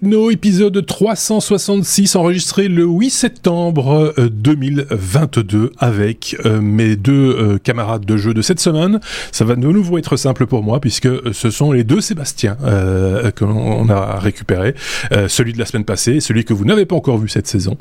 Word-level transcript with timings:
Les 0.00 0.10
Technos, 0.10 0.30
épisode 0.30 0.86
366, 0.86 2.14
enregistré 2.14 2.68
le 2.68 2.84
8 2.84 3.10
septembre 3.10 4.14
2022 4.30 5.58
euh, 5.58 5.70
avec 5.78 6.36
euh, 6.44 6.60
mes 6.60 6.94
deux 6.94 7.12
euh, 7.12 7.58
camarades 7.58 8.04
de 8.04 8.16
jeu 8.16 8.32
de 8.32 8.40
cette 8.40 8.60
semaine. 8.60 9.00
Ça 9.32 9.44
va 9.44 9.56
de 9.56 9.60
nouveau 9.60 9.98
être 9.98 10.16
simple 10.16 10.46
pour 10.46 10.62
moi 10.62 10.78
puisque 10.80 11.08
ce 11.32 11.50
sont 11.50 11.72
les 11.72 11.82
deux 11.82 12.00
Sébastien 12.00 12.56
que 12.56 13.44
l'on 13.44 13.88
a 13.88 14.18
récupéré, 14.18 14.74
celui 15.26 15.52
de 15.52 15.58
la 15.58 15.66
semaine 15.66 15.84
passée 15.84 16.20
celui 16.20 16.44
que 16.44 16.52
vous 16.52 16.64
n'avez 16.64 16.86
pas 16.86 16.96
encore 16.96 17.18
vu 17.18 17.28
cette 17.28 17.46
saison. 17.46 17.76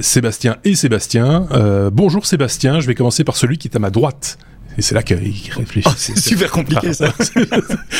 Sébastien 0.00 0.56
et 0.64 0.74
Sébastien. 0.74 1.46
bonjour 1.92 2.26
Sébastien, 2.26 2.80
je 2.80 2.86
vais 2.86 2.94
commencer 2.94 3.24
par 3.24 3.36
celui 3.36 3.58
qui 3.58 3.68
est 3.68 3.76
à 3.76 3.80
ma 3.80 3.90
droite. 3.90 4.38
Et 4.80 4.82
c'est 4.82 4.94
là 4.94 5.02
qu'il 5.02 5.18
réfléchit. 5.18 5.86
Oh, 5.86 5.92
c'est 5.94 6.16
super 6.16 6.50
compliqué 6.50 6.94
ça. 6.94 7.12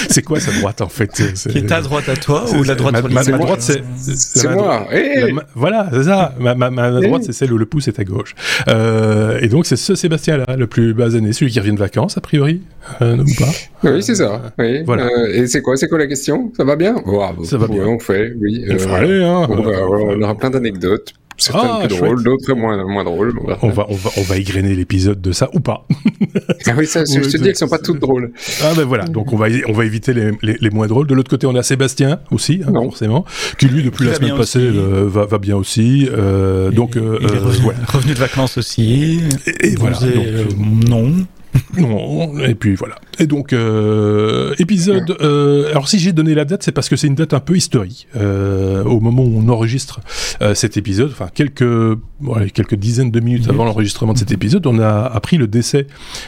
c'est 0.09 0.23
quoi 0.23 0.41
sa 0.41 0.51
droite 0.51 0.81
en 0.81 0.89
fait 0.89 1.11
Qui 1.11 1.59
est 1.59 1.67
ta 1.67 1.83
droite 1.83 2.09
à 2.09 2.17
toi 2.17 2.47
ou 2.57 2.63
la 2.63 2.75
droite 2.75 2.95
Ma, 2.95 3.23
ma, 3.23 3.37
droite 3.37 3.61
c'est 3.61 3.83
c'est 3.99 4.49
moi. 4.49 4.89
Eh 4.91 5.35
voilà, 5.55 5.91
c'est 5.93 6.05
ça. 6.05 6.35
Ma, 6.41 6.55
ma 6.55 6.89
eh 7.03 7.07
droite 7.07 7.25
c'est 7.27 7.35
celle 7.35 7.53
où 7.53 7.59
le 7.59 7.67
pouce 7.67 7.89
est 7.89 8.01
à 8.01 8.05
gauche. 8.05 8.35
Euh, 8.69 9.39
et 9.43 9.49
donc 9.49 9.67
c'est 9.67 9.77
ce 9.77 9.95
Sébastien 9.95 10.39
là, 10.39 10.57
le 10.57 10.67
plus 10.67 10.95
basané, 10.95 11.35
celui 11.35 11.51
qui 11.51 11.61
revient 11.61 11.75
de 11.75 11.79
vacances 11.79 12.17
a 12.17 12.23
priori, 12.23 12.63
euh, 13.03 13.19
ou 13.19 13.35
pas 13.39 13.91
Oui, 13.91 14.03
c'est 14.03 14.15
ça. 14.15 14.41
Oui. 14.59 14.83
Voilà. 14.87 15.05
Euh, 15.05 15.35
et 15.35 15.47
c'est 15.49 15.61
quoi, 15.61 15.77
c'est 15.77 15.89
quoi 15.89 15.99
la 15.99 16.07
question? 16.07 16.51
Ça 16.57 16.65
va 16.65 16.77
bien? 16.77 16.97
Ça 17.45 17.59
va 17.59 17.69
bien. 17.69 17.85
On 17.85 17.99
fait, 17.99 18.33
oui. 18.41 18.65
On, 18.71 18.73
euh, 18.73 19.25
hein. 19.27 19.47
on, 19.51 19.63
va, 19.63 19.87
on 19.87 20.23
aura 20.23 20.35
plein 20.35 20.49
d'anecdotes 20.49 21.13
certaines 21.41 21.71
ah, 21.73 21.79
plus 21.81 21.97
drôles, 21.97 22.23
d'autres 22.23 22.55
moins, 22.55 22.85
moins 22.85 23.05
drôles. 23.05 23.35
On 23.63 23.71
va, 23.71 23.87
on 23.89 23.95
va, 23.95 24.11
on 24.17 24.23
va 24.23 24.37
égrener 24.37 24.75
l'épisode 24.75 25.21
de 25.21 25.33
ça 25.33 25.49
ou 25.55 25.61
pas. 25.61 25.87
ah 26.67 26.73
oui, 26.77 26.87
ça, 26.87 27.05
je 27.05 27.21
te 27.31 27.37
dis 27.37 27.43
qu'elles 27.43 27.57
sont 27.57 27.69
pas 27.69 27.79
toutes 27.79 27.99
drôles. 27.99 28.33
Ah 28.63 28.73
ben 28.77 28.85
voilà, 28.85 29.05
donc 29.05 29.33
on 29.33 29.37
va, 29.37 29.47
on 29.69 29.73
va 29.73 29.85
éviter 29.85 30.13
les, 30.13 30.33
les, 30.43 30.57
les 30.61 30.71
moins 30.71 30.87
drôles. 30.87 31.07
De 31.07 31.15
l'autre 31.15 31.31
côté, 31.31 31.47
on 31.47 31.55
a 31.55 31.63
Sébastien 31.63 32.21
aussi, 32.31 32.61
hein, 32.67 32.73
forcément, 32.73 33.25
qui 33.59 33.67
lui 33.67 33.83
depuis 33.83 34.07
la 34.07 34.15
semaine 34.15 34.37
passée 34.37 34.61
euh, 34.61 35.09
va, 35.09 35.25
va 35.27 35.39
bien 35.39 35.57
aussi. 35.57 36.09
Euh, 36.13 36.71
donc, 36.71 36.97
euh, 36.97 37.19
il 37.21 37.27
est 37.27 37.39
revenu, 37.39 38.15
de 38.15 38.19
vacances 38.19 38.59
aussi. 38.59 39.21
Et, 39.47 39.69
et 39.69 39.75
voilà. 39.77 39.99
Donc, 39.99 40.13
euh, 40.15 40.45
non. 40.89 41.13
non, 41.79 42.39
et 42.39 42.55
puis 42.55 42.75
voilà. 42.75 42.97
Et 43.19 43.27
donc, 43.27 43.53
euh, 43.53 44.55
épisode... 44.59 45.17
Euh, 45.21 45.71
alors 45.71 45.89
si 45.89 45.99
j'ai 45.99 46.13
donné 46.13 46.35
la 46.35 46.45
date, 46.45 46.63
c'est 46.63 46.73
parce 46.73 46.89
que 46.89 46.97
c'est 46.97 47.07
une 47.07 47.15
date 47.15 47.35
un 47.35 47.41
peu 47.41 47.57
historique. 47.57 48.07
Euh, 48.17 48.85
au 48.85 49.01
moment 49.01 49.23
où 49.23 49.39
on 49.39 49.49
enregistre 49.49 50.01
euh, 50.43 50.55
cet 50.55 50.77
épisode, 50.77 51.11
enfin 51.11 51.29
quelques, 51.33 51.63
ouais, 51.63 52.51
quelques 52.53 52.75
dizaines 52.75 53.11
de 53.11 53.21
minutes 53.21 53.49
avant 53.49 53.65
l'enregistrement 53.65 54.13
de 54.13 54.19
cet 54.19 54.33
épisode, 54.33 54.67
on 54.67 54.79
a 54.79 55.05
appris 55.05 55.37
le 55.37 55.47
décès 55.47 55.87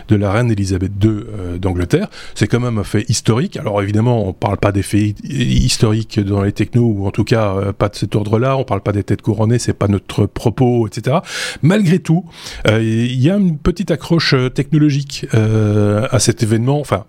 de 0.08 0.16
la 0.16 0.32
reine 0.32 0.50
Elisabeth 0.50 0.92
II 1.02 1.10
euh, 1.10 1.58
d'Angleterre. 1.58 2.08
C'est 2.34 2.46
quand 2.46 2.60
même 2.60 2.78
un 2.78 2.84
fait 2.84 3.08
historique. 3.08 3.56
Alors 3.56 3.82
évidemment, 3.82 4.28
on 4.28 4.32
parle 4.32 4.58
pas 4.58 4.72
des 4.72 4.82
faits 4.82 5.16
historiques 5.24 6.20
dans 6.20 6.42
les 6.42 6.52
technos, 6.52 6.94
ou 6.96 7.06
en 7.06 7.10
tout 7.10 7.24
cas 7.24 7.54
euh, 7.54 7.72
pas 7.72 7.88
de 7.88 7.96
cet 7.96 8.16
ordre-là. 8.16 8.56
On 8.56 8.64
parle 8.64 8.82
pas 8.82 8.92
des 8.92 9.04
têtes 9.04 9.22
couronnées, 9.22 9.58
c'est 9.58 9.72
pas 9.72 9.88
notre 9.88 10.26
propos, 10.26 10.86
etc. 10.86 11.18
Malgré 11.62 11.98
tout, 11.98 12.24
il 12.68 13.20
y 13.20 13.30
a 13.30 13.36
une 13.36 13.58
petite 13.58 13.90
accroche 13.90 14.34
technologique 14.54 15.11
euh, 15.34 16.06
à 16.10 16.18
cet 16.18 16.42
événement, 16.42 16.80
enfin 16.80 17.06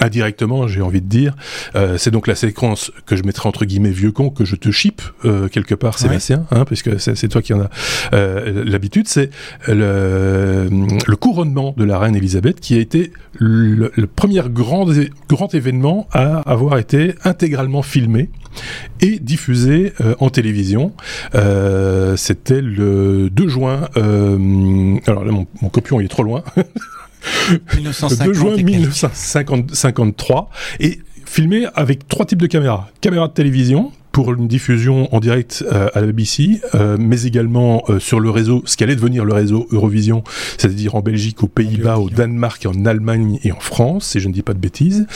indirectement, 0.00 0.66
j'ai 0.66 0.82
envie 0.82 1.00
de 1.00 1.08
dire. 1.08 1.36
Euh, 1.76 1.98
c'est 1.98 2.10
donc 2.10 2.26
la 2.26 2.34
séquence 2.34 2.90
que 3.06 3.16
je 3.16 3.22
mettrai 3.22 3.48
entre 3.48 3.64
guillemets 3.64 3.90
vieux 3.90 4.12
con, 4.12 4.30
que 4.30 4.44
je 4.44 4.56
te 4.56 4.70
chip 4.70 5.02
euh, 5.24 5.48
quelque 5.48 5.74
part, 5.74 5.98
Sébastien, 5.98 6.46
hein, 6.50 6.64
puisque 6.64 6.98
c'est 6.98 7.28
toi 7.28 7.42
qui 7.42 7.54
en 7.54 7.60
as 7.60 7.70
euh, 8.12 8.64
l'habitude. 8.64 9.06
C'est 9.08 9.30
le, 9.68 10.68
le, 11.06 11.16
couronnement 11.16 11.74
de 11.76 11.84
la 11.84 11.98
reine 11.98 12.16
Elisabeth 12.16 12.60
qui 12.60 12.74
a 12.74 12.78
été 12.78 13.12
le, 13.34 13.92
le 13.94 14.06
premier 14.06 14.42
grand, 14.48 14.86
grand 15.28 15.54
événement 15.54 16.08
à 16.12 16.38
avoir 16.40 16.78
été 16.78 17.14
intégralement 17.24 17.82
filmé 17.82 18.30
et 19.00 19.18
diffusé 19.18 19.92
en 20.18 20.30
télévision. 20.30 20.92
C'était 22.16 22.62
le 22.62 23.28
2 23.30 23.48
juin. 23.48 23.88
Alors 23.94 25.24
là, 25.24 25.32
mon, 25.32 25.46
mon 25.60 25.68
copion 25.68 26.00
il 26.00 26.06
est 26.06 26.08
trop 26.08 26.22
loin. 26.22 26.42
1950, 27.76 28.26
2 28.26 28.34
juin 28.34 28.56
1953 28.56 30.50
et 30.80 31.00
filmé 31.26 31.66
avec 31.74 32.08
trois 32.08 32.26
types 32.26 32.40
de 32.40 32.46
caméras. 32.46 32.90
Caméra 33.00 33.28
de 33.28 33.32
télévision, 33.32 33.92
pour 34.12 34.32
une 34.32 34.48
diffusion 34.48 35.14
en 35.14 35.20
direct 35.20 35.64
euh, 35.72 35.88
à 35.94 36.00
la 36.00 36.06
BBC, 36.06 36.60
euh, 36.74 36.96
mais 36.98 37.22
également 37.22 37.84
euh, 37.88 37.98
sur 37.98 38.20
le 38.20 38.30
réseau, 38.30 38.62
ce 38.64 38.76
qui 38.76 38.84
allait 38.84 38.96
devenir 38.96 39.24
le 39.24 39.32
réseau 39.32 39.66
Eurovision, 39.70 40.24
c'est-à-dire 40.58 40.94
en 40.94 41.00
Belgique, 41.00 41.42
aux 41.42 41.48
Pays-Bas, 41.48 41.98
au 41.98 42.10
Danemark, 42.10 42.66
en 42.66 42.84
Allemagne 42.84 43.38
et 43.44 43.52
en 43.52 43.60
France, 43.60 44.08
si 44.08 44.20
je 44.20 44.28
ne 44.28 44.32
dis 44.32 44.42
pas 44.42 44.54
de 44.54 44.58
bêtises, 44.58 45.06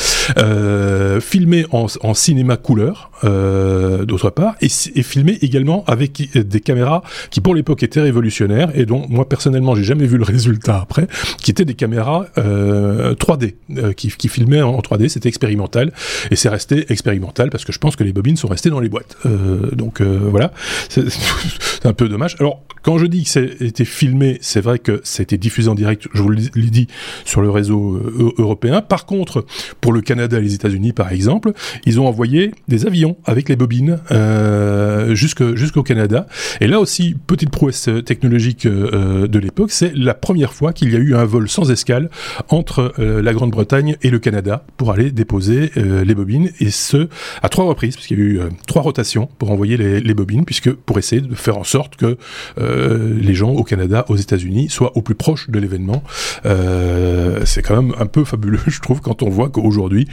filmé 1.20 1.66
en, 1.70 1.86
en, 2.02 2.14
cinéma 2.14 2.56
couleur, 2.56 3.10
d'autre 3.22 4.30
part, 4.30 4.54
et, 4.60 4.66
et, 4.66 5.02
filmé 5.02 5.38
également 5.42 5.84
avec 5.86 6.36
des 6.36 6.60
caméras 6.60 7.02
qui 7.30 7.40
pour 7.40 7.54
l'époque 7.54 7.82
étaient 7.82 8.00
révolutionnaires 8.00 8.70
et 8.74 8.86
dont 8.86 9.06
moi 9.08 9.28
personnellement 9.28 9.74
j'ai 9.74 9.84
jamais 9.84 10.06
vu 10.06 10.16
le 10.16 10.24
résultat 10.24 10.80
après, 10.80 11.06
qui 11.38 11.50
étaient 11.50 11.64
des 11.64 11.74
caméras 11.74 12.26
3D, 12.36 13.54
qui, 13.94 14.08
qui 14.08 14.28
filmaient 14.28 14.62
en 14.62 14.78
3D, 14.80 15.08
c'était 15.08 15.28
expérimental, 15.28 15.92
et 16.30 16.36
c'est 16.36 16.48
resté 16.48 16.90
expérimental 16.92 17.50
parce 17.50 17.64
que 17.64 17.72
je 17.72 17.78
pense 17.78 17.96
que 17.96 18.04
les 18.04 18.12
bobines 18.12 18.36
sont 18.36 18.48
restées 18.48 18.70
dans 18.70 18.80
les 18.84 18.88
boîtes. 18.88 19.16
Euh, 19.26 19.70
donc 19.72 20.00
euh, 20.00 20.18
voilà, 20.30 20.52
c'est 20.88 21.86
un 21.86 21.92
peu 21.92 22.08
dommage. 22.08 22.36
Alors 22.38 22.62
quand 22.84 22.98
je 22.98 23.06
dis 23.06 23.24
que 23.24 23.64
été 23.64 23.86
filmé, 23.86 24.36
c'est 24.42 24.60
vrai 24.60 24.78
que 24.78 25.02
été 25.18 25.38
diffusé 25.38 25.70
en 25.70 25.74
direct, 25.74 26.06
je 26.12 26.20
vous 26.20 26.30
l'ai 26.30 26.70
dit, 26.70 26.86
sur 27.24 27.40
le 27.40 27.48
réseau 27.48 27.94
euh, 27.94 28.34
européen. 28.36 28.82
Par 28.82 29.06
contre, 29.06 29.46
pour 29.80 29.94
le 29.94 30.02
Canada 30.02 30.38
et 30.38 30.42
les 30.42 30.54
États-Unis, 30.54 30.92
par 30.92 31.10
exemple, 31.10 31.52
ils 31.86 31.98
ont 31.98 32.06
envoyé 32.06 32.50
des 32.68 32.86
avions 32.86 33.16
avec 33.24 33.48
les 33.48 33.56
bobines 33.56 34.00
euh, 34.10 35.14
jusqu'au 35.14 35.82
Canada. 35.82 36.26
Et 36.60 36.66
là 36.66 36.78
aussi, 36.78 37.16
petite 37.26 37.48
prouesse 37.48 37.88
technologique 38.04 38.66
de 38.66 39.38
l'époque, 39.38 39.70
c'est 39.70 39.94
la 39.94 40.12
première 40.12 40.52
fois 40.52 40.74
qu'il 40.74 40.92
y 40.92 40.96
a 40.96 40.98
eu 40.98 41.14
un 41.14 41.24
vol 41.24 41.48
sans 41.48 41.70
escale 41.70 42.10
entre 42.50 42.92
la 42.98 43.32
Grande-Bretagne 43.32 43.96
et 44.02 44.10
le 44.10 44.18
Canada 44.18 44.62
pour 44.76 44.90
aller 44.92 45.10
déposer 45.10 45.70
les 45.76 46.14
bobines, 46.14 46.50
et 46.60 46.70
ce, 46.70 47.08
à 47.42 47.48
trois 47.48 47.64
reprises, 47.64 47.96
parce 47.96 48.06
qu'il 48.06 48.18
y 48.18 48.22
a 48.22 48.24
eu 48.24 48.40
trois 48.74 48.82
rotations 48.82 49.28
pour 49.38 49.52
envoyer 49.52 49.76
les, 49.76 50.14
bobines, 50.14 50.44
puisque 50.44 50.72
pour 50.72 50.98
essayer 50.98 51.22
de 51.22 51.32
faire 51.36 51.56
en 51.56 51.62
sorte 51.62 51.94
que 51.94 52.18
euh, 52.58 53.16
les 53.20 53.32
gens 53.32 53.50
au 53.50 53.62
Canada, 53.62 54.04
aux 54.08 54.16
États-Unis 54.16 54.68
soient 54.68 54.96
au 54.96 55.00
plus 55.00 55.14
proche 55.14 55.48
de 55.48 55.60
l'événement. 55.60 56.02
Euh, 56.44 57.42
c'est 57.44 57.62
quand 57.62 57.80
même 57.80 57.94
un 58.00 58.06
peu 58.06 58.24
fabuleux, 58.24 58.58
je 58.66 58.80
trouve, 58.80 59.00
quand 59.00 59.22
on 59.22 59.30
voit 59.30 59.48
qu'aujourd'hui, 59.48 60.08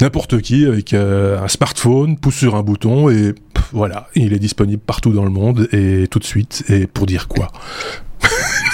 n'importe 0.00 0.40
qui 0.40 0.66
avec 0.66 0.94
euh, 0.94 1.40
un 1.40 1.46
smartphone 1.46 2.18
pousse 2.18 2.34
sur 2.34 2.56
un 2.56 2.64
bouton 2.64 3.08
et 3.08 3.36
voilà, 3.70 4.08
il 4.16 4.32
est 4.32 4.40
disponible 4.40 4.82
partout 4.84 5.12
dans 5.12 5.24
le 5.24 5.30
monde 5.30 5.68
et 5.70 6.08
tout 6.10 6.18
de 6.18 6.24
suite. 6.24 6.64
Et 6.68 6.88
pour 6.88 7.06
dire 7.06 7.28
quoi? 7.28 7.52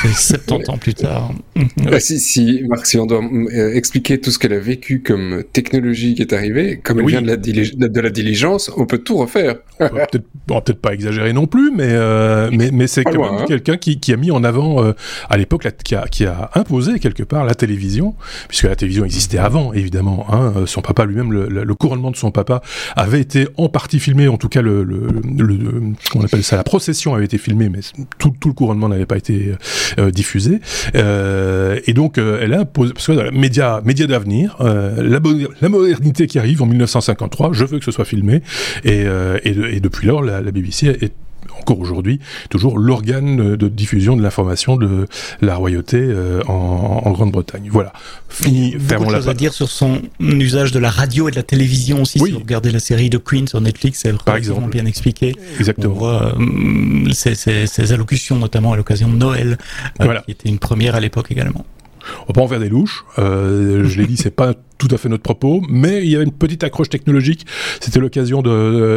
70 0.09 0.71
ans 0.71 0.79
plus 0.79 0.95
tard. 0.95 1.33
Bah, 1.77 2.01
si, 2.01 2.19
si, 2.19 2.63
Marc, 2.69 2.87
si 2.87 2.99
on 2.99 3.07
doit 3.07 3.23
euh, 3.23 3.75
expliquer 3.75 4.21
tout 4.21 4.31
ce 4.31 4.39
qu'elle 4.39 4.53
a 4.53 4.59
vécu 4.59 5.03
comme 5.03 5.43
technologie 5.53 6.15
qui 6.15 6.23
est 6.23 6.33
arrivée, 6.33 6.81
comme 6.83 6.99
elle 6.99 7.05
oui. 7.05 7.13
vient 7.13 7.23
de 7.23 7.29
la, 7.29 7.37
de 7.37 8.01
la, 8.01 8.11
diligence, 8.11 8.71
on 8.77 8.87
peut 8.87 8.99
tout 8.99 9.17
refaire. 9.17 9.57
peut-être 9.79 10.25
bon, 10.47 10.61
peut 10.61 10.75
pas 10.75 10.95
exagérer 10.95 11.33
non 11.33 11.47
plus, 11.47 11.71
mais, 11.75 11.89
euh, 11.89 12.51
mais, 12.53 12.71
mais 12.73 12.87
c'est 12.87 13.05
quand 13.05 13.13
même 13.13 13.41
hein. 13.41 13.45
quelqu'un 13.47 13.77
qui, 13.77 14.01
qui, 14.01 14.13
a 14.13 14.17
mis 14.17 14.31
en 14.31 14.45
avant, 14.45 14.83
euh, 14.85 14.93
à 15.29 15.37
l'époque, 15.37 15.67
qui 15.85 15.95
a, 15.95 16.07
qui 16.09 16.25
a 16.25 16.51
imposé 16.55 16.99
quelque 16.99 17.23
part 17.23 17.45
la 17.45 17.55
télévision, 17.55 18.15
puisque 18.49 18.65
la 18.65 18.77
télévision 18.77 19.05
existait 19.05 19.39
avant, 19.39 19.73
évidemment. 19.73 20.27
Hein, 20.33 20.65
son 20.67 20.83
papa 20.83 21.05
lui-même, 21.05 21.33
le, 21.33 21.49
le, 21.49 21.75
couronnement 21.75 22.11
de 22.11 22.17
son 22.17 22.31
papa 22.31 22.63
avait 22.97 23.21
été 23.21 23.49
en 23.57 23.69
partie 23.69 24.01
filmé, 24.01 24.29
en 24.29 24.37
tout 24.37 24.49
cas, 24.49 24.63
le, 24.63 24.85
le, 24.85 25.09
on 26.15 26.23
appelle 26.23 26.43
ça, 26.43 26.57
la 26.57 26.65
procession 26.65 27.15
avait 27.15 27.25
été 27.25 27.39
filmée, 27.39 27.69
mais 27.69 27.81
tout, 28.19 28.33
tout 28.39 28.49
le 28.49 28.55
couronnement 28.55 28.89
n'avait 28.89 29.07
pas 29.07 29.17
été 29.17 29.49
euh, 29.49 29.57
diffusée. 29.99 30.61
Euh, 30.95 31.81
et 31.87 31.93
donc, 31.93 32.19
euh, 32.19 32.41
elle 32.43 32.55
a 32.55 32.65
parce 32.65 33.07
que 33.07 33.13
euh, 33.13 33.31
média, 33.33 33.81
média 33.85 34.07
d'avenir, 34.07 34.57
euh, 34.61 35.03
la, 35.03 35.21
la, 35.61 35.69
modernité 35.69 36.27
qui 36.27 36.39
arrive 36.39 36.63
en 36.63 36.67
1953, 36.67 37.53
je 37.53 37.65
veux 37.65 37.79
que 37.79 37.85
ce 37.85 37.91
soit 37.91 38.05
filmé. 38.05 38.43
Et, 38.85 39.05
et, 39.45 39.77
et 39.77 39.81
depuis 39.81 40.07
lors, 40.07 40.23
la, 40.23 40.41
la 40.41 40.51
BBC 40.51 40.89
est 40.89 41.13
encore 41.63 41.81
aujourd'hui, 41.81 42.21
toujours 42.51 42.79
l'organe 42.79 43.57
de 43.57 43.69
diffusion 43.69 44.17
de 44.17 44.23
l'information 44.23 44.77
de 44.77 45.07
la 45.41 45.55
royauté 45.55 45.99
euh, 46.01 46.43
en, 46.49 47.03
en 47.05 47.11
Grande-Bretagne. 47.13 47.69
Voilà. 47.71 47.93
Fini, 48.29 48.73
fermons 48.79 49.11
la 49.11 49.29
à 49.29 49.35
dire 49.35 49.53
sur 49.53 49.71
son 49.71 50.03
usage 50.21 50.73
de 50.73 50.79
la 50.79 50.91
radio 50.91 51.29
et 51.29 51.31
de 51.31 51.37
la 51.37 51.43
télévision 51.43 52.03
aussi. 52.03 52.19
Oui. 52.21 52.31
Si 52.31 52.35
vous 52.35 52.41
regardez 52.41 52.71
la 52.71 52.81
série 52.81 53.11
de 53.11 53.19
Queen 53.19 53.47
sur 53.47 53.61
Netflix, 53.61 54.05
elle 54.05 54.17
Par 54.17 54.37
exemple. 54.37 54.71
bien 54.71 54.87
expliqué. 54.87 55.35
Exactement. 55.59 55.95
On 55.95 55.99
voit 55.99 56.35
euh, 56.39 57.13
ces, 57.13 57.93
allocutions, 57.93 58.37
notamment 58.37 58.73
à 58.73 58.77
l'occasion 58.77 59.09
de 59.09 59.17
Noël, 59.17 59.59
euh, 60.01 60.21
qui 60.25 60.33
était 60.33 60.49
une 60.49 60.59
première 60.59 60.95
à 60.95 61.01
l'époque 61.01 61.31
également. 61.31 61.65
On 62.23 62.27
va 62.29 62.35
pas 62.35 62.41
en 62.41 62.49
faire 62.49 62.61
des 62.61 62.69
louches. 62.69 63.05
Euh, 63.19 63.85
je 63.89 64.01
l'ai 64.01 64.07
dit, 64.07 64.17
c'est 64.17 64.35
pas 64.35 64.55
tout 64.79 64.89
à 64.91 64.99
fait 64.99 65.09
notre 65.09 65.23
propos, 65.23 65.63
mais 65.69 66.03
il 66.03 66.11
y 66.11 66.17
avait 66.17 66.25
une 66.25 66.33
petite 66.33 66.65
accroche 66.65 66.89
technologique. 66.89 67.47
C'était 67.81 68.01
l'occasion 68.01 68.43
d'en 68.43 68.51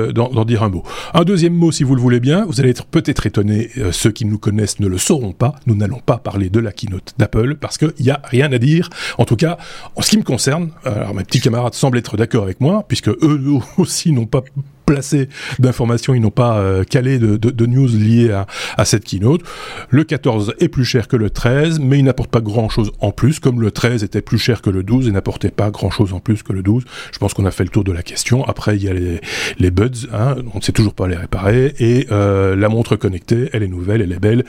de, 0.08 0.44
dire 0.44 0.64
un 0.64 0.70
mot. 0.70 0.84
Un 1.14 1.24
deuxième 1.24 1.54
mot, 1.54 1.72
si 1.72 1.84
vous 1.84 1.96
le 1.96 2.02
voulez 2.02 2.20
bien. 2.20 2.46
Vous 2.46 2.60
allez 2.60 2.70
être 2.70 2.86
peut-être 2.86 3.26
étonné. 3.26 3.70
Euh, 3.78 3.92
ceux 3.92 4.12
qui 4.12 4.26
nous 4.26 4.38
connaissent 4.38 4.80
ne 4.80 4.88
le 4.88 4.98
sauront 4.98 5.34
pas. 5.34 5.56
Nous 5.66 5.76
n'allons 5.76 6.00
pas 6.00 6.18
parler 6.18 6.50
de 6.50 6.60
la 6.60 6.72
keynote 6.72 7.14
d'Apple 7.18 7.56
parce 7.56 7.78
qu'il 7.78 7.94
n'y 8.00 8.10
a 8.10 8.22
rien 8.24 8.52
à 8.52 8.58
dire. 8.58 8.90
En 9.18 9.26
tout 9.26 9.36
cas, 9.36 9.58
en 9.96 10.02
ce 10.02 10.10
qui 10.10 10.18
me 10.18 10.24
concerne, 10.24 10.70
alors 10.84 11.14
mes 11.14 11.24
petits 11.24 11.42
camarades 11.42 11.74
semblent 11.74 11.98
être 11.98 12.18
d'accord 12.18 12.44
avec 12.44 12.62
moi, 12.62 12.86
puisque 12.88 13.10
eux 13.10 13.42
aussi 13.78 14.12
n'ont 14.12 14.26
pas 14.26 14.44
placé 14.86 15.30
d'informations, 15.60 16.14
ils 16.14 16.22
n'ont 16.22 16.30
pas 16.30 16.60
euh, 16.60 16.84
calé 16.84 17.20
de, 17.20 17.38
de, 17.38 17.50
de, 17.50 17.66
news 17.66 17.88
liées 17.88 18.32
à, 18.32 18.46
à, 18.78 18.86
cette 18.86 19.04
keynote. 19.04 19.42
Le 19.90 20.04
14 20.04 20.54
est 20.60 20.68
plus 20.68 20.86
cher 20.86 21.08
que 21.08 21.16
le 21.16 21.30
13, 21.30 21.80
mais 21.80 22.00
il 22.00 22.06
n'apporte 22.06 22.30
pas 22.30 22.42
grand-chose 22.42 22.92
en 23.00 23.12
plus, 23.12 23.40
comme 23.40 23.62
le 23.62 23.72
13 23.72 24.04
était 24.04 24.22
plus 24.22 24.38
cher 24.38 24.62
que 24.62 24.70
le 24.70 24.84
12 24.84 25.08
et 25.08 25.12
n'apportait 25.12 25.50
pas 25.50 25.65
grand-chose 25.72 26.14
en 26.14 26.20
plus 26.20 26.44
que 26.44 26.54
le 26.54 26.64
12. 26.64 26.84
Je 27.12 27.18
pense 27.18 27.34
qu'on 27.34 27.46
a 27.46 27.52
fait 27.52 27.64
le 27.64 27.70
tour 27.70 27.84
de 27.84 27.92
la 27.92 28.04
question. 28.04 28.44
Après, 28.46 28.76
il 28.76 28.84
y 28.84 28.90
a 28.90 28.94
les, 28.94 29.22
les 29.60 29.72
buds, 29.72 29.90
hein, 30.14 30.36
on 30.54 30.58
ne 30.58 30.64
sait 30.64 30.72
toujours 30.72 30.94
pas 30.94 31.08
les 31.08 31.16
réparer, 31.16 31.74
et 31.80 32.08
euh, 32.12 32.56
la 32.56 32.70
montre 32.70 32.96
connectée, 32.96 33.50
elle 33.54 33.64
est 33.64 33.68
nouvelle, 33.68 34.02
elle 34.02 34.12
est 34.12 34.20
belle, 34.20 34.44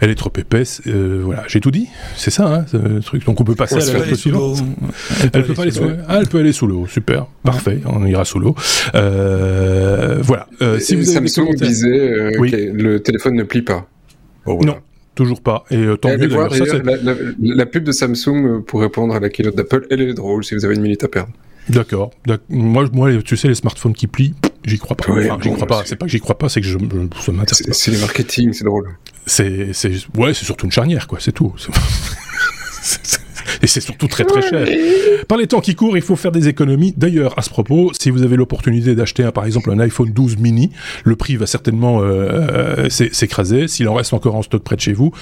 elle 0.00 0.10
est 0.10 0.14
trop 0.14 0.32
épaisse. 0.36 0.82
Euh, 0.86 1.20
voilà, 1.24 1.44
j'ai 1.48 1.60
tout 1.60 1.70
dit. 1.70 1.88
C'est 2.16 2.30
ça, 2.30 2.46
hein, 2.46 2.64
ce 2.70 3.00
truc. 3.00 3.24
Donc 3.24 3.40
on 3.40 3.44
peut 3.44 3.54
passer 3.54 3.76
à 3.76 3.98
la 3.98 4.14
suivante. 4.14 4.58
Elle, 5.32 5.44
peut, 5.44 5.54
aller 5.60 5.70
sous 5.70 5.84
l'eau. 5.84 5.90
Ah, 6.08 6.18
elle 6.20 6.28
peut 6.28 6.38
aller 6.38 6.52
sous 6.52 6.66
l'eau. 6.66 6.86
Super, 6.86 7.26
parfait. 7.42 7.80
On 7.86 8.04
ira 8.06 8.24
sous 8.24 8.38
l'eau. 8.38 8.54
Euh, 8.94 10.18
voilà. 10.22 10.46
Si 10.78 10.94
vous 10.96 11.16
avez 11.16 11.28
Samsung 11.28 11.54
disait 11.54 11.88
euh, 11.88 12.30
que 12.32 12.72
le 12.72 13.00
téléphone 13.00 13.34
ne 13.34 13.44
plie 13.44 13.62
pas. 13.62 13.86
Non, 14.46 14.76
toujours 15.20 15.42
pas. 15.42 15.64
Et 15.70 15.76
euh, 15.76 15.96
tant 15.96 16.16
mieux 16.16 16.28
voir, 16.28 16.54
ça, 16.54 16.64
la, 16.64 16.96
la, 16.96 17.14
la, 17.38 17.66
pub 17.66 17.84
de 17.84 17.92
Samsung 17.92 18.46
euh, 18.46 18.60
pour 18.60 18.80
répondre 18.80 19.14
à 19.14 19.20
la 19.20 19.28
keynote 19.28 19.54
d'Apple, 19.54 19.86
elle 19.90 20.00
est 20.00 20.14
drôle 20.14 20.44
si 20.44 20.54
vous 20.54 20.64
avez 20.64 20.74
une 20.74 20.80
minute 20.80 21.04
à 21.04 21.08
perdre. 21.08 21.32
D'accord. 21.68 22.10
Moi, 22.48 22.88
moi, 22.92 23.22
tu 23.22 23.36
sais, 23.36 23.48
les 23.48 23.54
smartphones 23.54 23.92
qui 23.92 24.06
plient, 24.06 24.34
j'y 24.64 24.78
crois 24.78 24.96
pas. 24.96 25.12
enfin, 25.12 25.38
j'y 25.42 25.52
crois 25.52 25.66
pas. 25.66 25.82
C'est 25.84 25.96
pas 25.96 26.06
que 26.06 26.12
j'y 26.12 26.20
crois 26.20 26.38
pas, 26.38 26.48
c'est 26.48 26.62
que 26.62 26.66
je, 26.66 26.78
je, 26.78 27.30
m'intéresse 27.32 27.66
pas. 27.66 27.72
C'est 27.72 27.90
le 27.90 27.98
marketing, 27.98 28.54
c'est 28.54 28.64
drôle. 28.64 28.88
C'est, 29.26 29.74
c'est, 29.74 29.92
ouais, 30.16 30.32
c'est 30.32 30.46
surtout 30.46 30.64
une 30.64 30.72
charnière, 30.72 31.06
quoi. 31.06 31.18
C'est 31.20 31.32
tout. 31.32 31.52
et 33.62 33.66
c'est 33.66 33.80
surtout 33.80 34.08
très 34.08 34.24
très 34.24 34.42
cher. 34.42 34.66
Par 35.28 35.38
les 35.38 35.46
temps 35.46 35.60
qui 35.60 35.74
courent, 35.74 35.96
il 35.96 36.02
faut 36.02 36.16
faire 36.16 36.32
des 36.32 36.48
économies. 36.48 36.94
D'ailleurs, 36.96 37.38
à 37.38 37.42
ce 37.42 37.50
propos, 37.50 37.92
si 37.98 38.10
vous 38.10 38.22
avez 38.22 38.36
l'opportunité 38.36 38.94
d'acheter 38.94 39.28
par 39.32 39.44
exemple 39.44 39.70
un 39.70 39.78
iPhone 39.78 40.10
12 40.10 40.38
mini, 40.38 40.70
le 41.04 41.16
prix 41.16 41.36
va 41.36 41.46
certainement 41.46 42.02
euh, 42.02 42.86
euh 42.86 42.88
s'écraser. 42.88 43.68
S'il 43.68 43.88
en 43.88 43.94
reste 43.94 44.12
encore 44.12 44.34
en 44.34 44.42
stock 44.42 44.62
près 44.62 44.76
de 44.76 44.80
chez 44.80 44.92
vous, 44.92 45.12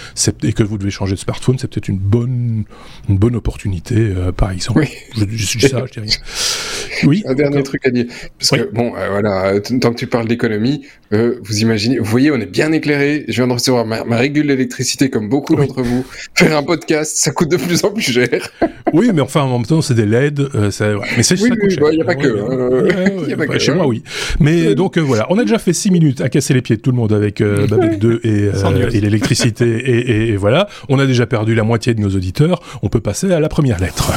et 0.42 0.52
que 0.52 0.62
vous 0.62 0.78
devez 0.78 0.90
changer 0.90 1.14
de 1.14 1.20
smartphone, 1.20 1.56
c'est 1.58 1.68
peut-être 1.68 1.88
une 1.88 1.98
bonne 1.98 2.64
une 3.08 3.18
bonne 3.18 3.36
opportunité, 3.36 3.96
euh, 3.96 4.32
par 4.32 4.50
exemple. 4.50 4.80
Oui. 4.80 4.88
Je, 5.16 5.20
je, 5.20 5.58
dis 5.58 5.68
ça, 5.68 5.84
je 5.86 5.92
dis 5.92 6.00
rien. 6.00 6.16
Oui. 7.04 7.22
Un 7.26 7.34
dernier 7.34 7.62
truc 7.62 7.86
à 7.86 7.90
dire, 7.90 8.06
parce 8.38 8.52
oui. 8.52 8.58
que 8.58 8.74
bon, 8.74 8.92
euh, 8.96 9.08
voilà, 9.10 9.60
tant 9.60 9.92
que 9.92 9.98
tu 9.98 10.06
parles 10.06 10.28
d'économie, 10.28 10.86
euh, 11.12 11.38
vous 11.42 11.60
imaginez, 11.60 11.98
vous 11.98 12.04
voyez, 12.04 12.30
on 12.30 12.36
est 12.36 12.50
bien 12.50 12.72
éclairé. 12.72 13.24
Je 13.28 13.34
viens 13.34 13.46
de 13.46 13.52
recevoir 13.52 13.86
ma, 13.86 14.04
ma 14.04 14.16
régule 14.16 14.46
d'électricité 14.46 15.10
comme 15.10 15.28
beaucoup 15.28 15.54
oui. 15.54 15.66
d'entre 15.66 15.82
vous. 15.82 16.04
Faire 16.34 16.56
un 16.56 16.62
podcast, 16.62 17.16
ça 17.16 17.30
coûte 17.30 17.50
de 17.50 17.56
plus 17.56 17.84
en 17.84 17.90
plus 17.90 18.02
cher. 18.12 18.50
oui, 18.92 19.10
mais 19.14 19.20
enfin, 19.20 19.42
en 19.42 19.58
même 19.58 19.66
temps, 19.66 19.82
c'est 19.82 19.94
des 19.94 20.06
LED. 20.06 20.40
Euh, 20.40 20.70
ça, 20.70 20.96
ouais. 20.96 21.06
Mais 21.16 21.22
c'est 21.22 21.40
oui, 21.40 21.50
oui, 21.62 21.76
il 21.92 21.96
n'y 21.96 22.02
a 22.02 22.04
pas 22.04 22.14
que. 22.14 22.26
Euh, 22.26 22.88
y 23.28 23.32
a 23.32 23.36
pas 23.36 23.46
bah, 23.46 23.52
que 23.54 23.58
chez 23.58 23.72
moi, 23.72 23.86
oui. 23.86 24.02
Mais 24.40 24.74
donc 24.74 24.96
euh, 24.96 25.00
voilà, 25.00 25.26
on 25.30 25.38
a 25.38 25.42
déjà 25.42 25.58
fait 25.58 25.72
6 25.72 25.90
minutes 25.90 26.20
à 26.20 26.28
casser 26.28 26.54
les 26.54 26.62
pieds 26.62 26.76
de 26.76 26.80
tout 26.80 26.90
le 26.90 26.96
monde 26.96 27.12
avec 27.12 27.40
euh, 27.40 27.66
Babel 27.66 27.98
2 27.98 28.20
et, 28.24 28.28
euh, 28.28 28.90
et 28.90 29.00
l'électricité. 29.00 29.66
et, 29.66 30.10
et, 30.10 30.28
et 30.28 30.36
voilà, 30.36 30.68
on 30.88 30.98
a 30.98 31.06
déjà 31.06 31.26
perdu 31.26 31.54
la 31.54 31.62
moitié 31.62 31.94
de 31.94 32.00
nos 32.00 32.10
auditeurs. 32.10 32.60
On 32.82 32.88
peut 32.88 33.00
passer 33.00 33.32
à 33.32 33.40
la 33.40 33.48
première 33.48 33.80
lettre 33.80 34.12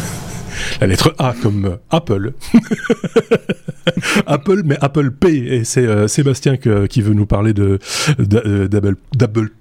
la 0.79 0.87
lettre 0.87 1.15
A 1.17 1.33
comme 1.41 1.77
Apple. 1.89 2.33
Apple, 4.25 4.61
mais 4.65 4.77
Apple 4.81 5.11
Pay. 5.11 5.47
Et 5.47 5.63
c'est 5.63 5.85
euh, 5.85 6.07
Sébastien 6.07 6.57
qui 6.57 7.01
veut 7.01 7.13
nous 7.13 7.25
parler 7.25 7.53
de 7.53 7.79
d'Apple 8.19 8.95
d'Apple 9.15 9.51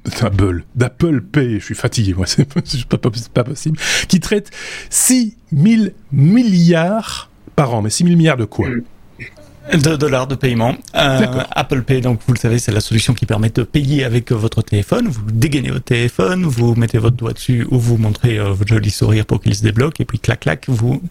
d'Apple 0.74 1.20
Pay. 1.22 1.60
Je 1.60 1.64
suis 1.64 1.74
fatigué, 1.74 2.14
moi, 2.14 2.26
c'est 2.26 2.44
pas, 2.44 2.98
pas, 2.98 3.10
pas, 3.34 3.44
possible. 3.44 3.78
Qui 4.08 4.20
traite 4.20 4.50
6 4.90 5.36
000 5.52 5.84
milliards 6.12 7.30
par 7.56 7.74
an. 7.74 7.82
Mais 7.82 7.90
6 7.90 8.04
000 8.04 8.16
milliards 8.16 8.36
de 8.36 8.44
quoi? 8.44 8.68
De 9.72 9.96
dollars 9.96 10.26
de 10.26 10.34
paiement. 10.34 10.74
Euh, 10.94 11.42
Apple 11.52 11.82
Pay, 11.82 12.00
donc 12.00 12.20
vous 12.26 12.34
le 12.34 12.38
savez, 12.38 12.58
c'est 12.58 12.72
la 12.72 12.80
solution 12.80 13.14
qui 13.14 13.26
permet 13.26 13.50
de 13.50 13.62
payer 13.62 14.04
avec 14.04 14.32
votre 14.32 14.62
téléphone. 14.62 15.08
Vous 15.08 15.22
dégainez 15.30 15.70
votre 15.70 15.84
téléphone, 15.84 16.44
vous 16.44 16.74
mettez 16.74 16.98
votre 16.98 17.16
doigt 17.16 17.32
dessus 17.32 17.66
ou 17.70 17.78
vous 17.78 17.96
montrez 17.96 18.38
euh, 18.38 18.52
votre 18.52 18.68
joli 18.68 18.90
sourire 18.90 19.26
pour 19.26 19.40
qu'il 19.40 19.54
se 19.54 19.62
débloque 19.62 20.00
et 20.00 20.04
puis 20.04 20.18
clac 20.18 20.40
clac, 20.40 20.64
vous 20.68 21.02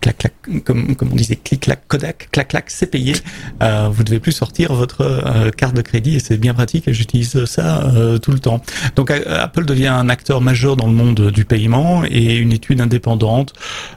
clac 0.00 0.18
clac, 0.18 0.34
comme, 0.64 0.96
comme 0.96 1.12
on 1.12 1.16
disait, 1.16 1.36
clic 1.36 1.60
clac 1.60 1.86
Kodak, 1.88 2.28
clac 2.32 2.48
clac, 2.48 2.70
c'est 2.70 2.86
payé. 2.86 3.14
Euh, 3.62 3.88
vous 3.90 4.04
devez 4.04 4.20
plus 4.20 4.32
sortir 4.32 4.72
votre 4.72 5.02
euh, 5.02 5.50
carte 5.50 5.74
de 5.74 5.82
crédit 5.82 6.16
et 6.16 6.20
c'est 6.20 6.36
bien 6.36 6.54
pratique. 6.54 6.88
et 6.88 6.94
J'utilise 6.94 7.44
ça 7.44 7.84
euh, 7.84 8.18
tout 8.18 8.32
le 8.32 8.38
temps. 8.38 8.62
Donc 8.94 9.10
Apple 9.10 9.64
devient 9.64 9.88
un 9.88 10.08
acteur 10.08 10.40
majeur 10.40 10.76
dans 10.76 10.86
le 10.86 10.92
monde 10.92 11.30
du 11.30 11.44
paiement 11.44 12.02
et 12.08 12.36
une 12.36 12.52
étude 12.52 12.80
indépendante 12.80 13.52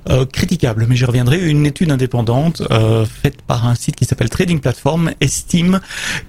euh, 0.10 0.26
critiquable, 0.26 0.86
mais 0.88 0.96
j'y 0.96 1.06
reviendrai. 1.06 1.40
Une 1.40 1.66
étude 1.66 1.92
indépendante 1.92 2.62
euh, 2.72 3.06
faite 3.06 3.42
par 3.42 3.68
un 3.68 3.76
site 3.76 3.96
qui 3.96 4.06
s'appelle 4.06 4.30
Trading 4.30 4.60
Platform 4.60 5.12
estime 5.22 5.80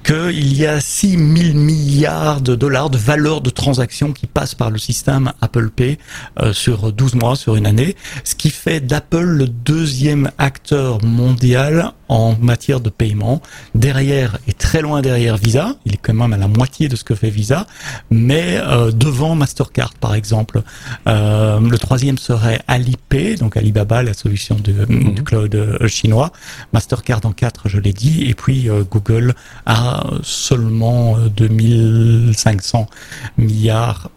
qu'il 0.04 0.56
y 0.56 0.66
a 0.66 0.80
6 0.80 1.10
000 1.10 1.58
milliards 1.58 2.40
de 2.40 2.54
dollars 2.54 2.90
de 2.90 2.98
valeur 2.98 3.40
de 3.40 3.50
transactions 3.50 4.12
qui 4.12 4.26
passent 4.26 4.54
par 4.54 4.70
le 4.70 4.78
système 4.78 5.32
Apple 5.40 5.70
Pay 5.70 5.98
euh, 6.40 6.52
sur 6.52 6.92
12 6.92 7.14
mois, 7.14 7.36
sur 7.36 7.56
une 7.56 7.66
année, 7.66 7.96
ce 8.24 8.34
qui 8.34 8.50
fait 8.50 8.80
d'Apple 8.80 9.24
le 9.24 9.46
deuxième 9.64 10.30
acteur 10.38 11.04
mondial 11.04 11.92
en 12.08 12.36
matière 12.40 12.80
de 12.80 12.90
paiement. 12.90 13.40
Derrière 13.74 14.38
et 14.48 14.52
très 14.52 14.82
loin 14.82 15.00
derrière 15.00 15.36
Visa, 15.36 15.76
il 15.84 15.94
est 15.94 15.96
quand 15.96 16.14
même 16.14 16.32
à 16.32 16.36
la 16.36 16.48
moitié 16.48 16.88
de 16.88 16.96
ce 16.96 17.04
que 17.04 17.14
fait 17.14 17.30
Visa, 17.30 17.66
mais 18.10 18.58
euh, 18.58 18.90
devant 18.90 19.34
Mastercard 19.34 19.94
par 19.94 20.14
exemple. 20.14 20.62
Euh, 21.06 21.60
le 21.60 21.78
troisième 21.78 22.18
serait 22.18 22.60
Alipay, 22.66 23.36
donc 23.36 23.56
Alibaba, 23.56 24.02
la 24.02 24.14
solution 24.14 24.56
de, 24.56 24.72
mmh. 24.88 25.14
du 25.14 25.22
cloud 25.22 25.54
euh, 25.54 25.88
chinois. 25.88 26.32
Mastercard 26.72 27.20
en 27.24 27.32
4, 27.32 27.68
je 27.68 27.78
l'ai 27.78 27.92
dit, 27.92 28.24
et 28.28 28.34
puis 28.34 28.68
euh, 28.68 28.82
Google 28.88 29.34
a 29.66 30.04
seulement 30.22 31.16
2500 31.36 32.86
euh, 32.88 33.42
milliards 33.42 34.10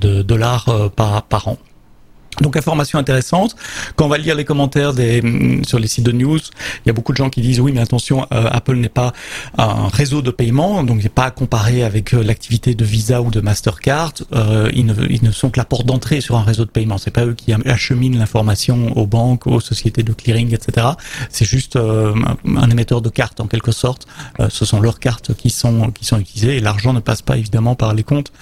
de 0.00 0.22
dollars 0.22 0.90
par, 0.96 1.22
par 1.24 1.48
an. 1.48 1.58
Donc 2.40 2.56
information 2.56 2.98
intéressante. 2.98 3.56
Quand 3.96 4.06
on 4.06 4.08
va 4.08 4.18
lire 4.18 4.34
les 4.34 4.44
commentaires 4.44 4.92
des, 4.92 5.22
mm, 5.22 5.64
sur 5.64 5.78
les 5.78 5.88
sites 5.88 6.04
de 6.04 6.12
news, 6.12 6.38
il 6.38 6.86
y 6.86 6.90
a 6.90 6.92
beaucoup 6.92 7.12
de 7.12 7.16
gens 7.16 7.30
qui 7.30 7.40
disent 7.40 7.60
oui 7.60 7.72
mais 7.72 7.80
attention, 7.80 8.26
euh, 8.32 8.48
Apple 8.50 8.76
n'est 8.76 8.88
pas 8.88 9.12
un 9.58 9.88
réseau 9.88 10.22
de 10.22 10.30
paiement, 10.30 10.82
donc 10.84 10.98
il 11.00 11.04
n'est 11.04 11.08
pas 11.08 11.24
à 11.24 11.30
comparer 11.30 11.82
avec 11.82 12.14
euh, 12.14 12.22
l'activité 12.22 12.74
de 12.74 12.84
Visa 12.84 13.22
ou 13.22 13.30
de 13.30 13.40
Mastercard. 13.40 14.12
Euh, 14.34 14.70
ils, 14.74 14.86
ne, 14.86 14.94
ils 15.08 15.22
ne 15.22 15.30
sont 15.30 15.50
que 15.50 15.58
la 15.58 15.64
porte 15.64 15.86
d'entrée 15.86 16.20
sur 16.20 16.36
un 16.36 16.42
réseau 16.42 16.64
de 16.64 16.70
paiement. 16.70 16.98
C'est 16.98 17.10
pas 17.10 17.24
eux 17.24 17.34
qui 17.34 17.52
acheminent 17.52 18.18
l'information 18.18 18.96
aux 18.96 19.06
banques, 19.06 19.46
aux 19.46 19.60
sociétés 19.60 20.02
de 20.02 20.12
clearing, 20.12 20.54
etc. 20.54 20.88
C'est 21.30 21.44
juste 21.44 21.76
euh, 21.76 22.14
un 22.56 22.70
émetteur 22.70 23.00
de 23.00 23.08
cartes 23.08 23.40
en 23.40 23.46
quelque 23.46 23.72
sorte. 23.72 24.06
Euh, 24.40 24.48
ce 24.50 24.64
sont 24.64 24.80
leurs 24.80 24.98
cartes 24.98 25.34
qui 25.34 25.50
sont 25.50 25.90
qui 25.90 26.04
sont 26.04 26.18
utilisées 26.18 26.56
et 26.56 26.60
l'argent 26.60 26.92
ne 26.92 27.00
passe 27.00 27.22
pas 27.22 27.36
évidemment 27.36 27.74
par 27.74 27.94
les 27.94 28.04
comptes 28.04 28.32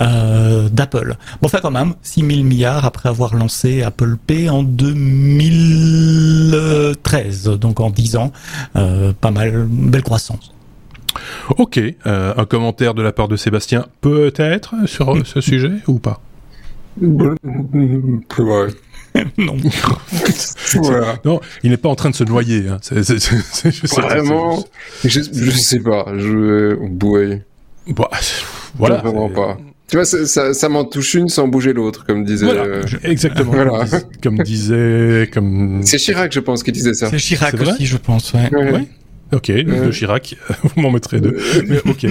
euh, 0.00 0.68
d'Apple. 0.68 1.16
Bon, 1.40 1.46
enfin 1.46 1.58
quand 1.60 1.70
même, 1.70 1.94
6 2.02 2.20
000 2.20 2.42
milliards 2.42 2.84
après 2.84 3.08
avoir 3.08 3.34
lancé 3.42 3.82
Apple 3.82 4.16
Pay 4.24 4.48
en 4.48 4.62
2013, 4.62 7.58
donc 7.58 7.80
en 7.80 7.90
10 7.90 8.14
ans. 8.16 8.30
Euh, 8.76 9.12
pas 9.20 9.32
mal, 9.32 9.66
belle 9.68 10.04
croissance. 10.04 10.54
Ok, 11.58 11.80
euh, 12.06 12.34
un 12.36 12.44
commentaire 12.44 12.94
de 12.94 13.02
la 13.02 13.10
part 13.10 13.26
de 13.26 13.34
Sébastien, 13.34 13.86
peut-être 14.00 14.76
sur 14.86 15.26
ce 15.26 15.40
sujet 15.50 15.72
ou 15.88 15.98
pas? 15.98 16.20
Ouais. 17.00 17.34
non. 19.38 19.56
voilà. 20.76 21.16
Non, 21.24 21.40
il 21.64 21.70
n'est 21.70 21.76
pas 21.76 21.88
en 21.88 21.96
train 21.96 22.10
de 22.10 22.14
se 22.14 22.22
noyer. 22.22 22.68
Hein. 22.68 22.78
Vraiment 23.98 24.64
je, 25.04 25.08
je, 25.08 25.50
sais 25.50 25.80
pas. 25.80 26.06
Je. 26.16 26.76
Bouille. 26.76 27.42
Bah, 27.88 28.08
voilà. 28.76 28.98
Vraiment 28.98 29.28
pas. 29.28 29.58
Tu 29.92 29.98
vois, 29.98 30.06
ça, 30.06 30.24
ça, 30.24 30.54
ça 30.54 30.70
m'en 30.70 30.86
touche 30.86 31.12
une 31.12 31.28
sans 31.28 31.48
bouger 31.48 31.74
l'autre, 31.74 32.06
comme 32.06 32.24
disait. 32.24 32.46
Voilà, 32.46 32.62
euh... 32.62 32.82
Exactement. 33.04 33.52
voilà. 33.52 33.84
Comme 34.22 34.38
disait, 34.38 35.28
comme. 35.30 35.82
C'est 35.84 35.98
Chirac, 35.98 36.32
je 36.32 36.40
pense, 36.40 36.62
qui 36.62 36.72
disait 36.72 36.94
ça. 36.94 37.10
C'est 37.10 37.18
Chirac 37.18 37.54
c'est 37.54 37.68
aussi, 37.68 37.84
je 37.84 37.98
pense. 37.98 38.32
Ouais. 38.32 38.48
ouais. 38.54 38.72
ouais. 38.72 38.88
Ok, 39.34 39.50
euh... 39.50 39.88
de 39.88 39.92
Chirac, 39.92 40.34
vous 40.62 40.80
m'en 40.80 40.90
mettrez 40.90 41.20
deux. 41.20 41.36
Mais 41.66 41.78
ok, 41.84 42.06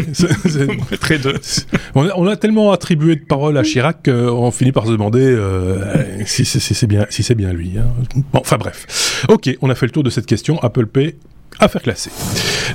mettrai 0.92 1.18
deux. 1.18 1.34
On 1.96 2.08
a, 2.08 2.14
on 2.16 2.28
a, 2.28 2.36
tellement 2.36 2.72
attribué 2.72 3.16
de 3.16 3.26
paroles 3.26 3.58
à 3.58 3.64
Chirac 3.64 4.06
qu'on 4.06 4.52
finit 4.52 4.72
par 4.72 4.86
se 4.86 4.92
demander 4.92 5.24
euh, 5.24 6.24
si, 6.28 6.46
si, 6.46 6.60
si 6.60 6.76
c'est 6.76 6.86
bien, 6.86 7.08
si 7.10 7.24
c'est 7.24 7.34
bien 7.34 7.52
lui. 7.52 7.80
Hein. 7.80 7.88
Bon, 8.32 8.42
enfin 8.42 8.58
bref. 8.58 9.26
Ok, 9.28 9.50
on 9.64 9.72
a 9.72 9.76
fait 9.76 9.88
le 9.88 9.92
tour 9.92 10.04
de 10.04 10.12
cette 10.12 10.28
question. 10.28 10.60
Apple 10.60 10.86
Pay, 10.86 11.16
affaire 11.60 11.82
classée. 11.82 12.12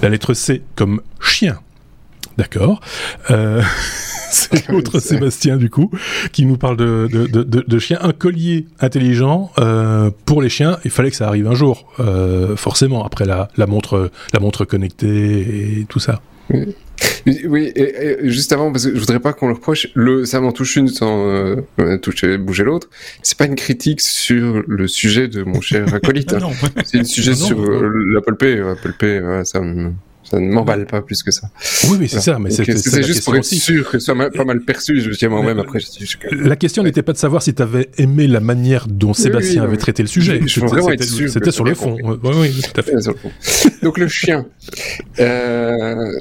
La 0.02 0.08
lettre 0.08 0.34
C 0.34 0.62
comme 0.74 1.00
chien. 1.20 1.60
D'accord. 2.38 2.80
Euh, 3.30 3.62
c'est 4.30 4.68
l'autre 4.68 4.98
Sébastien 5.00 5.56
du 5.56 5.70
coup 5.70 5.90
qui 6.32 6.44
nous 6.46 6.56
parle 6.58 6.76
de, 6.76 7.08
de, 7.10 7.26
de, 7.26 7.64
de 7.66 7.78
chiens. 7.78 7.98
Un 8.02 8.12
collier 8.12 8.66
intelligent 8.80 9.50
euh, 9.58 10.10
pour 10.26 10.42
les 10.42 10.48
chiens. 10.48 10.78
Il 10.84 10.90
fallait 10.90 11.10
que 11.10 11.16
ça 11.16 11.28
arrive 11.28 11.46
un 11.46 11.54
jour, 11.54 11.92
euh, 12.00 12.56
forcément 12.56 13.04
après 13.04 13.24
la, 13.24 13.48
la 13.56 13.66
montre 13.66 14.10
la 14.32 14.40
montre 14.40 14.64
connectée 14.64 15.80
et 15.80 15.86
tout 15.88 16.00
ça. 16.00 16.20
Oui, 17.26 17.40
oui 17.48 17.72
et, 17.74 18.22
et 18.24 18.30
juste 18.30 18.52
avant, 18.52 18.70
parce 18.70 18.86
que 18.86 18.94
je 18.94 19.00
voudrais 19.00 19.18
pas 19.20 19.32
qu'on 19.32 19.48
le 19.48 19.54
reproche, 19.54 19.88
le, 19.94 20.24
ça 20.24 20.40
m'en 20.40 20.52
touche 20.52 20.76
une 20.76 20.88
sans 20.88 21.26
euh, 21.28 21.56
toucher, 22.00 22.38
bouger 22.38 22.62
l'autre. 22.64 22.88
C'est 23.22 23.36
pas 23.36 23.46
une 23.46 23.56
critique 23.56 24.00
sur 24.00 24.62
le 24.66 24.86
sujet 24.88 25.26
de 25.28 25.42
mon 25.42 25.60
cher 25.60 25.92
acolyte. 25.94 26.32
hein. 26.34 26.38
C'est 26.84 27.00
un 27.00 27.04
sujet 27.04 27.32
non, 27.32 27.36
sur 27.36 27.60
euh, 27.60 27.90
l'Apple 28.14 28.36
Pay. 28.36 28.60
Apple 28.60 28.92
Pay, 28.98 29.20
ça 29.44 29.60
me 29.60 29.92
Ça 30.30 30.40
ne 30.40 30.50
m'emballe 30.50 30.86
pas 30.86 31.02
plus 31.02 31.22
que 31.22 31.30
ça. 31.30 31.48
Oui, 31.88 31.96
oui, 32.00 32.08
c'est 32.08 32.20
ça. 32.20 32.38
Mais 32.38 32.50
c'est 32.50 32.64
juste 33.02 33.24
pour 33.24 33.36
être 33.36 33.44
sûr 33.44 33.90
que 33.90 33.98
ce 33.98 34.06
soit 34.06 34.30
pas 34.30 34.44
mal 34.44 34.60
perçu. 34.60 35.00
Je 35.00 35.08
me 35.08 35.30
moi-même 35.30 35.58
après. 35.58 35.78
La 36.32 36.56
question 36.56 36.82
n'était 36.82 37.02
pas 37.02 37.12
de 37.12 37.18
savoir 37.18 37.42
si 37.42 37.54
tu 37.54 37.62
avais 37.62 37.90
aimé 37.98 38.26
la 38.26 38.40
manière 38.40 38.86
dont 38.88 39.14
Sébastien 39.14 39.62
avait 39.62 39.76
traité 39.76 40.02
le 40.02 40.08
sujet. 40.08 40.40
C'était 40.46 41.50
sur 41.50 41.64
le 41.64 41.74
fond. 41.74 41.96
Oui, 42.02 42.32
oui, 42.34 42.62
tout 42.62 42.80
à 42.80 42.82
fait. 42.82 42.94
Donc 43.82 43.98
le 43.98 44.08
chien. 44.08 44.46
Euh, 45.20 46.12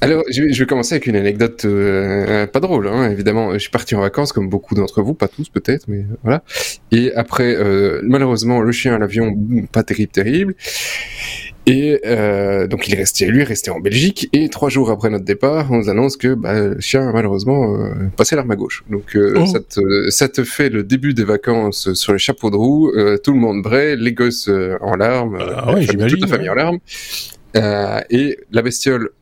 alors, 0.00 0.24
je 0.30 0.42
vais, 0.42 0.66
commencer 0.66 0.94
avec 0.94 1.06
une 1.06 1.16
anecdote 1.16 1.64
euh, 1.64 2.46
pas 2.46 2.60
drôle, 2.60 2.88
hein, 2.88 3.10
évidemment. 3.10 3.52
Je 3.52 3.58
suis 3.58 3.70
parti 3.70 3.94
en 3.94 4.00
vacances, 4.00 4.32
comme 4.32 4.48
beaucoup 4.48 4.74
d'entre 4.74 5.02
vous, 5.02 5.14
pas 5.14 5.28
tous 5.28 5.48
peut-être, 5.48 5.86
mais 5.88 6.04
voilà. 6.22 6.42
Et 6.90 7.12
après, 7.14 7.54
euh, 7.54 8.00
malheureusement, 8.02 8.60
le 8.60 8.72
chien 8.72 8.94
à 8.94 8.98
l'avion, 8.98 9.34
pas 9.70 9.82
terrible, 9.82 10.10
terrible. 10.10 10.54
Et 11.68 12.00
euh, 12.06 12.66
donc 12.66 12.88
il 12.88 12.94
est 12.94 12.96
resté, 12.96 13.26
lui, 13.26 13.42
est 13.42 13.44
resté 13.44 13.70
en 13.70 13.78
Belgique. 13.78 14.30
Et 14.32 14.48
trois 14.48 14.70
jours 14.70 14.90
après 14.90 15.10
notre 15.10 15.26
départ, 15.26 15.70
on 15.70 15.76
nous 15.76 15.90
annonce 15.90 16.16
que 16.16 16.32
bah, 16.32 16.58
le 16.58 16.80
chien 16.80 17.12
malheureusement 17.12 17.74
euh, 17.74 17.90
passé 18.16 18.36
l'arme 18.36 18.50
à 18.50 18.56
gauche. 18.56 18.84
Donc 18.88 19.14
euh, 19.14 19.34
oh. 19.36 19.44
ça, 19.44 19.60
te, 19.60 20.08
ça, 20.08 20.28
te, 20.30 20.44
fait 20.44 20.70
le 20.70 20.82
début 20.82 21.12
des 21.12 21.24
vacances 21.24 21.92
sur 21.92 22.14
les 22.14 22.18
chapeaux 22.18 22.50
de 22.50 22.56
roue. 22.56 22.90
Euh, 22.96 23.18
tout 23.18 23.32
le 23.32 23.38
monde 23.38 23.62
braie, 23.62 23.96
les 23.96 24.12
gosses 24.14 24.50
en 24.80 24.96
larmes, 24.96 25.38
ah, 25.40 25.74
ouais, 25.74 25.86
toute 25.86 26.20
la 26.20 26.26
famille 26.26 26.48
en 26.48 26.54
larmes. 26.54 26.78
et 27.54 28.38
la 28.50 28.62
bestiole 28.62 29.02
euh, 29.04 29.17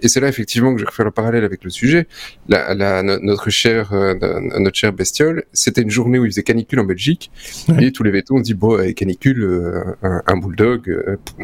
et 0.00 0.08
c'est 0.08 0.20
là 0.20 0.28
effectivement 0.28 0.74
que 0.74 0.80
je 0.80 0.86
faire 0.90 1.04
le 1.04 1.10
parallèle 1.10 1.44
avec 1.44 1.64
le 1.64 1.70
sujet. 1.70 2.06
La, 2.48 2.74
la, 2.74 3.02
notre 3.02 3.50
cher, 3.50 3.92
euh, 3.92 4.14
notre 4.58 4.76
cher 4.76 4.92
bestiole, 4.92 5.44
c'était 5.52 5.82
une 5.82 5.90
journée 5.90 6.18
où 6.18 6.24
il 6.24 6.30
faisait 6.30 6.42
canicule 6.42 6.80
en 6.80 6.84
Belgique, 6.84 7.30
et 7.78 7.92
tous 7.92 8.02
les 8.02 8.10
vétos 8.10 8.34
ont 8.34 8.40
dit 8.40 8.54
bon, 8.54 8.78
canicule, 8.94 9.42
euh, 9.42 9.84
un, 10.02 10.22
un, 10.26 10.36
bulldog, 10.36 10.94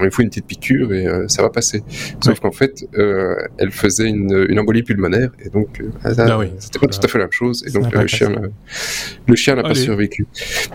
il 0.03 0.11
faut 0.11 0.23
une 0.23 0.29
petite 0.29 0.47
piqûre 0.47 0.93
et 0.93 1.07
ça 1.29 1.43
va 1.43 1.51
passer. 1.51 1.83
Sauf 2.21 2.41
qu'en 2.41 2.53
fait, 2.53 2.87
elle 3.59 3.71
faisait 3.71 4.09
une, 4.09 4.47
une, 4.49 4.59
embolie 4.59 4.83
pulmonaire, 4.83 5.31
et 5.45 5.49
donc 5.49 5.83
ah 6.05 6.11
c'était 6.59 6.79
pas 6.79 6.87
tout 6.87 7.01
à 7.03 7.09
fait 7.09 7.19
la 7.19 7.25
même 7.25 7.33
chose, 7.33 7.65
et 7.67 7.71
donc 7.71 7.93
le 7.95 8.07
chien, 8.07 8.35
le 9.27 9.37
chien 9.37 9.55
n'a 9.55 9.63
pas 9.63 9.75
survécu. 9.75 10.27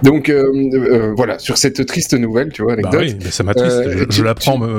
Donc 0.03 0.31
voilà, 1.15 1.39
sur 1.39 1.57
cette 1.57 1.85
triste 1.85 2.13
nouvelle, 2.13 2.51
tu 2.51 2.63
vois, 2.63 2.75
bah 2.75 2.89
anecdote. 2.89 3.01
oui, 3.01 3.17
mais 3.23 3.31
ça 3.31 3.43
m'attriste. 3.43 3.89
je, 3.89 4.05
je 4.09 4.23
l'apprends. 4.23 4.59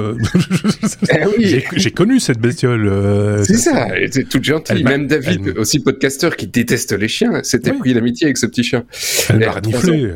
Eh 1.11 1.63
J'ai 1.77 1.91
connu 1.91 2.21
cette 2.21 2.32
bestiole. 2.39 2.87
Euh, 2.87 3.45
c'est 3.45 3.57
ça, 3.57 3.89
elle 3.95 4.05
était 4.05 4.25
toute 4.25 4.45
gentille. 4.45 4.85
Même 4.85 5.07
David, 5.07 5.57
aussi 5.59 5.81
podcasteur 5.81 6.37
qui 6.37 6.47
déteste 6.47 6.93
les 6.93 7.09
chiens, 7.09 7.43
s'était 7.43 7.73
pris 7.73 7.95
l'amitié 7.95 8.27
avec 8.27 8.39
ce 8.39 8.47
petit 8.47 8.65
chien. 8.65 8.85
Elle 9.29 9.41
m'a 9.41 9.53
reniflé. 9.53 10.13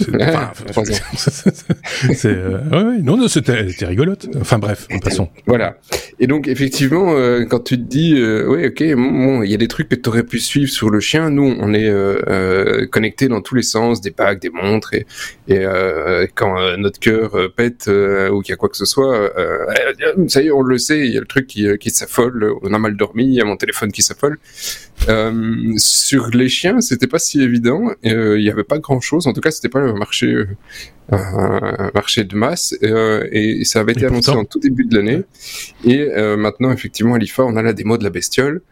c'est 2.14 2.26
euh, 2.26 2.98
non, 3.02 3.28
c'était 3.28 3.66
rigolote. 3.82 4.28
Enfin 4.40 4.58
bref, 4.58 4.88
passons. 5.02 5.28
Voilà. 5.46 5.76
Et 6.18 6.26
donc 6.26 6.48
effectivement, 6.48 7.14
euh, 7.14 7.44
quand 7.44 7.60
tu 7.60 7.76
te 7.76 7.82
dis, 7.82 8.14
euh, 8.14 8.46
ouais, 8.46 8.68
ok, 8.68 8.94
bon, 8.94 9.42
il 9.42 9.50
y 9.50 9.54
a 9.54 9.56
des 9.56 9.68
trucs 9.68 9.88
que 9.88 9.94
tu 9.94 10.08
aurais 10.08 10.22
pu 10.22 10.38
suivre 10.38 10.70
sur 10.70 10.90
le 10.90 11.00
chien. 11.00 11.30
Nous, 11.30 11.56
on 11.58 11.72
est 11.72 11.88
euh, 11.88 12.86
connecté 12.86 13.28
dans 13.28 13.40
tous 13.40 13.54
les 13.54 13.62
sens, 13.62 14.00
des 14.00 14.10
bagues, 14.10 14.40
des 14.40 14.50
montres, 14.50 14.94
et, 14.94 15.06
et 15.48 15.66
quand 16.34 16.76
notre 16.76 17.00
cœur 17.00 17.32
pète 17.56 17.88
ou 17.88 18.42
qu'il 18.42 18.52
y 18.52 18.54
a 18.54 18.56
quoi 18.56 18.68
que 18.68 18.76
ce 18.76 18.84
soit, 18.84 19.32
ça 20.28 20.42
y 20.42 20.46
est, 20.46 20.50
on 20.50 20.62
le 20.62 20.78
sait. 20.78 21.06
Il 21.06 21.12
y 21.12 21.16
a 21.16 21.20
le 21.20 21.26
truc 21.26 21.46
qui, 21.46 21.66
qui 21.78 21.90
s'affole. 21.90 22.52
On 22.62 22.72
a 22.72 22.78
mal 22.78 22.96
dormi. 22.96 23.24
Il 23.24 23.34
y 23.34 23.40
a 23.40 23.44
mon 23.44 23.56
téléphone 23.56 23.92
qui 23.92 24.02
s'affole. 24.02 24.38
Sur 25.76 26.28
les 26.28 26.48
chiens, 26.48 26.80
c'était 26.80 27.06
pas 27.06 27.18
si 27.18 27.40
évident. 27.40 27.90
Il 28.02 28.40
y 28.40 28.50
avait 28.50 28.64
pas 28.64 28.78
grand 28.78 29.00
chose. 29.00 29.26
En 29.26 29.32
tout 29.32 29.40
cas, 29.40 29.50
c'était 29.50 29.68
pas 29.68 29.80
le 29.80 29.94
marché, 29.94 30.26
euh, 31.12 31.16
un 31.16 31.90
marché 31.94 32.24
de 32.24 32.36
masse, 32.36 32.74
euh, 32.82 33.26
et 33.32 33.64
ça 33.64 33.80
avait 33.80 33.92
été 33.92 34.06
annoncé 34.06 34.30
en 34.30 34.44
tout 34.44 34.60
début 34.60 34.84
de 34.84 34.96
l'année. 34.96 35.22
Et 35.84 36.00
euh, 36.00 36.36
maintenant, 36.36 36.70
effectivement, 36.70 37.14
à 37.14 37.18
l'IFA, 37.18 37.44
on 37.44 37.56
a 37.56 37.62
la 37.62 37.72
démo 37.72 37.98
de 37.98 38.04
la 38.04 38.10
bestiole. 38.10 38.62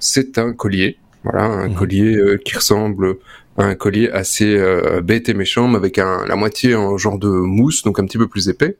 c'est 0.00 0.38
un 0.38 0.54
collier, 0.54 0.98
voilà, 1.22 1.44
un 1.44 1.68
mhm. 1.68 1.74
collier 1.74 2.18
qui 2.44 2.56
ressemble 2.56 3.16
à 3.58 3.64
un 3.64 3.74
collier 3.74 4.08
assez 4.10 4.58
bête 5.02 5.28
et 5.28 5.34
méchant, 5.34 5.68
mais 5.68 5.76
avec 5.76 5.98
un, 5.98 6.24
la 6.26 6.36
moitié 6.36 6.74
en 6.74 6.96
genre 6.96 7.18
de 7.18 7.28
mousse, 7.28 7.82
donc 7.82 7.98
un 7.98 8.06
petit 8.06 8.18
peu 8.18 8.28
plus 8.28 8.48
épais. 8.48 8.76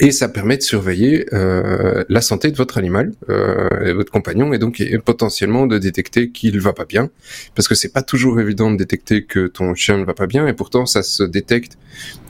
Et 0.00 0.10
ça 0.10 0.28
permet 0.28 0.56
de 0.56 0.62
surveiller 0.62 1.26
euh, 1.32 2.02
la 2.08 2.20
santé 2.20 2.50
de 2.50 2.56
votre 2.56 2.78
animal, 2.78 3.12
euh, 3.28 3.68
et 3.86 3.92
votre 3.92 4.10
compagnon, 4.10 4.52
et 4.52 4.58
donc 4.58 4.82
potentiellement 5.04 5.66
de 5.66 5.78
détecter 5.78 6.30
qu'il 6.30 6.58
va 6.60 6.72
pas 6.72 6.84
bien, 6.84 7.10
parce 7.54 7.68
que 7.68 7.76
c'est 7.76 7.92
pas 7.92 8.02
toujours 8.02 8.40
évident 8.40 8.72
de 8.72 8.76
détecter 8.76 9.24
que 9.24 9.46
ton 9.46 9.74
chien 9.74 9.96
ne 9.96 10.04
va 10.04 10.14
pas 10.14 10.26
bien, 10.26 10.48
et 10.48 10.52
pourtant 10.52 10.84
ça 10.84 11.04
se 11.04 11.22
détecte. 11.22 11.78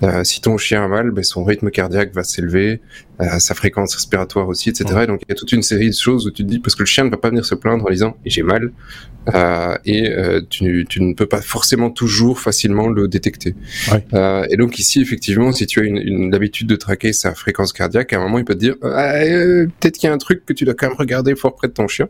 Euh, 0.03 0.25
si 0.25 0.43
ton 0.43 0.59
chien 0.59 0.85
a 0.85 0.89
mal, 0.89 1.11
ben, 1.11 1.25
son 1.25 1.43
rythme 1.43 1.71
cardiaque 1.71 2.13
va 2.13 2.23
s'élever, 2.23 2.83
euh, 3.21 3.39
sa 3.39 3.55
fréquence 3.55 3.95
respiratoire 3.95 4.49
aussi, 4.49 4.71
etc. 4.71 5.01
Et 5.05 5.07
donc 5.07 5.21
il 5.23 5.29
y 5.29 5.33
a 5.33 5.35
toute 5.35 5.53
une 5.53 5.63
série 5.63 5.91
de 5.91 5.95
choses 5.95 6.27
où 6.27 6.31
tu 6.31 6.45
te 6.45 6.49
dis 6.49 6.59
parce 6.59 6.75
que 6.75 6.83
le 6.83 6.87
chien 6.87 7.05
ne 7.05 7.11
va 7.11 7.17
pas 7.17 7.29
venir 7.29 7.45
se 7.45 7.55
plaindre 7.55 7.87
en 7.87 7.91
disant 7.91 8.17
j'ai 8.25 8.43
mal, 8.43 8.73
euh, 9.33 9.77
et 9.85 10.11
euh, 10.11 10.41
tu, 10.49 10.85
tu, 10.89 11.03
ne 11.03 11.15
peux 11.15 11.27
pas 11.27 11.41
forcément 11.41 11.91
toujours 11.91 12.39
facilement 12.41 12.89
le 12.89 13.09
détecter. 13.09 13.55
Ouais. 13.91 14.05
Euh, 14.13 14.47
et 14.51 14.57
donc 14.57 14.79
ici, 14.79 15.01
effectivement, 15.01 15.53
si 15.53 15.67
tu 15.67 15.81
as 15.81 15.85
une, 15.85 15.97
une 15.97 16.31
l'habitude 16.31 16.67
de 16.67 16.77
traquer 16.77 17.13
sa 17.13 17.35
fréquence 17.35 17.73
cardiaque, 17.73 18.13
à 18.13 18.19
un 18.19 18.21
moment, 18.21 18.39
il 18.39 18.45
peut 18.45 18.55
te 18.55 18.61
dire 18.61 18.75
ah, 18.83 19.15
euh, 19.17 19.67
peut-être 19.81 19.97
qu'il 19.97 20.09
y 20.09 20.11
a 20.11 20.15
un 20.15 20.19
truc 20.19 20.45
que 20.45 20.53
tu 20.53 20.65
dois 20.65 20.75
quand 20.75 20.89
même 20.89 20.97
regarder 20.97 21.35
fort 21.37 21.55
près 21.55 21.69
de 21.69 21.73
ton 21.73 21.89
chien. 21.89 22.09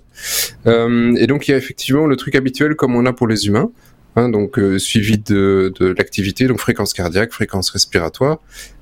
Euh, 0.67 1.15
et 1.17 1.27
donc 1.27 1.47
il 1.47 1.53
y 1.53 1.55
a 1.55 1.57
effectivement 1.57 2.07
le 2.07 2.17
truc 2.17 2.35
habituel 2.35 2.75
comme 2.75 2.97
on 2.97 3.07
a 3.07 3.13
pour 3.13 3.29
les 3.29 3.47
humains. 3.47 3.71
Hein, 4.17 4.29
donc 4.29 4.61
suivi 4.79 5.19
de, 5.19 5.73
de 5.81 5.87
l'activité, 5.87 6.47
donc 6.47 6.61
fréquence 6.61 6.93
cardiaque, 6.93 7.33
fréquence 7.33 7.71
respiratoire, 7.71 8.39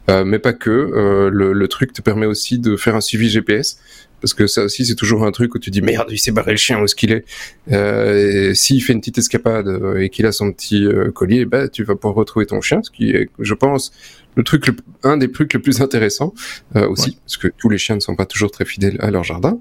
mais 0.09 0.39
pas 0.39 0.53
que. 0.53 1.31
Le, 1.33 1.53
le, 1.55 1.69
truc 1.69 1.95
te 1.95 2.03
permet 2.03 2.27
aussi 2.27 2.59
de 2.59 2.77
faire 2.77 2.95
un 2.97 3.01
suivi 3.01 3.31
GPS 3.31 3.79
parce 4.23 4.33
que 4.35 4.47
ça 4.47 4.63
aussi 4.63 4.87
c'est 4.87 4.95
toujours 4.95 5.27
un 5.27 5.33
truc 5.33 5.55
où 5.55 5.59
tu 5.59 5.71
dis 5.71 5.83
merde 5.83 6.07
il 6.11 6.19
s'est 6.19 6.31
barré 6.31 6.53
le 6.53 6.57
chien 6.57 6.81
où 6.81 6.85
est-ce 6.85 6.95
qu'il 6.95 7.13
est, 7.13 7.25
euh, 7.73 8.55
s'il 8.55 8.83
fait 8.83 8.95
une 8.95 9.01
petite 9.01 9.19
escapade 9.19 9.69
euh, 9.69 10.01
et 10.01 10.09
qu'il 10.09 10.25
a 10.25 10.33
son 10.33 10.53
petit 10.53 10.87
euh, 10.87 11.11
collier 11.11 11.45
bah 11.45 11.69
tu 11.69 11.83
vas 11.83 11.97
pouvoir 11.97 12.15
retrouver 12.15 12.47
ton 12.47 12.61
chien 12.61 12.81
ce 12.83 12.91
qui 12.91 13.11
est 13.11 13.29
je 13.39 13.55
pense 13.55 13.93
le 14.35 14.43
truc, 14.43 14.67
un 15.03 15.17
des 15.17 15.31
trucs 15.31 15.53
les 15.53 15.61
plus 15.61 15.81
intéressants 15.81 16.35
euh, 16.77 16.89
aussi, 16.89 17.19
parce 17.25 17.37
que 17.37 17.49
tous 17.49 17.69
les 17.69 17.79
chiens 17.79 17.97
ne 17.97 18.01
sont 18.01 18.17
pas 18.17 18.27
toujours 18.27 18.51
très 18.51 18.65
fidèles 18.65 18.97
à 19.01 19.11
leur 19.11 19.25
jardin. 19.25 19.61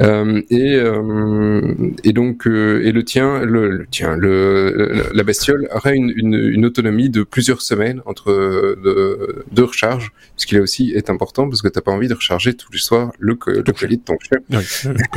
Euh, 0.00 0.42
et, 0.50 0.74
euh, 0.74 1.92
et 2.02 2.12
donc, 2.12 2.46
euh, 2.46 2.82
et 2.84 2.92
le 2.92 3.04
tien, 3.04 3.40
le, 3.40 3.70
le 3.70 3.86
tien, 3.86 4.16
le, 4.16 5.10
la 5.14 5.22
bestiole 5.22 5.68
aurait 5.74 5.94
une, 5.94 6.12
une, 6.16 6.34
une, 6.34 6.66
autonomie 6.66 7.10
de 7.10 7.22
plusieurs 7.22 7.62
semaines 7.62 8.00
entre 8.06 8.32
de, 8.32 9.44
de 9.50 9.62
recharge, 9.62 10.12
ce 10.36 10.46
qui 10.46 10.54
là 10.54 10.62
aussi 10.62 10.92
est 10.94 11.10
important 11.10 11.48
parce 11.48 11.62
que 11.62 11.68
t'as 11.68 11.82
pas 11.82 11.92
envie 11.92 12.08
de 12.08 12.14
recharger 12.14 12.54
tous 12.54 12.72
les 12.72 12.78
soirs 12.78 13.12
le, 13.18 13.38
le 13.46 13.72
collier 13.72 13.96
de 13.96 14.02
ton 14.02 14.16
chien. 14.18 14.62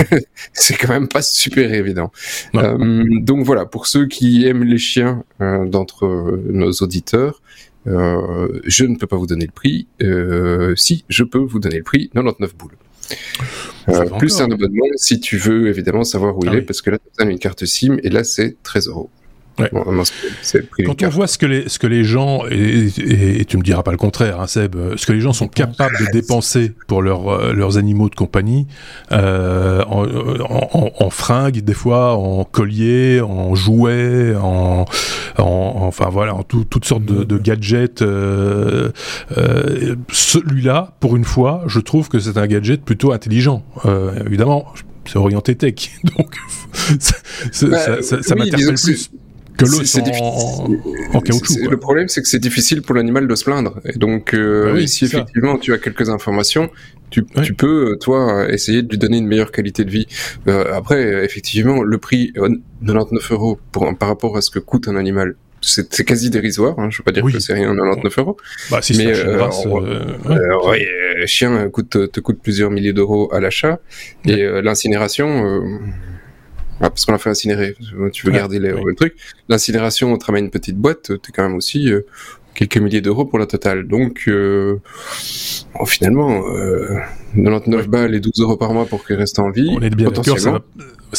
C'est 0.54 0.76
quand 0.78 0.90
même 0.90 1.08
pas 1.08 1.22
super 1.22 1.74
évident. 1.74 2.12
donc 2.54 3.46
voilà, 3.46 3.66
pour 3.66 3.88
ceux 3.88 4.08
qui 4.08 4.46
aiment 4.46 4.64
les 4.64 4.78
chiens 4.78 5.24
d'entre 5.40 6.06
nos 6.50 6.72
auditeurs, 6.72 7.42
euh, 7.88 8.60
je 8.66 8.86
ne 8.86 8.96
peux 8.96 9.08
pas 9.08 9.18
vous 9.18 9.28
donner 9.28 9.46
le 9.46 9.52
prix. 9.52 9.88
Euh, 10.02 10.76
si, 10.76 11.06
je 11.10 11.24
peux 11.24 11.40
vous 11.40 11.60
donner 11.60 11.78
le 11.78 11.84
prix, 11.84 12.10
99 12.10 12.56
boules. 12.56 12.78
Euh, 13.90 14.06
plus 14.18 14.42
un 14.42 14.50
abonnement 14.50 14.86
si 14.96 15.20
tu 15.20 15.38
veux 15.38 15.68
évidemment 15.68 16.04
savoir 16.04 16.36
où 16.38 16.44
il 16.44 16.50
ah 16.50 16.56
est, 16.56 16.62
parce 16.64 16.82
que 16.82 16.90
là, 16.90 16.98
tu 16.98 17.24
as 17.24 17.30
une 17.30 17.38
carte 17.38 17.66
SIM 17.66 17.98
et 18.02 18.10
là, 18.10 18.24
c'est 18.24 18.62
13 18.64 18.88
euros. 18.88 19.10
Ouais. 19.58 19.70
Bon, 19.72 20.04
Quand 20.86 21.04
on 21.04 21.10
voit 21.10 21.28
ce 21.28 21.38
que 21.38 21.46
les, 21.46 21.70
ce 21.70 21.80
que 21.80 21.88
les 21.88 22.04
gens, 22.04 22.44
et, 22.50 22.88
et, 22.98 23.40
et 23.42 23.46
tu 23.46 23.58
me 23.58 23.64
diras 23.64 23.84
pas 23.84 23.92
le 23.92 23.98
contraire, 23.98 24.42
hein, 24.42 24.48
Seb, 24.48 24.76
ce 24.98 25.06
que 25.06 25.14
les 25.14 25.22
gens 25.22 25.32
sont 25.32 25.48
capables 25.48 25.96
de 25.98 26.12
dépenser 26.12 26.74
pour 26.88 27.02
leur, 27.02 27.30
euh, 27.30 27.54
leurs 27.54 27.78
animaux 27.78 28.10
de 28.10 28.16
compagnie, 28.16 28.68
euh, 29.14 29.84
en, 29.86 30.06
en, 30.06 30.92
en, 31.00 31.10
fringues, 31.10 31.62
des 31.62 31.74
fois, 31.74 32.16
en 32.18 32.44
colliers, 32.44 33.22
en 33.22 33.56
jouets, 33.56 34.36
en, 34.36 34.86
en 35.38 35.74
enfin 35.82 36.10
voilà, 36.10 36.36
en 36.36 36.44
tout, 36.44 36.66
toutes 36.66 36.86
sortes 36.86 37.06
de, 37.06 37.24
de 37.24 37.38
gadgets. 37.38 38.02
Euh, 38.02 38.92
euh, 39.38 39.96
Celui-là, 40.12 40.96
pour 41.00 41.16
une 41.16 41.24
fois, 41.26 41.64
je 41.68 41.80
trouve 41.80 42.10
que 42.10 42.20
c'est 42.20 42.38
un 42.38 42.48
gadget 42.48 42.84
plutôt 42.84 43.14
intelligent. 43.14 43.64
Euh, 43.86 44.12
évidemment, 44.26 44.66
c'est 45.06 45.18
orienté 45.18 45.56
tech, 45.56 45.92
donc 46.18 46.36
ça, 47.00 47.16
bah, 47.68 48.02
ça, 48.02 48.22
ça, 48.22 48.36
oui, 48.36 48.40
m'interpelle 48.52 48.76
plus 48.76 49.12
que 49.58 49.66
l'eau 49.66 49.82
en, 50.22 50.68
en, 51.14 51.22
caoutchouc. 51.22 51.70
Le 51.70 51.78
problème, 51.78 52.08
c'est 52.08 52.22
que 52.22 52.28
c'est 52.28 52.40
difficile 52.40 52.82
pour 52.82 52.96
l'animal 52.96 53.28
de 53.28 53.36
se 53.36 53.44
plaindre. 53.44 53.80
Et 53.86 53.98
donc, 53.98 54.34
euh, 54.34 54.66
bah 54.66 54.72
oui, 54.74 54.88
si 54.88 55.06
effectivement 55.06 55.58
tu 55.58 55.74
as 55.74 55.78
quelques 55.78 56.10
informations, 56.10 56.70
tu, 57.10 57.24
peux, 57.54 57.98
toi, 58.02 58.48
essayer 58.50 58.82
de 58.82 58.90
lui 58.90 58.98
donner 58.98 59.18
une 59.18 59.28
meilleure 59.28 59.52
qualité 59.52 59.86
de 59.86 59.90
vie. 59.90 60.08
Euh, 60.48 60.74
après, 60.74 61.24
effectivement, 61.24 61.82
le 61.82 61.98
prix 61.98 62.34
99 62.34 63.32
euros 63.32 63.60
pour, 63.72 63.98
par 63.98 64.10
rapport 64.10 64.36
à 64.36 64.42
ce 64.42 64.50
que 64.50 64.60
coûte 64.60 64.88
un 64.90 64.98
animal, 64.98 65.36
c'est 65.66 66.04
quasi 66.04 66.30
dérisoire. 66.30 66.78
Hein. 66.80 66.90
Je 66.92 67.00
veux 67.00 67.04
pas 67.04 67.12
dire 67.12 67.24
oui. 67.24 67.34
que 67.34 67.40
c'est 67.40 67.54
rien 67.54 67.76
99 67.76 68.20
euros. 68.20 68.38
Bah, 68.70 68.82
si 68.82 68.98
mais 68.98 69.08
euh, 69.08 69.38
race, 69.38 69.66
euh, 69.66 70.18
ouais. 70.26 70.70
ouais, 70.70 70.88
euh, 71.22 71.26
chien 71.26 71.70
coûte 71.70 72.12
te 72.12 72.20
coûte 72.20 72.40
plusieurs 72.42 72.72
milliers 72.72 72.94
d'euros 72.94 73.34
à 73.34 73.40
l'achat 73.40 73.80
et 74.26 74.44
euh, 74.44 74.62
l'incinération 74.62 75.60
ah, 76.82 76.90
parce 76.90 77.06
qu'on 77.06 77.12
l'a 77.12 77.18
fait 77.18 77.30
incinérer. 77.30 77.76
Tu 78.12 78.26
veux 78.26 78.32
ouais, 78.32 78.38
garder 78.38 78.60
les, 78.60 78.74
oui. 78.74 78.82
le 78.86 78.96
truc. 78.96 79.16
L'incinération, 79.50 80.12
on 80.12 80.18
te 80.18 80.26
ramène 80.26 80.46
une 80.46 80.52
petite 80.52 80.78
boîte, 80.78 81.12
t'es 81.22 81.32
quand 81.34 81.44
même 81.44 81.56
aussi 81.56 81.92
euh, 81.92 82.06
quelques 82.54 82.78
milliers 82.78 83.02
d'euros 83.02 83.26
pour 83.26 83.40
la 83.40 83.46
totale. 83.46 83.88
Donc, 83.88 84.30
finalement, 85.86 86.44
99 87.36 87.88
balles 87.88 88.16
et 88.16 88.20
12 88.20 88.32
euros 88.42 88.58
par 88.58 88.74
mois 88.74 88.86
pour 88.86 89.06
qu'il 89.06 89.16
reste 89.16 89.40
en 89.40 89.52
vie. 89.52 89.74
On 89.78 89.82
est 89.82 89.90
bien 89.90 90.10
d'accord, 90.10 90.40
ça 90.40 90.62